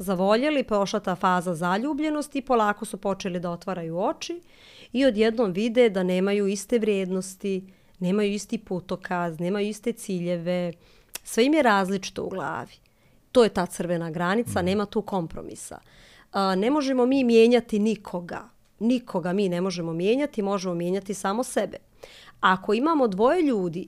zavoljeli, 0.01 0.63
prošla 0.63 0.99
ta 0.99 1.15
faza 1.15 1.55
zaljubljenosti 1.55 2.41
polako 2.41 2.85
su 2.85 2.97
počeli 2.97 3.39
da 3.39 3.51
otvaraju 3.51 3.99
oči 3.99 4.41
i 4.91 5.05
odjednom 5.05 5.51
vide 5.51 5.89
da 5.89 6.03
nemaju 6.03 6.47
iste 6.47 6.79
vrijednosti, 6.79 7.73
nemaju 7.99 8.33
isti 8.33 8.57
putokaz, 8.57 9.39
nemaju 9.39 9.67
iste 9.67 9.93
ciljeve, 9.93 10.73
sve 11.23 11.45
im 11.45 11.53
je 11.53 11.63
različito 11.63 12.23
u 12.23 12.29
glavi. 12.29 12.73
To 13.31 13.43
je 13.43 13.49
ta 13.49 13.65
crvena 13.65 14.11
granica, 14.11 14.61
nema 14.61 14.85
tu 14.85 15.01
kompromisa. 15.01 15.79
A, 16.31 16.55
ne 16.55 16.69
možemo 16.71 17.05
mi 17.05 17.23
mijenjati 17.23 17.79
nikoga. 17.79 18.49
Nikoga 18.79 19.33
mi 19.33 19.49
ne 19.49 19.61
možemo 19.61 19.93
mijenjati, 19.93 20.41
možemo 20.41 20.73
mijenjati 20.73 21.13
samo 21.13 21.43
sebe. 21.43 21.77
Ako 22.39 22.73
imamo 22.73 23.07
dvoje 23.07 23.41
ljudi 23.41 23.87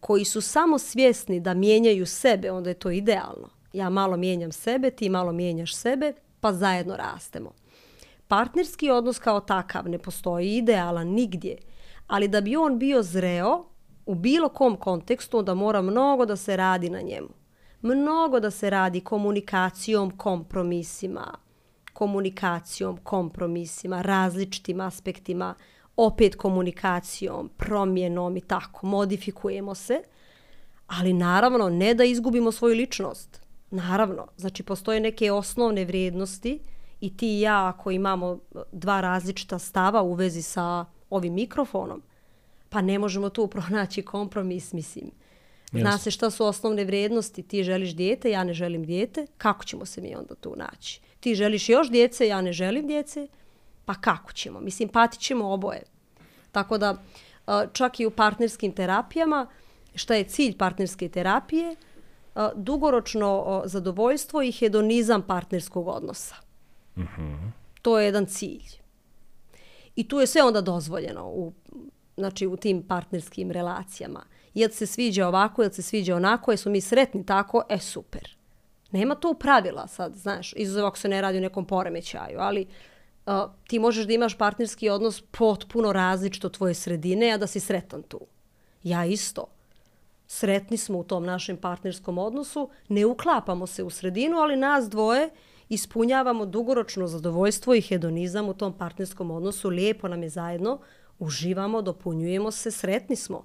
koji 0.00 0.24
su 0.24 0.40
samo 0.40 0.78
svjesni 0.78 1.40
da 1.40 1.54
mijenjaju 1.54 2.06
sebe, 2.06 2.50
onda 2.50 2.70
je 2.70 2.74
to 2.74 2.90
idealno. 2.90 3.53
Ja 3.74 3.90
malo 3.90 4.16
mijenjam 4.16 4.52
sebe, 4.52 4.90
ti 4.90 5.08
malo 5.08 5.32
mijenjaš 5.32 5.74
sebe, 5.74 6.12
pa 6.40 6.52
zajedno 6.52 6.96
rastemo. 6.96 7.52
Partnerski 8.28 8.90
odnos 8.90 9.18
kao 9.18 9.40
takav 9.40 9.88
ne 9.88 9.98
postoji 9.98 10.56
idealan 10.56 11.08
nigdje, 11.08 11.56
ali 12.06 12.28
da 12.28 12.40
bi 12.40 12.56
on 12.56 12.78
bio 12.78 13.02
zreo 13.02 13.64
u 14.06 14.14
bilo 14.14 14.48
kom 14.48 14.76
kontekstu, 14.76 15.38
onda 15.38 15.54
mora 15.54 15.82
mnogo 15.82 16.26
da 16.26 16.36
se 16.36 16.56
radi 16.56 16.90
na 16.90 17.00
njemu. 17.00 17.28
Mnogo 17.82 18.40
da 18.40 18.50
se 18.50 18.70
radi 18.70 19.00
komunikacijom, 19.00 20.16
kompromisima, 20.16 21.38
komunikacijom, 21.92 22.96
kompromisima, 22.96 24.02
različitim 24.02 24.80
aspektima, 24.80 25.54
opet 25.96 26.34
komunikacijom, 26.34 27.50
promjenom 27.56 28.36
i 28.36 28.40
tako, 28.40 28.86
modifikujemo 28.86 29.74
se, 29.74 30.02
ali 30.86 31.12
naravno 31.12 31.68
ne 31.68 31.94
da 31.94 32.04
izgubimo 32.04 32.52
svoju 32.52 32.74
ličnost. 32.74 33.43
Naravno, 33.74 34.26
znači 34.36 34.62
postoje 34.62 35.00
neke 35.00 35.32
osnovne 35.32 35.84
vrijednosti 35.84 36.60
i 37.00 37.16
ti 37.16 37.36
i 37.36 37.40
ja 37.40 37.68
ako 37.68 37.90
imamo 37.90 38.38
dva 38.72 39.00
različita 39.00 39.58
stava 39.58 40.02
u 40.02 40.12
vezi 40.12 40.42
sa 40.42 40.84
ovim 41.10 41.34
mikrofonom, 41.34 42.02
pa 42.68 42.82
ne 42.82 42.98
možemo 42.98 43.28
tu 43.28 43.46
pronaći 43.54 44.02
kompromis, 44.02 44.72
mislim. 44.72 45.10
Zna 45.72 45.98
se 45.98 46.10
šta 46.10 46.30
su 46.30 46.44
osnovne 46.44 46.84
vrijednosti, 46.84 47.42
ti 47.42 47.64
želiš 47.64 47.94
dijete, 47.96 48.30
ja 48.30 48.44
ne 48.44 48.54
želim 48.54 48.84
dijete, 48.84 49.26
kako 49.38 49.64
ćemo 49.64 49.86
se 49.86 50.00
mi 50.00 50.14
onda 50.16 50.34
tu 50.34 50.54
naći? 50.56 51.00
Ti 51.20 51.34
želiš 51.34 51.68
još 51.68 51.90
djece, 51.90 52.28
ja 52.28 52.40
ne 52.40 52.52
želim 52.52 52.86
djece, 52.86 53.28
pa 53.84 53.94
kako 53.94 54.32
ćemo? 54.32 54.60
Mislim, 54.60 54.88
patit 54.88 55.20
ćemo 55.20 55.52
oboje. 55.52 55.82
Tako 56.52 56.78
da, 56.78 57.02
čak 57.72 58.00
i 58.00 58.06
u 58.06 58.10
partnerskim 58.10 58.72
terapijama, 58.72 59.46
šta 59.94 60.14
je 60.14 60.24
cilj 60.24 60.56
partnerske 60.56 61.08
terapije? 61.08 61.76
Dugoročno 62.54 63.62
zadovoljstvo 63.64 64.42
i 64.42 64.52
hedonizam 64.52 65.22
partnerskog 65.22 65.88
odnosa. 65.88 66.34
To 67.82 67.98
je 67.98 68.04
jedan 68.04 68.26
cilj. 68.26 68.84
I 69.96 70.08
tu 70.08 70.20
je 70.20 70.26
sve 70.26 70.42
onda 70.42 70.60
dozvoljeno 70.60 71.28
u, 71.28 71.52
znači, 72.16 72.46
u 72.46 72.56
tim 72.56 72.82
partnerskim 72.82 73.50
relacijama. 73.50 74.24
Jel 74.54 74.70
se 74.70 74.86
sviđa 74.86 75.28
ovako, 75.28 75.62
jel 75.62 75.70
se 75.70 75.82
sviđa 75.82 76.16
onako, 76.16 76.50
jesmo 76.50 76.72
mi 76.72 76.80
sretni 76.80 77.26
tako, 77.26 77.62
e 77.68 77.78
super. 77.78 78.36
Nema 78.90 79.14
tu 79.14 79.34
pravila 79.34 79.86
sad, 79.86 80.14
znaš, 80.14 80.52
izuzev 80.56 80.86
ako 80.86 80.98
se 80.98 81.08
ne 81.08 81.20
radi 81.20 81.38
o 81.38 81.40
nekom 81.40 81.64
poremećaju, 81.66 82.38
ali 82.38 82.66
uh, 83.26 83.32
ti 83.68 83.78
možeš 83.78 84.06
da 84.06 84.12
imaš 84.12 84.38
partnerski 84.38 84.88
odnos 84.88 85.22
potpuno 85.30 85.92
različito 85.92 86.46
od 86.46 86.56
tvoje 86.56 86.74
sredine, 86.74 87.32
a 87.32 87.38
da 87.38 87.46
si 87.46 87.60
sretan 87.60 88.02
tu. 88.02 88.20
Ja 88.82 89.04
isto. 89.04 89.46
Sretni 90.26 90.76
smo 90.76 90.98
u 90.98 91.04
tom 91.04 91.24
našem 91.24 91.56
partnerskom 91.56 92.18
odnosu, 92.18 92.68
ne 92.88 93.06
uklapamo 93.06 93.66
se 93.66 93.82
u 93.82 93.90
sredinu, 93.90 94.36
ali 94.36 94.56
nas 94.56 94.88
dvoje 94.88 95.30
ispunjavamo 95.68 96.46
dugoročno 96.46 97.06
zadovoljstvo 97.06 97.74
i 97.74 97.80
hedonizam 97.80 98.48
u 98.48 98.54
tom 98.54 98.72
partnerskom 98.72 99.30
odnosu, 99.30 99.68
lijepo 99.68 100.08
nam 100.08 100.22
je 100.22 100.28
zajedno, 100.28 100.78
uživamo, 101.18 101.82
dopunjujemo 101.82 102.50
se, 102.50 102.70
sretni 102.70 103.16
smo. 103.16 103.44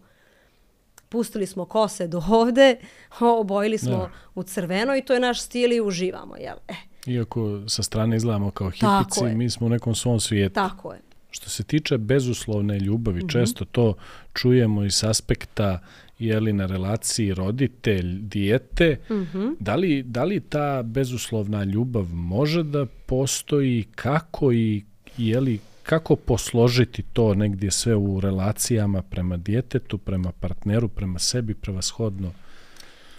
Pustili 1.10 1.46
smo 1.46 1.66
kose 1.66 2.08
do 2.08 2.24
ovde, 2.30 2.76
obojili 3.42 3.78
smo 3.78 3.98
Da. 3.98 4.10
u 4.36 4.44
crveno 4.44 4.96
i 4.96 5.02
to 5.02 5.14
je 5.14 5.20
naš 5.20 5.42
stil 5.42 5.74
i 5.74 5.82
uživamo, 5.82 6.36
jel? 6.36 6.56
E, 6.68 6.74
Iako 7.06 7.62
sa 7.68 7.84
strane 7.84 8.18
izgledamo 8.18 8.52
kao 8.52 8.70
hipici, 8.70 9.36
mi 9.36 9.50
smo 9.50 9.68
u 9.68 9.70
nekom 9.70 9.96
svom 9.96 10.20
svijetu. 10.20 10.54
tako 10.54 10.94
je. 10.94 11.00
Što 11.32 11.50
se 11.50 11.64
tiče 11.64 11.98
bezuslovne 11.98 12.80
ljubavi, 12.80 13.20
mm 13.20 13.22
-hmm. 13.28 13.32
često 13.32 13.66
to 13.66 13.94
čujemo 14.34 14.84
iz 14.86 15.04
aspekta 15.04 15.80
jeli 16.20 16.54
na 16.54 16.66
relaciji 16.66 17.34
roditelj, 17.34 18.20
dijete. 18.20 18.98
Mm 19.10 19.14
Mhm. 19.14 19.38
-hmm. 19.38 19.56
da, 19.60 19.76
li, 19.76 20.04
da 20.04 20.24
li 20.24 20.40
ta 20.40 20.84
bezuslovna 20.84 21.64
ljubav 21.64 22.06
može 22.14 22.64
da 22.64 22.86
postoji, 23.06 23.86
kako 23.96 24.52
i 24.52 24.84
jeli, 25.18 25.60
kako 25.84 26.16
posložiti 26.16 27.04
to 27.14 27.34
negdje 27.34 27.72
sve 27.72 27.96
u 27.96 28.20
relacijama 28.20 29.02
prema 29.02 29.38
djetetu, 29.38 29.98
prema 29.98 30.32
partneru, 30.32 30.88
prema 30.88 31.20
sebi, 31.20 31.54
prevashodno? 31.54 32.32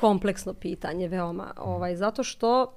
kompleksno 0.00 0.54
pitanje 0.54 1.08
veoma, 1.08 1.54
ovaj 1.56 1.96
zato 1.96 2.22
što 2.24 2.72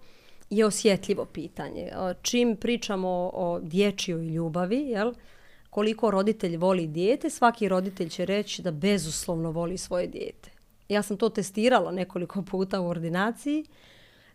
je 0.50 0.66
osjetljivo 0.66 1.26
pitanje. 1.26 1.92
Čim 2.22 2.56
pričamo 2.56 3.32
o 3.34 3.60
dječjoj 3.64 4.26
ljubavi, 4.26 4.78
jel? 4.78 5.14
Koliko 5.74 6.12
roditelj 6.12 6.58
voli 6.58 6.88
dijete, 6.88 7.30
svaki 7.30 7.68
roditelj 7.68 8.10
će 8.10 8.26
reći 8.26 8.62
da 8.62 8.72
bezuslovno 8.72 9.52
voli 9.52 9.78
svoje 9.78 10.08
dijete. 10.08 10.52
Ja 10.90 11.02
sam 11.02 11.18
to 11.18 11.30
testirala 11.30 11.92
nekoliko 11.92 12.42
puta 12.42 12.82
u 12.82 12.88
ordinaciji. 12.88 13.66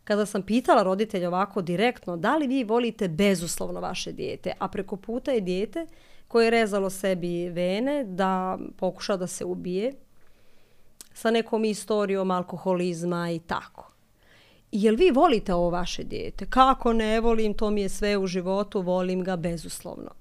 Kada 0.05 0.27
sam 0.27 0.43
pitala 0.43 0.83
roditelja 0.83 1.29
ovako 1.29 1.63
direktno, 1.63 2.17
da 2.17 2.37
li 2.37 2.47
vi 2.47 2.65
volite 2.65 3.09
bezuslovno 3.09 3.81
vaše 3.81 4.13
dijete, 4.13 4.53
a 4.59 4.69
preko 4.69 4.97
puta 4.97 5.33
je 5.33 5.41
dijete 5.41 5.87
koje 6.29 6.47
je 6.47 6.51
rezalo 6.51 6.91
sebi 6.91 7.49
vene 7.49 8.05
da 8.05 8.59
pokuša 8.77 9.17
da 9.17 9.27
se 9.27 9.45
ubije, 9.45 9.93
sa 11.15 11.31
nekom 11.31 11.65
istorijom 11.65 12.31
alkoholizma 12.31 13.31
i 13.31 13.39
tako. 13.39 13.93
Jel 14.73 14.95
vi 14.95 15.11
volite 15.11 15.55
ovo 15.55 15.71
vaše 15.71 16.05
dijete? 16.05 16.47
Kako 16.51 16.93
ne 16.93 17.21
volim, 17.21 17.55
to 17.55 17.71
mi 17.71 17.81
je 17.81 17.89
sve 17.89 18.17
u 18.17 18.27
životu, 18.27 18.81
volim 18.81 19.25
ga 19.25 19.37
bezuslovno. 19.37 20.18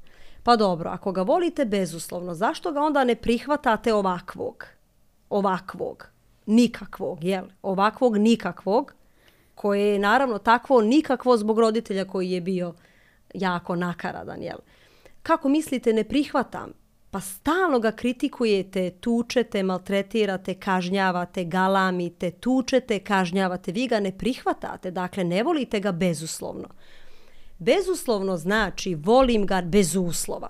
Pa 0.48 0.56
dobro, 0.56 0.90
ako 0.90 1.12
ga 1.12 1.22
volite 1.22 1.66
bezuslovno, 1.66 2.34
zašto 2.34 2.72
ga 2.72 2.82
onda 2.82 3.04
ne 3.04 3.16
prihvatate 3.16 3.94
ovakvog? 3.94 4.66
Ovakvog. 5.30 6.08
nikakvog, 6.46 7.24
jel? 7.24 7.46
Ovakvog 7.62 8.18
nikakvog, 8.18 8.94
koje 9.56 9.82
je 9.82 10.00
naravno 10.00 10.38
takvo 10.38 10.82
nikakvo 10.82 11.38
zbog 11.38 11.60
roditelja 11.60 12.06
koji 12.06 12.32
je 12.32 12.42
bio 12.42 12.74
jako 13.34 13.76
nakaradan, 13.76 14.42
jel? 14.42 14.58
Kako 15.24 15.50
mislite, 15.50 15.94
ne 15.94 16.04
prihvatam? 16.04 16.72
Pa 17.12 17.20
stalno 17.20 17.80
ga 17.80 17.92
kritikujete, 17.92 18.90
tučete, 18.90 19.64
maltretirate, 19.64 20.54
kažnjavate, 20.54 21.44
galamite, 21.44 22.32
tučete, 22.32 23.00
kažnjavate. 23.00 23.72
Vi 23.72 23.88
ga 23.88 24.00
ne 24.00 24.18
prihvatate, 24.18 24.92
dakle 24.92 25.24
ne 25.24 25.44
volite 25.44 25.80
ga 25.80 25.92
bezuslovno. 25.92 26.68
Bezuslovno 27.58 28.38
znači 28.38 28.96
volim 28.96 29.46
ga 29.46 29.62
bez 29.62 29.96
uslova. 29.96 30.50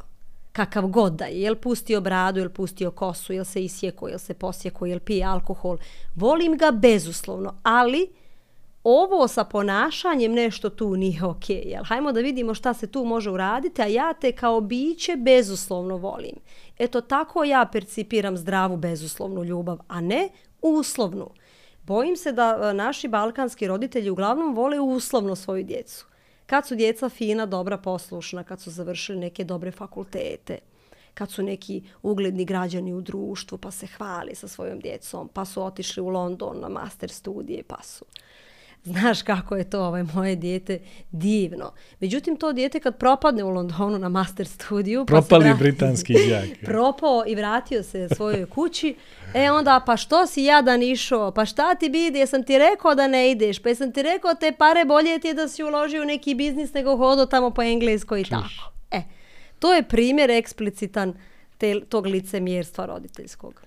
Kakav 0.51 0.87
god 0.87 1.13
da 1.13 1.25
je. 1.25 1.41
Jel 1.41 1.55
pustio 1.55 2.01
bradu, 2.01 2.39
jel 2.39 2.49
pustio 2.49 2.91
kosu, 2.91 3.33
jel 3.33 3.45
se 3.45 3.63
isjeko, 3.63 4.07
jel 4.07 4.19
se 4.19 4.33
posjeko, 4.33 4.85
jel 4.85 4.99
pije 4.99 5.25
alkohol. 5.25 5.77
Volim 6.15 6.57
ga 6.57 6.71
bezuslovno, 6.71 7.55
ali 7.63 8.07
ovo 8.83 9.27
sa 9.27 9.43
ponašanjem 9.43 10.31
nešto 10.31 10.69
tu 10.69 10.95
nije 10.95 11.23
ok. 11.23 11.49
Jel? 11.49 11.83
Hajmo 11.83 12.11
da 12.11 12.19
vidimo 12.19 12.53
šta 12.53 12.73
se 12.73 12.87
tu 12.87 13.05
može 13.05 13.31
uraditi, 13.31 13.81
a 13.81 13.85
ja 13.85 14.13
te 14.13 14.31
kao 14.31 14.61
biće 14.61 15.15
bezuslovno 15.15 15.97
volim. 15.97 16.35
Eto 16.77 17.01
tako 17.01 17.43
ja 17.43 17.69
percipiram 17.71 18.37
zdravu 18.37 18.77
bezuslovnu 18.77 19.43
ljubav, 19.43 19.79
a 19.87 20.01
ne 20.01 20.29
uslovnu. 20.61 21.29
Bojim 21.83 22.17
se 22.17 22.31
da 22.31 22.59
e, 22.61 22.73
naši 22.73 23.07
balkanski 23.07 23.67
roditelji 23.67 24.09
uglavnom 24.09 24.55
vole 24.55 24.79
uslovno 24.79 25.35
svoju 25.35 25.63
djecu. 25.63 26.05
Kad 26.47 26.67
su 26.67 26.75
djeca 26.75 27.09
fina, 27.09 27.45
dobra, 27.45 27.77
poslušna, 27.77 28.43
kad 28.43 28.61
su 28.61 28.71
završili 28.71 29.19
neke 29.19 29.43
dobre 29.43 29.71
fakultete, 29.71 30.59
kad 31.13 31.31
su 31.31 31.43
neki 31.43 31.83
ugledni 32.01 32.45
građani 32.45 32.93
u 32.93 33.01
društvu 33.01 33.57
pa 33.57 33.71
se 33.71 33.87
hvali 33.87 34.35
sa 34.35 34.47
svojom 34.47 34.79
djecom, 34.79 35.29
pa 35.33 35.45
su 35.45 35.63
otišli 35.63 36.03
u 36.03 36.09
London 36.09 36.59
na 36.59 36.69
master 36.69 37.09
studije, 37.09 37.63
pa 37.63 37.83
su 37.83 38.05
znaš 38.87 39.21
kako 39.21 39.55
je 39.55 39.69
to 39.69 39.85
ovaj 39.85 40.03
moje 40.03 40.35
dijete 40.35 40.79
divno. 41.11 41.71
Međutim, 41.99 42.37
to 42.37 42.53
dijete 42.53 42.79
kad 42.79 42.97
propadne 42.97 43.43
u 43.43 43.49
Londonu 43.49 43.99
na 43.99 44.09
master 44.09 44.47
studiju... 44.47 45.05
Propali 45.05 45.43
pa 45.43 45.49
vrati, 45.49 45.63
britanski 45.63 46.13
djak. 46.27 46.45
propao 46.65 47.23
i 47.27 47.35
vratio 47.35 47.83
se 47.83 48.07
svojoj 48.15 48.45
kući. 48.45 48.95
E 49.37 49.51
onda, 49.51 49.83
pa 49.85 49.97
što 49.97 50.27
si 50.27 50.43
jadan 50.43 50.83
išao? 50.83 51.31
Pa 51.31 51.45
šta 51.45 51.75
ti 51.75 51.89
bidi? 51.89 52.19
Jesam 52.19 52.43
ti 52.43 52.57
rekao 52.57 52.95
da 52.95 53.07
ne 53.07 53.31
ideš? 53.31 53.59
Pa 53.59 53.69
jesam 53.69 53.91
ti 53.91 54.03
rekao 54.03 54.33
te 54.33 54.51
pare 54.51 54.85
bolje 54.85 55.19
ti 55.19 55.27
je 55.27 55.33
da 55.33 55.47
si 55.47 55.63
uložio 55.63 56.01
u 56.01 56.05
neki 56.05 56.35
biznis 56.35 56.73
nego 56.73 56.97
hodo 56.97 57.25
tamo 57.25 57.51
po 57.51 57.61
engleskoj 57.61 58.21
i 58.21 58.23
tako. 58.23 58.71
E, 58.91 59.01
to 59.59 59.73
je 59.73 59.83
primjer 59.83 60.29
eksplicitan 60.29 61.13
te, 61.57 61.81
tog 61.89 62.05
licemjerstva 62.05 62.85
roditeljskog. 62.85 63.61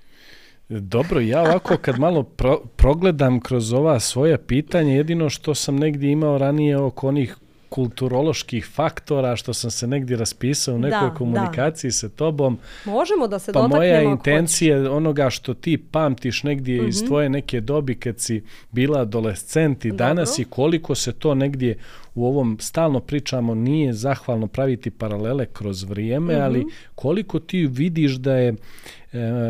Dobro, 0.69 1.21
ja 1.21 1.41
ovako 1.41 1.77
kad 1.77 1.99
malo 1.99 2.23
pro, 2.23 2.61
progledam 2.77 3.41
kroz 3.41 3.73
ova 3.73 4.01
svoja 4.01 4.39
pitanja, 4.39 4.95
jedino 4.95 5.31
što 5.31 5.55
sam 5.55 5.77
negdje 5.77 6.11
imao 6.11 6.39
ranije 6.39 6.79
oko 6.79 7.09
onih 7.09 7.37
kulturoloških 7.71 8.67
faktora, 8.67 9.37
što 9.37 9.55
sam 9.55 9.71
se 9.71 9.87
negdje 9.87 10.17
raspisao 10.17 10.75
u 10.75 10.79
nekoj 10.79 11.09
da, 11.09 11.15
komunikaciji 11.15 11.89
da. 11.89 11.93
sa 11.93 12.09
tobom. 12.09 12.59
Možemo 12.85 13.29
da 13.29 13.39
se 13.39 13.53
pa 13.53 13.61
dotaknemo. 13.61 13.77
moja 13.77 14.03
intencija 14.03 14.77
je 14.77 14.91
onoga 14.91 15.31
što 15.31 15.55
ti 15.55 15.79
pamtiš 15.79 16.43
negdje 16.43 16.83
mm 16.83 16.85
-hmm. 16.85 16.89
iz 16.89 17.01
mhm. 17.01 17.07
tvoje 17.07 17.29
neke 17.29 17.61
dobi 17.61 17.95
kad 17.95 18.21
si 18.21 18.45
bila 18.71 19.01
adolescent 19.01 19.85
i 19.85 19.93
danas 19.93 20.39
i 20.39 20.45
koliko 20.45 20.95
se 20.95 21.13
to 21.13 21.35
negdje 21.35 21.79
u 22.15 22.27
ovom 22.27 22.59
stalno 22.61 23.01
pričamo 23.01 23.55
nije 23.55 23.93
zahvalno 23.93 24.47
praviti 24.47 24.91
paralele 24.91 25.47
kroz 25.47 25.83
vrijeme, 25.83 26.35
mm 26.35 26.39
-hmm. 26.39 26.45
ali 26.45 26.67
koliko 26.95 27.39
ti 27.39 27.67
vidiš 27.67 28.13
da 28.13 28.37
je 28.37 28.49
e, 28.49 28.57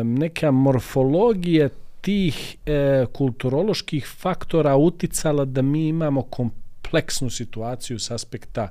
neka 0.03 0.51
morfologija 0.51 1.69
tih 2.01 2.57
e, 2.65 3.05
kulturoloških 3.13 4.07
faktora 4.07 4.75
uticala 4.75 5.45
da 5.45 5.61
mi 5.61 5.87
imamo 5.87 6.21
kompleksnu 6.91 7.29
situaciju 7.29 7.99
s 7.99 8.11
aspekta 8.11 8.69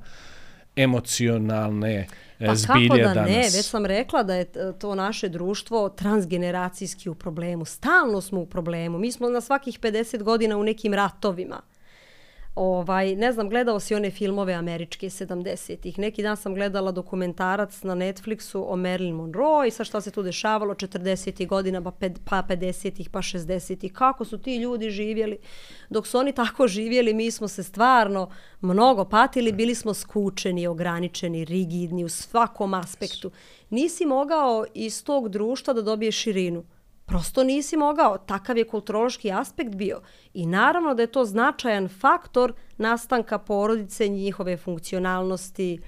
emocionalne 0.77 2.07
pa 2.39 2.55
zbilje 2.55 2.89
danas. 2.89 3.15
Pa 3.15 3.15
kako 3.15 3.15
da 3.15 3.25
ne, 3.25 3.43
već 3.43 3.67
sam 3.67 3.87
rekla 3.87 4.23
da 4.23 4.35
je 4.35 4.47
to 4.79 4.95
naše 4.95 5.29
društvo 5.29 5.89
transgeneracijski 5.89 7.09
u 7.09 7.15
problemu. 7.15 7.65
Stalno 7.65 8.21
smo 8.21 8.41
u 8.41 8.47
problemu. 8.47 8.99
Mi 8.99 9.13
smo 9.13 9.29
na 9.29 9.41
svakih 9.41 9.81
50 9.81 10.23
godina 10.23 10.57
u 10.57 10.63
nekim 10.63 10.95
ratovima. 10.95 11.63
Ovaj, 12.55 13.17
ne 13.17 13.33
znam, 13.33 13.49
gledao 13.49 13.81
si 13.81 13.95
one 13.95 14.11
filmove 14.11 14.53
američke 14.53 15.07
70-ih. 15.07 15.99
Neki 15.99 16.23
dan 16.23 16.37
sam 16.37 16.55
gledala 16.55 16.93
dokumentarac 16.93 17.83
na 17.83 17.95
Netflixu 17.95 18.65
o 18.69 18.77
Marilyn 18.77 19.13
Monroe 19.13 19.69
i 19.69 19.71
sa 19.71 19.85
šta 19.85 20.01
se 20.01 20.11
tu 20.11 20.23
dešavalo 20.23 20.75
40-ih 20.75 21.49
godina, 21.49 21.83
pa, 21.83 21.91
pa 22.25 22.43
50-ih, 22.49 23.11
pa 23.11 23.19
60-ih. 23.19 23.93
Kako 23.93 24.25
su 24.25 24.39
ti 24.39 24.57
ljudi 24.57 24.91
živjeli? 24.91 25.39
Dok 25.91 26.07
su 26.07 26.19
oni 26.19 26.33
tako 26.33 26.69
živjeli, 26.69 27.15
mi 27.15 27.31
smo 27.31 27.49
se 27.49 27.63
stvarno 27.63 28.31
mnogo 28.61 29.05
patili, 29.05 29.53
bili 29.53 29.75
smo 29.75 29.95
skučeni, 29.95 30.67
ograničeni, 30.67 31.45
rigidni 31.45 32.05
u 32.05 32.09
svakom 32.09 32.75
aspektu. 32.75 33.31
Nisi 33.71 34.07
mogao 34.07 34.65
iz 34.75 35.05
tog 35.05 35.29
društva 35.29 35.75
da 35.75 35.83
dobiješ 35.83 36.17
širinu. 36.17 36.65
Prosto 37.11 37.45
nisi 37.45 37.77
mogao, 37.77 38.19
takav 38.19 38.59
je 38.59 38.69
kulturološki 38.69 39.33
aspekt 39.33 39.75
bio. 39.75 40.01
I 40.35 40.47
naravno 40.47 40.95
da 40.95 41.03
je 41.03 41.13
to 41.13 41.25
značajan 41.25 41.89
faktor 41.89 42.53
nastanka 42.77 43.39
porodice, 43.39 44.09
njihove 44.09 44.57
funkcionalnosti, 44.57 45.81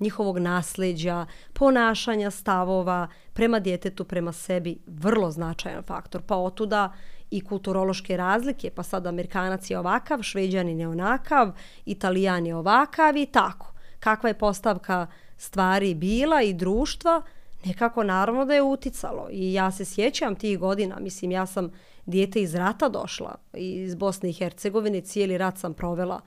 njihovog 0.00 0.38
nasleđa, 0.38 1.26
ponašanja 1.52 2.30
stavova 2.30 3.08
prema 3.32 3.60
djetetu, 3.60 4.04
prema 4.04 4.32
sebi, 4.32 4.78
vrlo 4.86 5.30
značajan 5.30 5.82
faktor. 5.82 6.22
Pa 6.22 6.36
otuda 6.36 6.92
i 7.30 7.44
kulturološke 7.44 8.16
razlike, 8.16 8.70
pa 8.70 8.82
sad 8.82 9.06
Amerikanac 9.06 9.70
je 9.70 9.78
ovakav, 9.78 10.22
Šveđanin 10.22 10.80
je 10.80 10.88
onakav, 10.88 11.52
Italijan 11.84 12.46
je 12.46 12.56
ovakav 12.56 13.16
i 13.16 13.26
tako. 13.26 13.72
Kakva 14.00 14.28
je 14.28 14.38
postavka 14.38 15.06
stvari 15.36 15.94
bila 15.94 16.42
i 16.42 16.54
društva, 16.54 17.22
nekako 17.64 18.02
naravno 18.02 18.44
da 18.44 18.54
je 18.54 18.62
uticalo. 18.62 19.28
I 19.30 19.52
ja 19.52 19.70
se 19.70 19.84
sjećam 19.84 20.34
tih 20.34 20.58
godina, 20.58 21.00
mislim, 21.00 21.30
ja 21.30 21.46
sam 21.46 21.70
dijete 22.06 22.42
iz 22.42 22.54
rata 22.54 22.88
došla, 22.88 23.34
iz 23.54 23.94
Bosne 23.94 24.30
i 24.30 24.32
Hercegovine, 24.32 25.00
cijeli 25.00 25.38
rat 25.38 25.58
sam 25.58 25.74
provela 25.74 26.20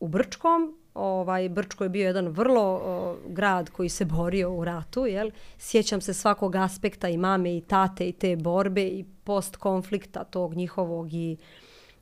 u 0.00 0.08
Brčkom. 0.08 0.74
Ovaj, 0.94 1.48
Brčko 1.48 1.84
je 1.84 1.90
bio 1.90 2.06
jedan 2.06 2.28
vrlo 2.28 2.62
o, 2.62 3.16
grad 3.26 3.70
koji 3.70 3.88
se 3.88 4.04
borio 4.04 4.52
u 4.52 4.64
ratu. 4.64 5.06
Jel? 5.06 5.30
Sjećam 5.58 6.00
se 6.00 6.14
svakog 6.14 6.56
aspekta 6.56 7.08
i 7.08 7.16
mame 7.16 7.56
i 7.56 7.60
tate 7.60 8.08
i 8.08 8.12
te 8.12 8.36
borbe 8.36 8.82
i 8.82 9.04
post 9.24 9.56
konflikta 9.56 10.24
tog 10.24 10.54
njihovog 10.54 11.14
i 11.14 11.36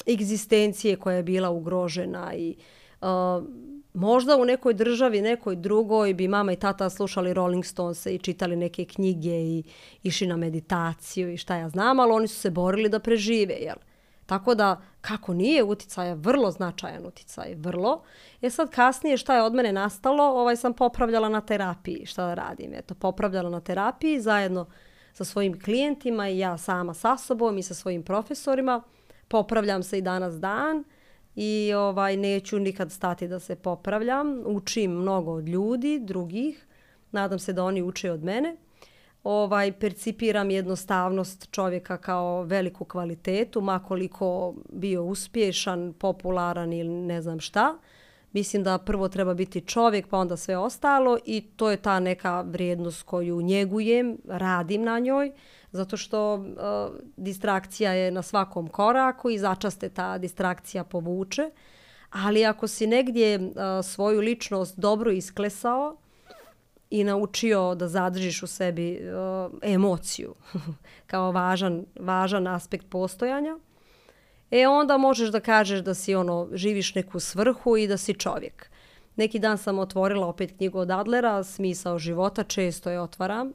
egzistencije 0.09 0.97
koja 0.97 1.17
je 1.17 1.23
bila 1.23 1.51
ugrožena 1.51 2.35
i 2.35 2.57
o, 3.01 3.43
možda 3.97 4.37
u 4.37 4.45
nekoj 4.45 4.75
državi, 4.75 5.21
nekoj 5.21 5.57
drugoj 5.57 6.15
bi 6.15 6.29
mama 6.29 6.53
i 6.53 6.57
tata 6.57 6.91
slušali 6.91 7.35
Rolling 7.35 7.65
Stones 7.65 8.07
i 8.07 8.19
čitali 8.19 8.57
neke 8.57 8.85
knjige 8.85 9.31
i 9.31 9.63
išli 10.03 10.27
na 10.27 10.37
meditaciju 10.37 11.33
i 11.33 11.37
šta 11.37 11.57
ja 11.57 11.69
znam, 11.69 12.01
ali 12.01 12.13
oni 12.13 12.29
su 12.29 12.41
se 12.41 12.51
borili 12.51 12.89
da 12.89 12.99
prežive, 12.99 13.55
jel? 13.55 13.77
Tako 14.27 14.55
da, 14.55 14.81
kako 15.01 15.35
nije 15.35 15.65
uticaja, 15.65 16.15
vrlo 16.15 16.51
značajan 16.51 17.07
uticaj, 17.07 17.55
vrlo. 17.55 18.03
E 18.43 18.51
sad 18.51 18.71
kasnije 18.71 19.17
šta 19.17 19.37
je 19.37 19.43
od 19.43 19.55
mene 19.55 19.73
nastalo, 19.73 20.25
ovaj 20.25 20.57
sam 20.57 20.75
popravljala 20.75 21.29
na 21.29 21.41
terapiji, 21.41 22.07
šta 22.07 22.27
da 22.27 22.35
radim. 22.35 22.75
Eto, 22.75 22.95
popravljala 22.95 23.51
na 23.51 23.61
terapiji 23.61 24.21
zajedno 24.21 24.67
sa 25.13 25.25
svojim 25.25 25.61
klijentima 25.61 26.29
i 26.29 26.39
ja 26.39 26.59
sama 26.59 26.95
sa 26.95 27.17
sobom 27.17 27.59
i 27.59 27.63
sa 27.63 27.75
svojim 27.75 28.03
profesorima. 28.03 28.83
Popravljam 29.29 29.83
se 29.83 29.99
i 29.99 30.03
danas 30.03 30.35
dan 30.35 30.85
i 31.37 31.73
ovaj 31.77 32.17
neću 32.17 32.59
nikad 32.59 32.93
stati 32.93 33.29
da 33.29 33.39
se 33.39 33.57
popravljam. 33.57 34.43
Učim 34.47 34.91
mnogo 34.91 35.33
od 35.33 35.49
ljudi, 35.49 35.99
drugih. 35.99 36.67
Nadam 37.13 37.39
se 37.39 37.53
da 37.53 37.65
oni 37.65 37.83
uče 37.83 38.11
od 38.11 38.25
mene. 38.25 38.57
Ovaj 39.25 39.73
percipiram 39.73 40.51
jednostavnost 40.51 41.51
čovjeka 41.51 41.97
kao 41.97 42.43
veliku 42.43 42.85
kvalitetu, 42.85 43.61
makoliko 43.61 44.55
bio 44.73 45.05
uspješan, 45.05 45.93
popularan 45.99 46.73
ili 46.73 46.89
ne 46.89 47.23
znam 47.23 47.41
šta. 47.41 47.79
Mislim 48.37 48.63
da 48.63 48.79
prvo 48.79 49.09
treba 49.09 49.35
biti 49.35 49.61
čovjek, 49.61 50.09
pa 50.09 50.19
onda 50.19 50.37
sve 50.37 50.57
ostalo 50.57 51.19
i 51.25 51.41
to 51.57 51.71
je 51.71 51.77
ta 51.77 52.01
neka 52.01 52.41
vrijednost 52.41 53.03
koju 53.03 53.43
njegujem, 53.43 54.19
radim 54.29 54.83
na 54.83 54.99
njoj 54.99 55.33
zato 55.73 55.97
što 55.97 56.35
uh, 56.35 56.45
distrakcija 57.17 57.93
je 57.93 58.11
na 58.11 58.23
svakom 58.23 58.69
koraku 58.69 59.31
i 59.31 59.39
začaste 59.39 59.89
ta 59.89 60.19
distrakcija 60.19 60.85
povuče. 60.85 61.51
Ali 62.11 62.45
ako 62.45 62.69
si 62.69 62.87
negdje 62.87 63.39
uh, 63.39 63.53
svoju 63.85 64.21
ličnost 64.21 64.79
dobro 64.79 65.11
isklesao 65.11 65.97
i 66.91 67.05
naučio 67.05 67.75
da 67.75 67.89
zadržiš 67.89 68.43
u 68.43 68.47
sebi 68.47 69.01
uh, 69.01 69.53
emociju 69.63 70.35
kao 71.11 71.33
važan, 71.33 71.85
važan 72.01 72.47
aspekt 72.47 72.87
postojanja, 72.91 73.59
e 74.51 74.67
onda 74.69 74.97
možeš 74.97 75.29
da 75.29 75.41
kažeš 75.41 75.81
da 75.81 75.95
si 75.95 76.15
ono 76.15 76.49
živiš 76.53 76.95
neku 76.95 77.21
svrhu 77.21 77.77
i 77.77 77.87
da 77.87 77.97
si 77.97 78.15
čovjek. 78.15 78.71
Neki 79.17 79.39
dan 79.39 79.59
sam 79.59 79.79
otvorila 79.79 80.27
opet 80.27 80.53
knjigu 80.57 80.79
od 80.79 80.91
Adlera, 80.91 81.45
Smisao 81.45 81.99
života, 81.99 82.45
često 82.45 82.91
je 82.91 83.01
otvaram. 83.01 83.53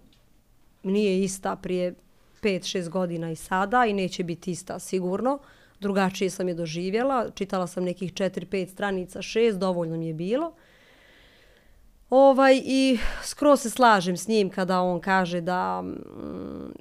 Nije 0.83 1.23
ista 1.23 1.55
prije 1.55 1.93
5-6 2.41 2.89
godina 2.89 3.31
i 3.31 3.35
sada 3.35 3.85
i 3.85 3.93
neće 3.93 4.23
biti 4.23 4.51
ista 4.51 4.79
sigurno. 4.79 5.39
Drugačije 5.79 6.29
sam 6.29 6.47
je 6.47 6.53
doživjela, 6.53 7.29
čitala 7.35 7.67
sam 7.67 7.83
nekih 7.83 8.13
4-5 8.13 8.69
stranica, 8.69 9.19
6, 9.19 9.57
dovoljno 9.57 9.97
mi 9.97 10.07
je 10.07 10.13
bilo. 10.13 10.53
Ovaj, 12.11 12.61
I 12.65 12.99
skroz 13.23 13.61
se 13.61 13.69
slažem 13.69 14.17
s 14.17 14.27
njim 14.27 14.49
kada 14.49 14.81
on 14.81 14.99
kaže 14.99 15.41
da 15.41 15.81
mm, 15.81 15.95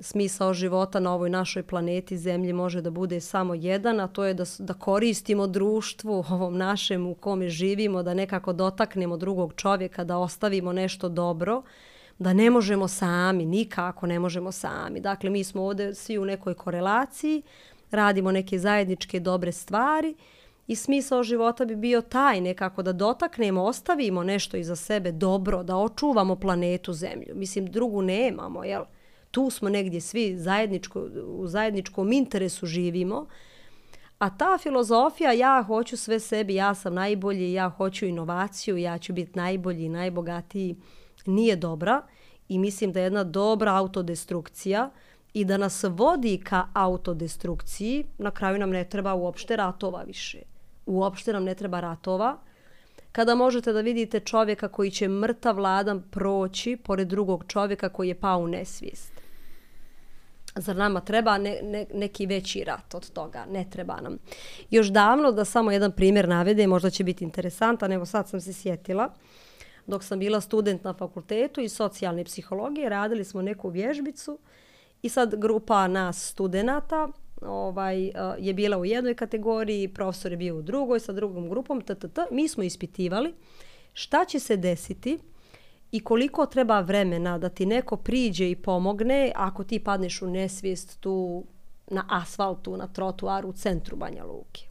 smisao 0.01 0.55
života 0.55 1.01
na 1.01 1.15
ovoj 1.15 1.31
našoj 1.31 1.63
planeti 1.63 2.19
Zemlji 2.19 2.53
može 2.53 2.81
da 2.81 2.91
bude 2.91 3.21
samo 3.21 3.55
jedan, 3.55 4.01
a 4.01 4.09
to 4.09 4.25
je 4.25 4.35
da, 4.35 4.45
da 4.59 4.75
koristimo 4.75 5.47
društvu 5.47 6.25
ovom 6.31 6.57
našem 6.57 7.07
u 7.07 7.15
kome 7.15 7.49
živimo, 7.49 8.03
da 8.03 8.15
nekako 8.15 8.53
dotaknemo 8.53 9.17
drugog 9.17 9.53
čovjeka, 9.57 10.05
da 10.05 10.19
ostavimo 10.19 10.73
nešto 10.73 11.09
dobro, 11.09 11.63
da 12.19 12.33
ne 12.33 12.51
možemo 12.51 12.89
sami, 12.89 13.45
nikako 13.47 14.07
ne 14.07 14.19
možemo 14.19 14.53
sami. 14.53 15.01
Dakle, 15.01 15.31
mi 15.31 15.45
smo 15.45 15.63
ovdje 15.63 15.95
svi 15.95 16.19
u 16.19 16.25
nekoj 16.25 16.55
korelaciji, 16.55 17.43
radimo 17.91 18.33
neke 18.33 18.59
zajedničke 18.59 19.21
dobre 19.21 19.53
stvari 19.53 20.11
i 20.11 20.15
i 20.71 20.77
smisao 20.77 21.23
života 21.23 21.65
bi 21.65 21.77
bio 21.77 22.01
taj 22.01 22.41
nekako 22.41 22.83
da 22.83 22.93
dotaknemo, 22.93 23.63
ostavimo 23.63 24.23
nešto 24.25 24.57
iza 24.57 24.77
sebe 24.77 25.13
dobro, 25.13 25.63
da 25.63 25.77
očuvamo 25.77 26.37
planetu 26.37 26.93
Zemlju. 26.93 27.35
Mislim, 27.35 27.67
drugu 27.67 28.03
nemamo, 28.03 28.65
jel? 28.65 28.85
Tu 29.31 29.51
smo 29.51 29.69
negdje 29.69 30.01
svi 30.01 30.39
zajedničko, 30.39 31.09
u 31.27 31.47
zajedničkom 31.47 32.13
interesu 32.13 32.67
živimo. 32.67 33.27
A 34.19 34.37
ta 34.37 34.59
filozofija, 34.63 35.33
ja 35.33 35.65
hoću 35.67 35.97
sve 35.97 36.21
sebi, 36.21 36.55
ja 36.55 36.75
sam 36.75 36.95
najbolji, 36.95 37.53
ja 37.53 37.69
hoću 37.69 38.07
inovaciju, 38.07 38.77
ja 38.77 38.99
ću 38.99 39.13
biti 39.13 39.39
najbolji 39.39 39.85
i 39.85 39.89
najbogatiji, 39.89 40.77
nije 41.27 41.57
dobra. 41.57 42.03
I 42.49 42.59
mislim 42.59 42.93
da 42.93 43.01
je 43.01 43.05
jedna 43.05 43.25
dobra 43.25 43.75
autodestrukcija, 43.75 44.91
i 45.35 45.45
da 45.45 45.57
nas 45.57 45.85
vodi 45.89 46.41
ka 46.45 46.67
autodestrukciji, 46.75 48.05
na 48.19 48.31
kraju 48.31 48.59
nam 48.59 48.71
ne 48.71 48.85
treba 48.85 49.15
uopšte 49.15 49.57
ratova 49.57 50.03
više. 50.03 50.39
Uopšte 50.87 51.33
nam 51.33 51.45
ne 51.45 51.55
treba 51.55 51.81
ratova. 51.81 52.39
Kada 53.13 53.35
možete 53.35 53.73
da 53.73 53.81
vidite 53.81 54.21
čovjeka 54.21 54.69
koji 54.69 54.91
će 54.91 55.09
mrtav 55.09 55.57
vladan 55.57 56.03
proći 56.11 56.77
pored 56.77 57.09
drugog 57.09 57.45
čovjeka 57.49 57.89
koji 57.89 58.09
je 58.09 58.21
pao 58.21 58.39
u 58.39 58.47
nesvijest. 58.47 59.13
Zar 60.55 60.77
nama 60.77 61.01
treba 61.01 61.39
ne, 61.39 61.61
ne, 61.63 61.87
neki 61.95 62.27
veći 62.27 62.65
rat 62.65 62.95
od 62.95 63.11
toga? 63.11 63.45
Ne 63.51 63.67
treba 63.71 64.01
nam. 64.01 64.19
Još 64.71 64.87
davno, 64.87 65.33
da 65.33 65.45
samo 65.45 65.73
jedan 65.73 65.93
primjer 65.93 66.29
navede, 66.29 66.67
možda 66.67 66.91
će 66.91 67.05
biti 67.05 67.25
interesantan, 67.25 67.93
evo 67.93 68.07
sad 68.07 68.29
sam 68.29 68.41
se 68.41 68.53
sjetila, 68.53 69.15
dok 69.87 70.05
sam 70.05 70.19
bila 70.19 70.41
student 70.41 70.85
na 70.85 70.95
fakultetu 70.95 71.61
iz 71.61 71.73
socijalne 71.73 72.25
psihologije, 72.25 72.89
radili 72.89 73.25
smo 73.25 73.43
neku 73.43 73.69
vježbicu, 73.69 74.39
I 75.03 75.09
sad 75.09 75.35
grupa 75.35 75.89
nas 75.89 76.29
studenta 76.29 77.09
ovaj, 77.43 78.07
eh, 78.07 78.13
je 78.39 78.55
bila 78.55 78.79
u 78.79 78.85
jednoj 78.85 79.15
kategoriji, 79.15 79.89
profesor 79.89 80.33
je 80.33 80.37
bio 80.37 80.57
u 80.57 80.63
drugoj 80.63 81.01
sa 81.01 81.13
drugom 81.13 81.49
grupom, 81.49 81.81
t, 81.81 81.95
t, 81.95 82.09
t. 82.09 82.21
mi 82.31 82.49
smo 82.49 82.63
ispitivali 82.63 83.35
šta 83.93 84.25
će 84.25 84.39
se 84.39 84.57
desiti 84.57 85.19
i 85.93 86.01
koliko 86.01 86.47
treba 86.47 86.81
vremena 86.81 87.39
da 87.39 87.49
ti 87.49 87.67
neko 87.67 87.97
priđe 87.97 88.51
i 88.51 88.57
pomogne 88.57 89.33
ako 89.37 89.65
ti 89.65 89.79
padneš 89.79 90.23
u 90.23 90.27
nesvijest 90.27 91.01
tu 91.01 91.45
na 91.91 92.05
asfaltu, 92.09 92.77
na 92.77 92.87
trotuaru 92.87 93.49
u 93.49 93.53
centru 93.53 93.97
Banja 93.97 94.25
Luke. 94.25 94.63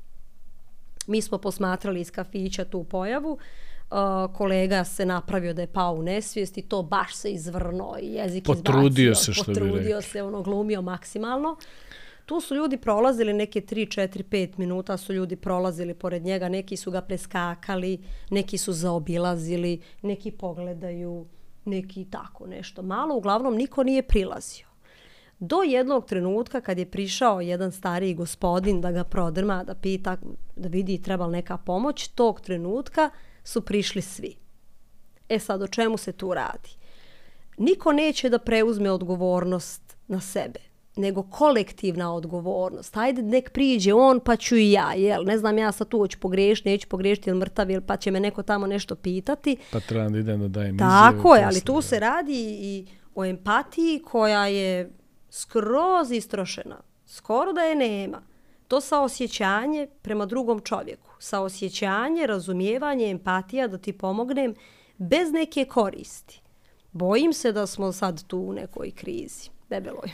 Mi 1.08 1.22
smo 1.22 1.38
posmatrali 1.38 2.02
iz 2.02 2.12
kafića 2.12 2.66
tu 2.66 2.84
pojavu, 2.84 3.32
uh, 3.32 3.98
kolega 4.34 4.84
se 4.84 5.06
napravio 5.06 5.54
da 5.54 5.62
je 5.62 5.68
pao 5.68 5.94
u 5.94 6.04
nesvijest 6.04 6.58
i 6.58 6.62
to 6.62 6.84
baš 6.84 7.16
se 7.16 7.32
izvrno 7.32 7.96
i 8.02 8.14
jezik 8.14 8.46
potrudio 8.46 9.12
izbacio. 9.12 9.26
se 9.26 9.34
što 9.34 9.46
potrudio 9.46 10.02
se, 10.02 10.24
ono 10.24 10.42
glumio 10.42 10.82
maksimalno. 10.82 11.58
Tu 12.30 12.42
su 12.42 12.56
ljudi 12.56 12.78
prolazili 12.78 13.34
neke 13.34 13.62
3, 13.62 14.02
4, 14.02 14.24
5 14.24 14.50
minuta 14.58 14.98
su 14.98 15.14
ljudi 15.14 15.36
prolazili 15.36 15.94
pored 15.94 16.24
njega, 16.24 16.50
neki 16.50 16.78
su 16.78 16.92
ga 16.92 17.02
preskakali, 17.02 18.00
neki 18.30 18.58
su 18.58 18.74
zaobilazili, 18.74 19.82
neki 20.02 20.32
pogledaju, 20.32 21.26
neki 21.66 22.06
tako 22.06 22.48
nešto. 22.48 22.82
Malo, 22.82 23.16
uglavnom, 23.16 23.56
niko 23.56 23.84
nije 23.84 24.04
prilazio. 24.04 24.68
Do 25.40 25.62
jednog 25.62 26.06
trenutka 26.06 26.62
kad 26.62 26.78
je 26.78 26.92
prišao 26.92 27.42
jedan 27.42 27.72
stariji 27.72 28.14
gospodin 28.14 28.82
da 28.82 28.92
ga 28.92 29.04
prodrma, 29.04 29.64
da 29.64 29.76
pita, 29.76 30.18
da 30.56 30.68
vidi 30.68 31.02
treba 31.02 31.26
li 31.26 31.32
neka 31.32 31.58
pomoć, 31.58 32.08
tog 32.08 32.42
trenutka 32.42 33.10
su 33.44 33.62
prišli 33.62 34.02
svi. 34.02 34.36
E 35.30 35.40
sad, 35.40 35.62
o 35.62 35.68
čemu 35.68 35.98
se 35.98 36.12
tu 36.12 36.34
radi? 36.34 36.70
Niko 37.58 37.92
neće 37.92 38.30
da 38.30 38.40
preuzme 38.40 38.92
odgovornost 38.92 39.98
na 40.08 40.22
sebe, 40.22 40.69
nego 40.96 41.24
kolektivna 41.24 42.14
odgovornost. 42.14 42.96
Hajde, 42.96 43.22
nek 43.22 43.52
priđe 43.52 43.94
on, 43.94 44.20
pa 44.20 44.36
ću 44.36 44.56
i 44.56 44.72
ja, 44.72 44.94
jel? 44.94 45.24
Ne 45.26 45.38
znam, 45.38 45.58
ja 45.58 45.72
sad 45.72 45.88
tu 45.88 45.98
hoću 45.98 46.20
pogrešiti, 46.20 46.70
neću 46.70 46.88
pogrešiti, 46.88 47.30
jel 47.30 47.38
mrtav, 47.38 47.68
pa 47.88 47.98
će 47.98 48.12
me 48.12 48.20
neko 48.20 48.44
tamo 48.44 48.68
nešto 48.68 48.96
pitati. 48.96 49.58
Pa 49.72 49.80
trebam 49.80 50.14
da 50.14 50.20
idem 50.20 50.42
da 50.42 50.48
dajem 50.48 50.78
Tako 50.78 51.36
je, 51.36 51.44
ali 51.44 51.62
tu 51.62 51.82
se 51.82 52.00
radi 52.00 52.58
i 52.62 52.86
o 53.16 53.26
empatiji 53.26 54.02
koja 54.06 54.48
je 54.48 54.92
skroz 55.30 56.12
istrošena. 56.12 56.82
Skoro 57.06 57.54
da 57.54 57.62
je 57.62 57.76
nema. 57.76 58.22
To 58.68 58.82
sa 58.82 59.02
osjećanje 59.02 59.88
prema 60.02 60.26
drugom 60.26 60.60
čovjeku 60.60 61.10
sa 61.20 61.40
osjećanje, 61.40 62.28
razumijevanje, 62.28 63.10
empatija 63.10 63.68
da 63.68 63.78
ti 63.78 63.94
pomognem 63.94 64.56
bez 64.98 65.32
neke 65.32 65.66
koristi. 65.66 66.42
Bojim 66.92 67.34
se 67.34 67.52
da 67.52 67.68
smo 67.68 67.92
sad 67.92 68.24
tu 68.24 68.40
u 68.40 68.54
nekoj 68.54 68.92
krizi. 68.92 69.50
Debeloj. 69.70 70.12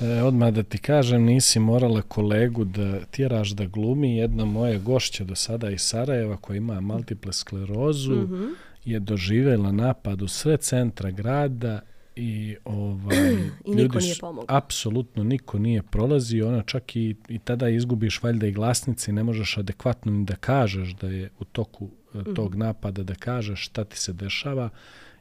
E, 0.00 0.22
odmah 0.22 0.52
da 0.52 0.62
ti 0.62 0.78
kažem, 0.78 1.22
nisi 1.24 1.58
morala 1.58 2.02
kolegu 2.02 2.64
da 2.64 3.00
tjeraš 3.04 3.50
da 3.50 3.66
glumi. 3.66 4.16
Jedna 4.16 4.44
moja 4.44 4.78
gošća 4.78 5.24
do 5.24 5.34
sada 5.34 5.70
iz 5.70 5.80
Sarajeva 5.80 6.36
koja 6.36 6.56
ima 6.56 6.80
multiple 6.80 7.32
sklerozu 7.32 8.14
mm 8.14 8.26
-hmm. 8.26 8.48
je 8.84 9.00
doživjela 9.00 9.72
napad 9.72 10.22
u 10.22 10.28
sve 10.28 10.56
centra 10.56 11.10
grada 11.10 11.80
i 12.16 12.56
ovaj 12.64 13.32
I 13.66 13.74
niko 13.74 13.98
nije 13.98 14.14
pomogao. 14.20 14.56
Apsolutno 14.56 15.24
niko 15.24 15.58
nije 15.58 15.82
prolazio, 15.82 16.48
ona 16.48 16.62
čak 16.62 16.96
i, 16.96 17.14
i 17.28 17.38
tada 17.38 17.68
izgubiš 17.68 18.22
valjda 18.22 18.46
i 18.46 18.52
glasnice 18.52 19.12
ne 19.12 19.24
možeš 19.24 19.58
adekvatno 19.58 20.12
ni 20.12 20.24
da 20.24 20.34
kažeš 20.34 20.94
da 20.94 21.06
je 21.06 21.30
u 21.38 21.44
toku 21.44 21.84
mm 21.84 22.34
tog 22.34 22.54
napada 22.54 23.02
da 23.02 23.14
kažeš 23.14 23.64
šta 23.64 23.84
ti 23.84 23.98
se 23.98 24.12
dešava 24.12 24.68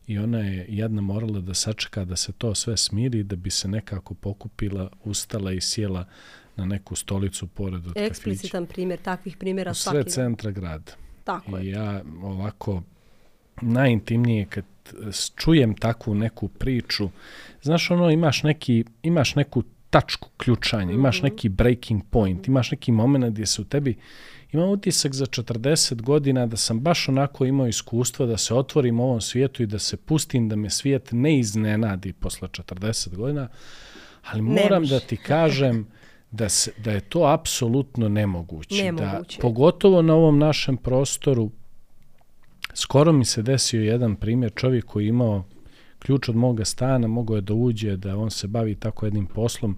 i 0.07 0.19
ona 0.19 0.39
je 0.39 0.65
jedna 0.69 1.01
morala 1.01 1.39
da 1.39 1.53
sačeka 1.53 2.05
da 2.05 2.15
se 2.15 2.31
to 2.31 2.55
sve 2.55 2.77
smiri 2.77 3.23
da 3.23 3.35
bi 3.35 3.49
se 3.49 3.67
nekako 3.67 4.13
pokupila, 4.13 4.89
ustala 5.03 5.51
i 5.51 5.61
sjela 5.61 6.05
na 6.55 6.65
neku 6.65 6.95
stolicu 6.95 7.47
pored 7.47 7.87
od 7.87 7.97
Eksplicitan 7.97 8.63
kafića. 8.63 8.73
primjer, 8.73 8.99
takvih 8.99 9.37
primjera 9.37 9.73
svaki. 9.73 9.95
Sve 9.95 10.11
centra 10.11 10.51
grada. 10.51 10.91
Tako 11.23 11.57
I 11.57 11.65
je. 11.65 11.71
ja 11.71 12.03
ovako 12.23 12.83
najintimnije 13.61 14.45
kad 14.45 14.65
čujem 15.35 15.73
takvu 15.75 16.15
neku 16.15 16.47
priču, 16.47 17.09
znaš 17.61 17.91
ono, 17.91 18.09
imaš, 18.09 18.43
neki, 18.43 18.83
imaš 19.03 19.35
neku 19.35 19.63
tačku 19.89 20.29
ključanja, 20.37 20.93
imaš 20.93 21.17
mhm. 21.17 21.25
neki 21.25 21.49
breaking 21.49 22.03
point, 22.09 22.47
imaš 22.47 22.71
neki 22.71 22.91
moment 22.91 23.25
gdje 23.33 23.45
se 23.45 23.61
u 23.61 23.65
tebi 23.65 23.95
imam 24.51 24.69
utisak 24.69 25.13
za 25.13 25.25
40 25.25 26.01
godina 26.01 26.45
da 26.45 26.57
sam 26.57 26.79
baš 26.79 27.09
onako 27.09 27.45
imao 27.45 27.67
iskustvo 27.67 28.25
da 28.25 28.37
se 28.37 28.53
otvorim 28.53 28.99
ovom 28.99 29.21
svijetu 29.21 29.63
i 29.63 29.65
da 29.65 29.79
se 29.79 29.97
pustim 29.97 30.49
da 30.49 30.55
me 30.55 30.69
svijet 30.69 31.09
ne 31.11 31.39
iznenadi 31.39 32.13
posle 32.13 32.47
40 32.47 33.15
godina, 33.15 33.47
ali 34.23 34.41
moram 34.41 34.85
da 34.85 34.99
ti 34.99 35.17
kažem 35.17 35.87
da, 36.31 36.49
se, 36.49 36.71
da 36.77 36.91
je 36.91 37.01
to 37.01 37.23
apsolutno 37.25 38.09
nemoguće. 38.09 38.83
nemoguće. 38.83 39.37
Da, 39.37 39.41
pogotovo 39.41 40.01
na 40.01 40.13
ovom 40.13 40.37
našem 40.37 40.77
prostoru, 40.77 41.51
Skoro 42.73 43.11
mi 43.11 43.25
se 43.25 43.41
desio 43.41 43.81
jedan 43.81 44.15
primjer, 44.15 44.51
čovjek 44.55 44.85
koji 44.85 45.05
je 45.05 45.09
imao 45.09 45.43
ključ 46.07 46.29
od 46.29 46.35
moga 46.35 46.65
stana, 46.65 47.07
mogao 47.07 47.35
je 47.35 47.41
da 47.41 47.53
uđe, 47.53 47.97
da 47.97 48.17
on 48.17 48.31
se 48.31 48.47
bavi 48.47 48.75
tako 48.75 49.05
jednim 49.05 49.25
poslom, 49.25 49.77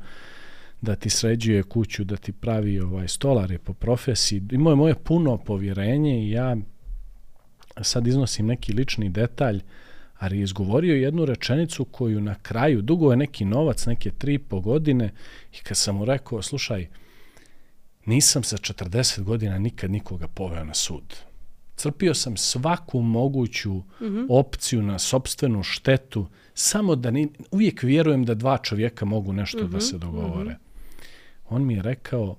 da 0.81 0.95
ti 0.95 1.09
sređuje 1.09 1.63
kuću, 1.63 2.03
da 2.03 2.17
ti 2.17 2.31
pravi 2.31 2.79
ovaj 2.79 3.07
stolare 3.07 3.57
po 3.57 3.73
profesiji. 3.73 4.41
Imao 4.51 4.71
je 4.71 4.75
moje 4.75 4.95
puno 4.95 5.37
povjerenje 5.37 6.23
i 6.23 6.31
ja 6.31 6.57
sad 7.81 8.07
iznosim 8.07 8.45
neki 8.45 8.73
lični 8.73 9.09
detalj, 9.09 9.61
ali 10.19 10.37
je 10.37 10.43
izgovorio 10.43 10.95
jednu 10.95 11.25
rečenicu 11.25 11.85
koju 11.85 12.21
na 12.21 12.35
kraju, 12.35 12.81
dugo 12.81 13.11
je 13.11 13.17
neki 13.17 13.45
novac, 13.45 13.85
neke 13.85 14.11
tri 14.11 14.37
po 14.37 14.59
godine, 14.59 15.11
i 15.53 15.63
kad 15.63 15.77
sam 15.77 15.95
mu 15.95 16.05
rekao, 16.05 16.41
slušaj, 16.41 16.87
nisam 18.05 18.43
sa 18.43 18.57
40 18.57 19.23
godina 19.23 19.57
nikad 19.57 19.91
nikoga 19.91 20.27
poveo 20.27 20.63
na 20.63 20.73
sud 20.73 21.28
crpio 21.79 22.13
sam 22.13 22.37
svaku 22.37 23.01
moguću 23.01 23.73
mm 23.73 23.83
-hmm. 23.99 24.25
opciju 24.29 24.81
na 24.81 24.99
sobstvenu 24.99 25.63
štetu, 25.63 26.27
samo 26.53 26.95
da 26.95 27.11
ni, 27.11 27.29
uvijek 27.51 27.83
vjerujem 27.83 28.25
da 28.25 28.33
dva 28.33 28.57
čovjeka 28.57 29.05
mogu 29.05 29.33
nešto 29.33 29.63
mm 29.63 29.67
-hmm. 29.67 29.71
da 29.71 29.81
se 29.81 29.97
dogovore. 29.97 30.49
Mm 30.49 30.53
-hmm. 30.53 31.05
On 31.49 31.65
mi 31.65 31.73
je 31.73 31.81
rekao, 31.81 32.35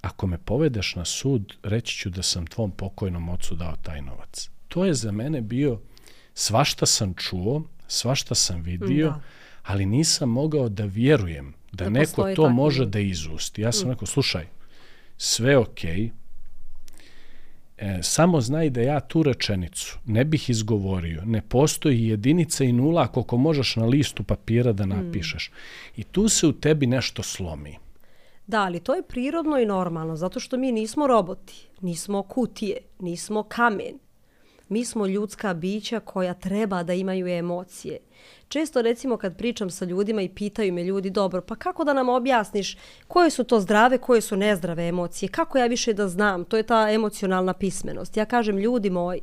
ako 0.00 0.26
me 0.26 0.38
povedeš 0.38 0.94
na 0.94 1.04
sud, 1.04 1.52
reći 1.62 1.96
ću 1.96 2.10
da 2.10 2.22
sam 2.22 2.46
tvom 2.46 2.70
pokojnom 2.70 3.28
ocu 3.28 3.54
dao 3.54 3.76
taj 3.82 4.02
novac. 4.02 4.50
To 4.68 4.84
je 4.84 4.94
za 4.94 5.12
mene 5.12 5.40
bio, 5.40 5.80
svašta 6.34 6.86
sam 6.86 7.14
čuo, 7.14 7.62
svašta 7.88 8.34
sam 8.34 8.62
vidio, 8.62 9.08
da. 9.08 9.20
ali 9.62 9.86
nisam 9.86 10.28
mogao 10.28 10.68
da 10.68 10.84
vjerujem 10.84 11.54
da, 11.72 11.84
Da 11.84 11.90
neko 11.90 12.34
to 12.34 12.48
može 12.48 12.86
da 12.86 12.98
izusti. 12.98 13.62
Ja 13.62 13.72
sam 13.72 13.90
rekao, 13.90 14.06
slušaj, 14.06 14.46
sve 15.16 15.56
okej, 15.56 16.10
E, 17.78 17.98
samo 18.02 18.40
znaj 18.40 18.70
da 18.70 18.80
ja 18.80 19.00
tu 19.00 19.22
rečenicu 19.22 19.98
ne 20.06 20.24
bih 20.24 20.50
izgovorio. 20.50 21.22
Ne 21.24 21.42
postoji 21.42 22.08
jedinica 22.08 22.64
i 22.64 22.72
nula 22.72 23.06
koliko 23.06 23.36
možeš 23.36 23.76
na 23.76 23.86
listu 23.86 24.22
papira 24.22 24.72
da 24.72 24.86
napišeš. 24.86 25.50
I 25.96 26.04
tu 26.04 26.28
se 26.28 26.46
u 26.46 26.52
tebi 26.52 26.86
nešto 26.86 27.22
slomi. 27.22 27.76
Da, 28.46 28.62
ali 28.62 28.80
to 28.80 28.94
je 28.94 29.02
prirodno 29.02 29.58
i 29.58 29.66
normalno, 29.66 30.16
zato 30.16 30.40
što 30.40 30.56
mi 30.56 30.72
nismo 30.72 31.06
roboti, 31.06 31.66
nismo 31.80 32.22
kutije, 32.22 32.76
nismo 32.98 33.42
kamen. 33.42 33.98
Mi 34.68 34.84
smo 34.84 35.06
ljudska 35.06 35.54
bića 35.54 36.00
koja 36.00 36.34
treba 36.34 36.82
da 36.82 36.94
imaju 36.94 37.26
emocije. 37.26 37.98
Često 38.48 38.82
recimo 38.82 39.16
kad 39.16 39.36
pričam 39.36 39.70
sa 39.70 39.84
ljudima 39.84 40.22
i 40.22 40.28
pitaju 40.28 40.72
me 40.72 40.84
ljudi, 40.84 41.10
dobro, 41.10 41.40
pa 41.40 41.56
kako 41.56 41.84
da 41.84 41.92
nam 41.92 42.08
objasniš 42.08 42.76
koje 43.08 43.30
su 43.30 43.44
to 43.44 43.60
zdrave, 43.60 43.98
koje 43.98 44.20
su 44.20 44.36
nezdrave 44.36 44.88
emocije, 44.88 45.28
kako 45.28 45.58
ja 45.58 45.66
više 45.66 45.92
da 45.92 46.08
znam, 46.08 46.44
to 46.44 46.56
je 46.56 46.62
ta 46.62 46.90
emocionalna 46.90 47.52
pismenost. 47.52 48.16
Ja 48.16 48.24
kažem, 48.24 48.58
ljudi 48.58 48.90
moji, 48.90 49.20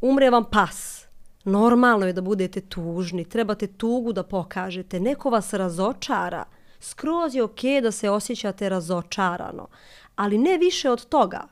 umre 0.00 0.30
vam 0.30 0.44
pas, 0.44 1.04
normalno 1.44 2.06
je 2.06 2.12
da 2.12 2.20
budete 2.20 2.60
tužni, 2.60 3.24
trebate 3.24 3.66
tugu 3.66 4.12
da 4.12 4.22
pokažete, 4.22 5.00
neko 5.00 5.30
vas 5.30 5.52
razočara, 5.52 6.44
skroz 6.80 7.34
je 7.34 7.42
okej 7.42 7.80
da 7.80 7.90
se 7.90 8.10
osjećate 8.10 8.68
razočarano, 8.68 9.68
ali 10.16 10.38
ne 10.38 10.58
više 10.58 10.90
od 10.90 11.08
toga. 11.08 11.48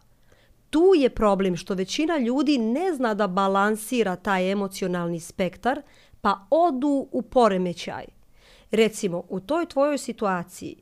Tu 0.71 0.93
je 0.97 1.11
problem 1.11 1.57
što 1.57 1.75
većina 1.75 2.19
ljudi 2.19 2.59
ne 2.59 2.95
zna 2.95 3.15
da 3.15 3.27
balansira 3.27 4.17
taj 4.17 4.53
emocionalni 4.53 5.21
spektar, 5.21 5.83
pa 6.27 6.47
odu 6.51 7.09
u 7.13 7.23
poremećaj. 7.23 8.05
Recimo, 8.71 9.23
u 9.29 9.41
toj 9.41 9.67
tvojoj 9.67 9.99
situaciji, 9.99 10.77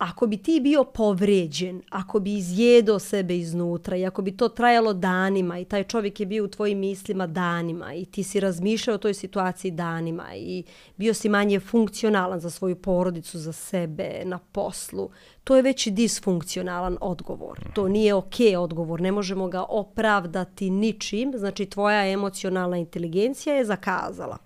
ako 0.00 0.26
bi 0.26 0.36
ti 0.36 0.60
bio 0.60 0.84
povređen, 0.84 1.82
ako 1.90 2.20
bi 2.20 2.34
izjedo 2.34 2.98
sebe 2.98 3.36
iznutra 3.36 3.96
i 3.96 4.06
ako 4.06 4.22
bi 4.22 4.36
to 4.36 4.48
trajalo 4.48 4.92
danima 4.92 5.58
i 5.58 5.64
taj 5.64 5.84
čovjek 5.84 6.20
je 6.20 6.26
bio 6.26 6.44
u 6.44 6.48
tvojim 6.48 6.78
mislima 6.78 7.26
danima 7.26 7.94
i 7.94 8.04
ti 8.04 8.22
si 8.22 8.40
razmišljao 8.40 8.94
o 8.94 8.98
toj 8.98 9.14
situaciji 9.14 9.70
danima 9.70 10.34
i 10.34 10.64
bio 10.96 11.14
si 11.14 11.28
manje 11.28 11.60
funkcionalan 11.60 12.40
za 12.40 12.50
svoju 12.50 12.76
porodicu, 12.76 13.38
za 13.38 13.52
sebe, 13.52 14.22
na 14.24 14.38
poslu, 14.38 15.10
to 15.44 15.56
je 15.56 15.62
već 15.62 15.88
disfunkcionalan 15.88 16.96
odgovor. 17.00 17.60
To 17.74 17.88
nije 17.88 18.14
ok 18.14 18.34
odgovor, 18.58 19.00
ne 19.00 19.12
možemo 19.12 19.48
ga 19.48 19.64
opravdati 19.68 20.70
ničim, 20.70 21.32
znači 21.36 21.66
tvoja 21.66 22.06
emocionalna 22.06 22.76
inteligencija 22.76 23.54
je 23.54 23.64
zakazala. 23.64 24.38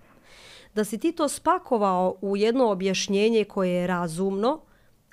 Da 0.75 0.85
si 0.85 0.99
ti 0.99 1.13
to 1.13 1.29
spakovao 1.29 2.17
u 2.21 2.37
jedno 2.37 2.71
objašnjenje 2.71 3.45
koje 3.45 3.71
je 3.71 3.87
razumno, 3.87 4.61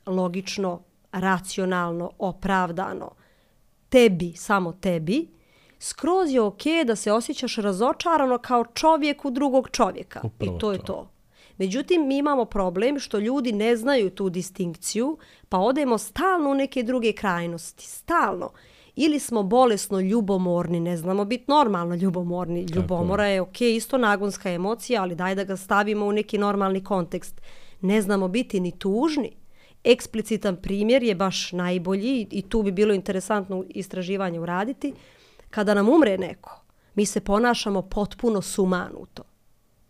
logično, 0.06 0.82
racionalno, 1.12 2.12
opravdano, 2.20 3.12
tebi, 3.90 4.34
samo 4.36 4.74
tebi, 4.74 5.28
skroz 5.80 6.32
je 6.32 6.42
ok 6.42 6.64
da 6.86 6.96
se 6.96 7.12
osjećaš 7.12 7.56
razočarano 7.56 8.38
kao 8.38 8.66
čovjek 8.66 9.26
u 9.26 9.32
drugog 9.32 9.70
čovjeka. 9.70 10.22
Upravo 10.24 10.58
I 10.58 10.60
to 10.60 10.72
je 10.72 10.78
to. 10.78 10.84
to. 10.84 11.12
Međutim, 11.58 12.08
mi 12.08 12.18
imamo 12.18 12.46
problem 12.46 13.00
što 13.00 13.20
ljudi 13.20 13.52
ne 13.52 13.76
znaju 13.76 14.10
tu 14.10 14.30
distinkciju, 14.30 15.18
pa 15.50 15.58
odemo 15.58 15.98
stalno 15.98 16.50
u 16.50 16.56
neke 16.56 16.84
druge 16.84 17.14
krajnosti. 17.14 17.86
Stalno. 17.86 18.50
Ili 18.96 19.20
smo 19.20 19.44
bolesno 19.44 20.00
ljubomorni, 20.00 20.80
ne 20.80 20.98
znamo 20.98 21.26
biti 21.26 21.44
normalno 21.48 21.96
ljubomorni. 21.96 22.62
Ljubomora 22.62 23.26
je 23.26 23.42
ok, 23.42 23.62
isto 23.62 23.98
nagonska 23.98 24.52
emocija, 24.52 25.02
ali 25.02 25.16
daj 25.16 25.36
da 25.36 25.44
ga 25.44 25.58
stavimo 25.58 26.06
u 26.06 26.12
neki 26.12 26.38
normalni 26.38 26.84
kontekst. 26.84 27.42
Ne 27.82 28.02
znamo 28.02 28.28
biti 28.28 28.60
ni 28.60 28.72
tužni. 28.80 29.41
Eksplicitan 29.84 30.56
primjer 30.56 31.04
je 31.04 31.16
baš 31.16 31.52
najbolji 31.52 32.28
i 32.32 32.42
tu 32.42 32.64
bi 32.64 32.72
bilo 32.72 32.94
interesantno 32.94 33.64
istraživanje 33.70 34.40
uraditi. 34.40 34.94
Kada 35.50 35.74
nam 35.74 35.90
umre 35.90 36.18
neko, 36.18 36.62
mi 36.96 37.06
se 37.06 37.22
ponašamo 37.22 37.82
potpuno 37.82 38.42
sumanuto 38.42 39.24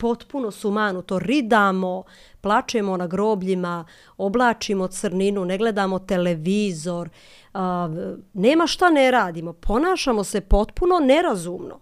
potpuno 0.02 0.52
sumanuto, 0.52 1.20
ridamo, 1.20 2.04
plačemo 2.42 2.98
na 2.98 3.08
grobljima, 3.08 3.86
oblačimo 4.18 4.88
crninu, 4.88 5.46
ne 5.46 5.58
gledamo 5.58 6.00
televizor, 6.00 7.10
a, 7.54 7.90
nema 8.34 8.68
šta 8.68 8.90
ne 8.90 9.12
radimo, 9.12 9.54
ponašamo 9.54 10.24
se 10.24 10.42
potpuno 10.42 11.00
nerazumno. 11.00 11.80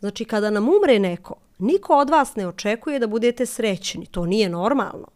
Znači, 0.00 0.24
kada 0.24 0.50
nam 0.50 0.68
umre 0.68 0.98
neko, 0.98 1.34
niko 1.58 1.96
od 1.96 2.10
vas 2.10 2.36
ne 2.36 2.48
očekuje 2.48 2.98
da 2.98 3.06
budete 3.06 3.46
srećni, 3.46 4.06
to 4.06 4.26
nije 4.26 4.48
normalno. 4.48 5.13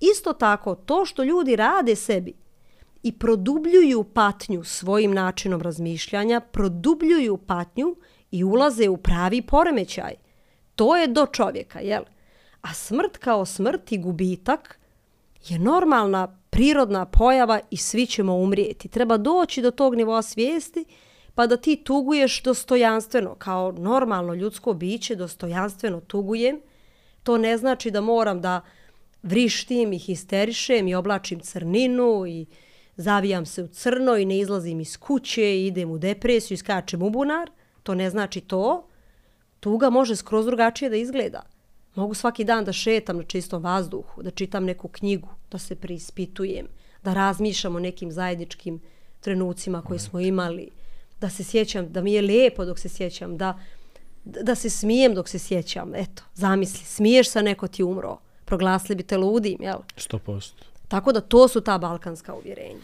Isto 0.00 0.32
tako, 0.32 0.74
to 0.74 1.04
što 1.04 1.24
ljudi 1.24 1.56
rade 1.56 1.96
sebi 1.96 2.34
i 3.02 3.12
produbljuju 3.12 4.04
patnju 4.04 4.64
svojim 4.64 5.14
načinom 5.14 5.62
razmišljanja, 5.62 6.40
produbljuju 6.40 7.36
patnju 7.36 7.96
i 8.30 8.44
ulaze 8.44 8.88
u 8.88 8.96
pravi 8.96 9.42
poremećaj. 9.42 10.14
To 10.74 10.96
je 10.96 11.06
do 11.06 11.26
čovjeka, 11.26 11.80
jel? 11.80 12.02
A 12.60 12.74
smrt 12.74 13.18
kao 13.18 13.46
smrt 13.46 13.92
i 13.92 13.98
gubitak 13.98 14.78
je 15.48 15.58
normalna, 15.58 16.38
prirodna 16.50 17.04
pojava 17.04 17.60
i 17.70 17.76
svi 17.76 18.06
ćemo 18.06 18.34
umrijeti. 18.34 18.88
Treba 18.88 19.16
doći 19.16 19.62
do 19.62 19.70
tog 19.70 19.94
nivoa 19.94 20.22
svijesti 20.22 20.84
pa 21.34 21.46
da 21.46 21.56
ti 21.56 21.76
tuguješ 21.84 22.42
dostojanstveno, 22.42 23.34
kao 23.34 23.72
normalno 23.72 24.34
ljudsko 24.34 24.72
biće, 24.72 25.14
dostojanstveno 25.14 26.00
tugujem. 26.00 26.60
To 27.22 27.38
ne 27.38 27.58
znači 27.58 27.90
da 27.90 28.00
moram 28.00 28.40
da 28.40 28.60
vrištim 29.26 29.92
i 29.92 29.98
histerišem 29.98 30.88
i 30.88 30.94
oblačim 30.94 31.40
crninu 31.40 32.26
i 32.26 32.46
zavijam 32.96 33.46
se 33.46 33.62
u 33.62 33.68
crno 33.68 34.16
i 34.16 34.24
ne 34.24 34.38
izlazim 34.38 34.80
iz 34.80 34.96
kuće 34.96 35.56
i 35.56 35.66
idem 35.66 35.90
u 35.90 35.98
depresiju 35.98 36.54
i 36.54 36.58
skačem 36.58 37.02
u 37.02 37.10
bunar. 37.10 37.50
To 37.82 37.94
ne 37.94 38.10
znači 38.10 38.40
to. 38.40 38.88
Tuga 39.60 39.90
može 39.90 40.16
skroz 40.16 40.46
drugačije 40.46 40.90
da 40.90 40.96
izgleda. 40.96 41.42
Mogu 41.94 42.14
svaki 42.14 42.44
dan 42.44 42.64
da 42.64 42.72
šetam 42.72 43.16
na 43.16 43.22
čistom 43.22 43.62
vazduhu, 43.62 44.22
da 44.22 44.30
čitam 44.30 44.64
neku 44.64 44.88
knjigu, 44.88 45.28
da 45.50 45.58
se 45.58 45.74
preispitujem, 45.74 46.66
da 47.04 47.14
razmišljam 47.14 47.76
o 47.76 47.80
nekim 47.80 48.12
zajedničkim 48.12 48.80
trenucima 49.20 49.82
koje 49.82 49.98
smo 49.98 50.20
imali, 50.20 50.68
da 51.20 51.30
se 51.30 51.44
sjećam, 51.44 51.92
da 51.92 52.02
mi 52.02 52.12
je 52.12 52.22
lijepo 52.22 52.64
dok 52.64 52.78
se 52.78 52.88
sjećam, 52.88 53.36
da, 53.36 53.58
da 54.24 54.54
se 54.54 54.70
smijem 54.70 55.14
dok 55.14 55.28
se 55.28 55.38
sjećam. 55.38 55.94
Eto, 55.94 56.22
zamisli, 56.34 56.84
smiješ 56.84 57.30
se, 57.30 57.42
neko 57.42 57.68
ti 57.68 57.82
umro. 57.82 58.18
Proglasili 58.46 58.96
bi 58.96 59.02
te 59.02 59.16
ludim, 59.16 59.56
jel? 59.60 59.78
100%. 59.96 60.52
Tako 60.88 61.12
da 61.12 61.20
to 61.20 61.48
su 61.48 61.60
ta 61.60 61.78
balkanska 61.78 62.34
uvjerenja. 62.34 62.80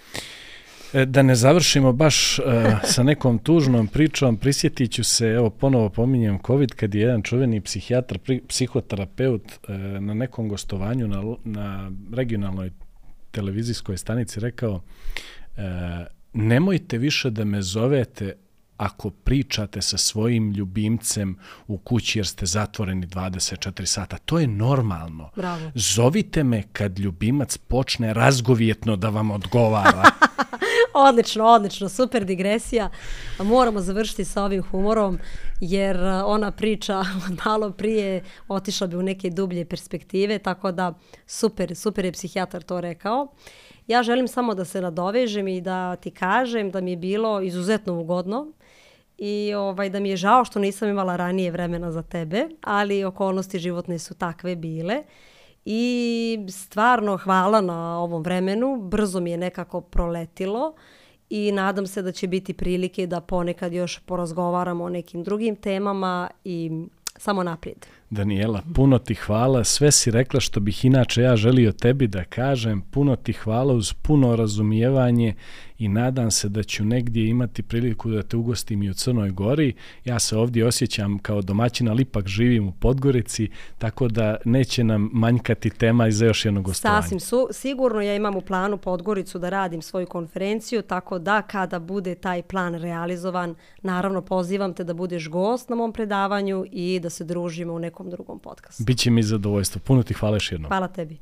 E, 0.92 1.06
Da 1.06 1.22
ne 1.22 1.34
završimo 1.34 1.92
baš 1.92 2.38
uh, 2.38 2.44
sa 2.84 3.02
nekom 3.02 3.38
tužnom 3.38 3.86
pričom, 3.86 4.36
prisjetit 4.36 4.92
ću 4.92 5.04
se, 5.04 5.26
evo 5.26 5.50
ponovo 5.50 5.88
pominjem 5.88 6.38
COVID, 6.46 6.74
kad 6.74 6.94
je 6.94 7.00
jedan 7.00 7.22
čuveni 7.22 7.60
psihijatar, 7.60 8.18
pri, 8.18 8.40
psihoterapeut 8.48 9.42
uh, 9.42 9.74
na 10.00 10.14
nekom 10.14 10.48
gostovanju 10.48 11.08
na, 11.08 11.22
na 11.44 11.90
regionalnoj 12.12 12.70
televizijskoj 13.30 13.96
stanici 13.96 14.40
rekao 14.40 14.72
uh, 14.72 14.82
nemojte 16.32 16.98
više 16.98 17.30
da 17.30 17.44
me 17.44 17.62
zovete 17.62 18.36
ako 18.82 19.10
pričate 19.10 19.82
sa 19.82 19.98
svojim 19.98 20.50
ljubimcem 20.50 21.38
u 21.66 21.78
kući 21.78 22.18
jer 22.18 22.26
ste 22.26 22.46
zatvoreni 22.46 23.06
24 23.06 23.86
sata. 23.86 24.18
To 24.18 24.38
je 24.38 24.46
normalno. 24.46 25.30
Bravo. 25.36 25.70
Zovite 25.74 26.44
me 26.44 26.62
kad 26.72 26.98
ljubimac 26.98 27.58
počne 27.58 28.14
razgovjetno 28.14 28.96
da 28.96 29.08
vam 29.08 29.30
odgovara. 29.30 30.10
Odlično, 30.94 31.44
odlično, 31.44 31.88
super 31.88 32.24
digresija. 32.24 32.90
Moramo 33.38 33.80
završiti 33.80 34.24
sa 34.24 34.44
ovim 34.44 34.62
humorom, 34.62 35.18
jer 35.60 36.04
a, 36.04 36.26
ona 36.26 36.50
priča 36.50 37.02
malo 37.44 37.70
prije 37.70 38.24
otišla 38.48 38.86
bi 38.86 38.96
u 38.96 39.02
neke 39.02 39.30
dublje 39.30 39.64
perspektive, 39.64 40.38
tako 40.38 40.72
da 40.72 40.94
super, 41.26 41.76
super 41.76 42.04
je 42.04 42.12
psihijatar 42.12 42.62
to 42.62 42.80
rekao. 42.80 43.28
Ja 43.86 44.02
želim 44.02 44.28
samo 44.28 44.54
da 44.54 44.64
se 44.64 44.80
nadovežem 44.80 45.48
i 45.48 45.60
da 45.60 45.96
ti 45.96 46.10
kažem 46.10 46.70
da 46.70 46.80
mi 46.80 46.90
je 46.90 46.96
bilo 46.96 47.40
izuzetno 47.40 48.00
ugodno 48.00 48.52
i 49.24 49.54
ovaj 49.54 49.90
da 49.90 50.00
mi 50.00 50.10
je 50.10 50.16
žao 50.16 50.44
što 50.44 50.58
nisam 50.58 50.88
imala 50.88 51.16
ranije 51.16 51.50
vremena 51.50 51.92
za 51.92 52.02
tebe, 52.02 52.48
ali 52.62 53.04
okolnosti 53.04 53.58
životne 53.58 53.98
su 53.98 54.14
takve 54.14 54.56
bile. 54.56 55.02
I 55.64 56.38
stvarno 56.50 57.16
hvala 57.16 57.60
na 57.60 57.98
ovom 57.98 58.22
vremenu, 58.22 58.76
brzo 58.76 59.20
mi 59.20 59.30
je 59.30 59.36
nekako 59.36 59.80
proletilo 59.80 60.74
i 61.30 61.52
nadam 61.52 61.86
se 61.86 62.02
da 62.02 62.12
će 62.12 62.26
biti 62.26 62.54
prilike 62.54 63.06
da 63.06 63.20
ponekad 63.20 63.72
još 63.72 63.98
porazgovaramo 63.98 64.84
o 64.84 64.88
nekim 64.88 65.22
drugim 65.22 65.56
temama 65.56 66.30
i 66.44 66.70
samo 67.16 67.42
naprijed. 67.42 67.86
Daniela, 68.12 68.62
puno 68.74 68.98
ti 68.98 69.14
hvala. 69.14 69.64
Sve 69.64 69.92
si 69.92 70.10
rekla 70.10 70.40
što 70.40 70.60
bih 70.60 70.84
inače 70.84 71.22
ja 71.22 71.36
želio 71.36 71.72
tebi 71.72 72.06
da 72.06 72.24
kažem. 72.24 72.80
Puno 72.80 73.16
ti 73.16 73.32
hvala 73.32 73.74
uz 73.74 73.92
puno 73.92 74.36
razumijevanje 74.36 75.34
i 75.78 75.88
nadam 75.88 76.30
se 76.30 76.48
da 76.48 76.62
ću 76.62 76.84
negdje 76.84 77.28
imati 77.28 77.62
priliku 77.62 78.10
da 78.10 78.22
te 78.22 78.36
ugostim 78.36 78.82
i 78.82 78.90
u 78.90 78.94
Crnoj 78.94 79.30
Gori. 79.30 79.74
Ja 80.04 80.18
se 80.18 80.36
ovdje 80.36 80.66
osjećam 80.66 81.18
kao 81.18 81.42
domaćin, 81.42 81.88
ali 81.88 82.02
ipak 82.02 82.26
živim 82.26 82.68
u 82.68 82.72
Podgorici, 82.72 83.48
tako 83.78 84.08
da 84.08 84.36
neće 84.44 84.84
nam 84.84 85.10
manjkati 85.12 85.70
tema 85.70 86.08
i 86.08 86.12
za 86.12 86.26
još 86.26 86.44
jedno 86.44 86.62
gostovanje. 86.62 87.02
Sasvim 87.02 87.20
su, 87.20 87.48
sigurno 87.50 88.00
ja 88.00 88.14
imam 88.14 88.36
u 88.36 88.40
planu 88.40 88.76
Podgoricu 88.76 89.38
da 89.38 89.48
radim 89.48 89.82
svoju 89.82 90.06
konferenciju, 90.06 90.82
tako 90.82 91.18
da 91.18 91.42
kada 91.42 91.78
bude 91.78 92.14
taj 92.14 92.42
plan 92.42 92.74
realizovan, 92.74 93.54
naravno 93.82 94.22
pozivam 94.22 94.74
te 94.74 94.84
da 94.84 94.94
budeš 94.94 95.28
gost 95.28 95.68
na 95.68 95.76
mom 95.76 95.92
predavanju 95.92 96.64
i 96.72 97.00
da 97.02 97.10
se 97.10 97.24
družimo 97.24 97.74
u 97.74 97.78
nekom 98.02 98.10
drugom 98.10 98.38
podcastu. 98.38 98.84
Biće 98.84 99.10
mi 99.10 99.22
zadovoljstvo. 99.22 99.80
Puno 99.84 100.02
ti 100.02 100.14
hvala 100.14 100.36
još 100.36 100.52
jednom. 100.52 100.68
Hvala 100.68 100.88
tebi. 100.88 101.18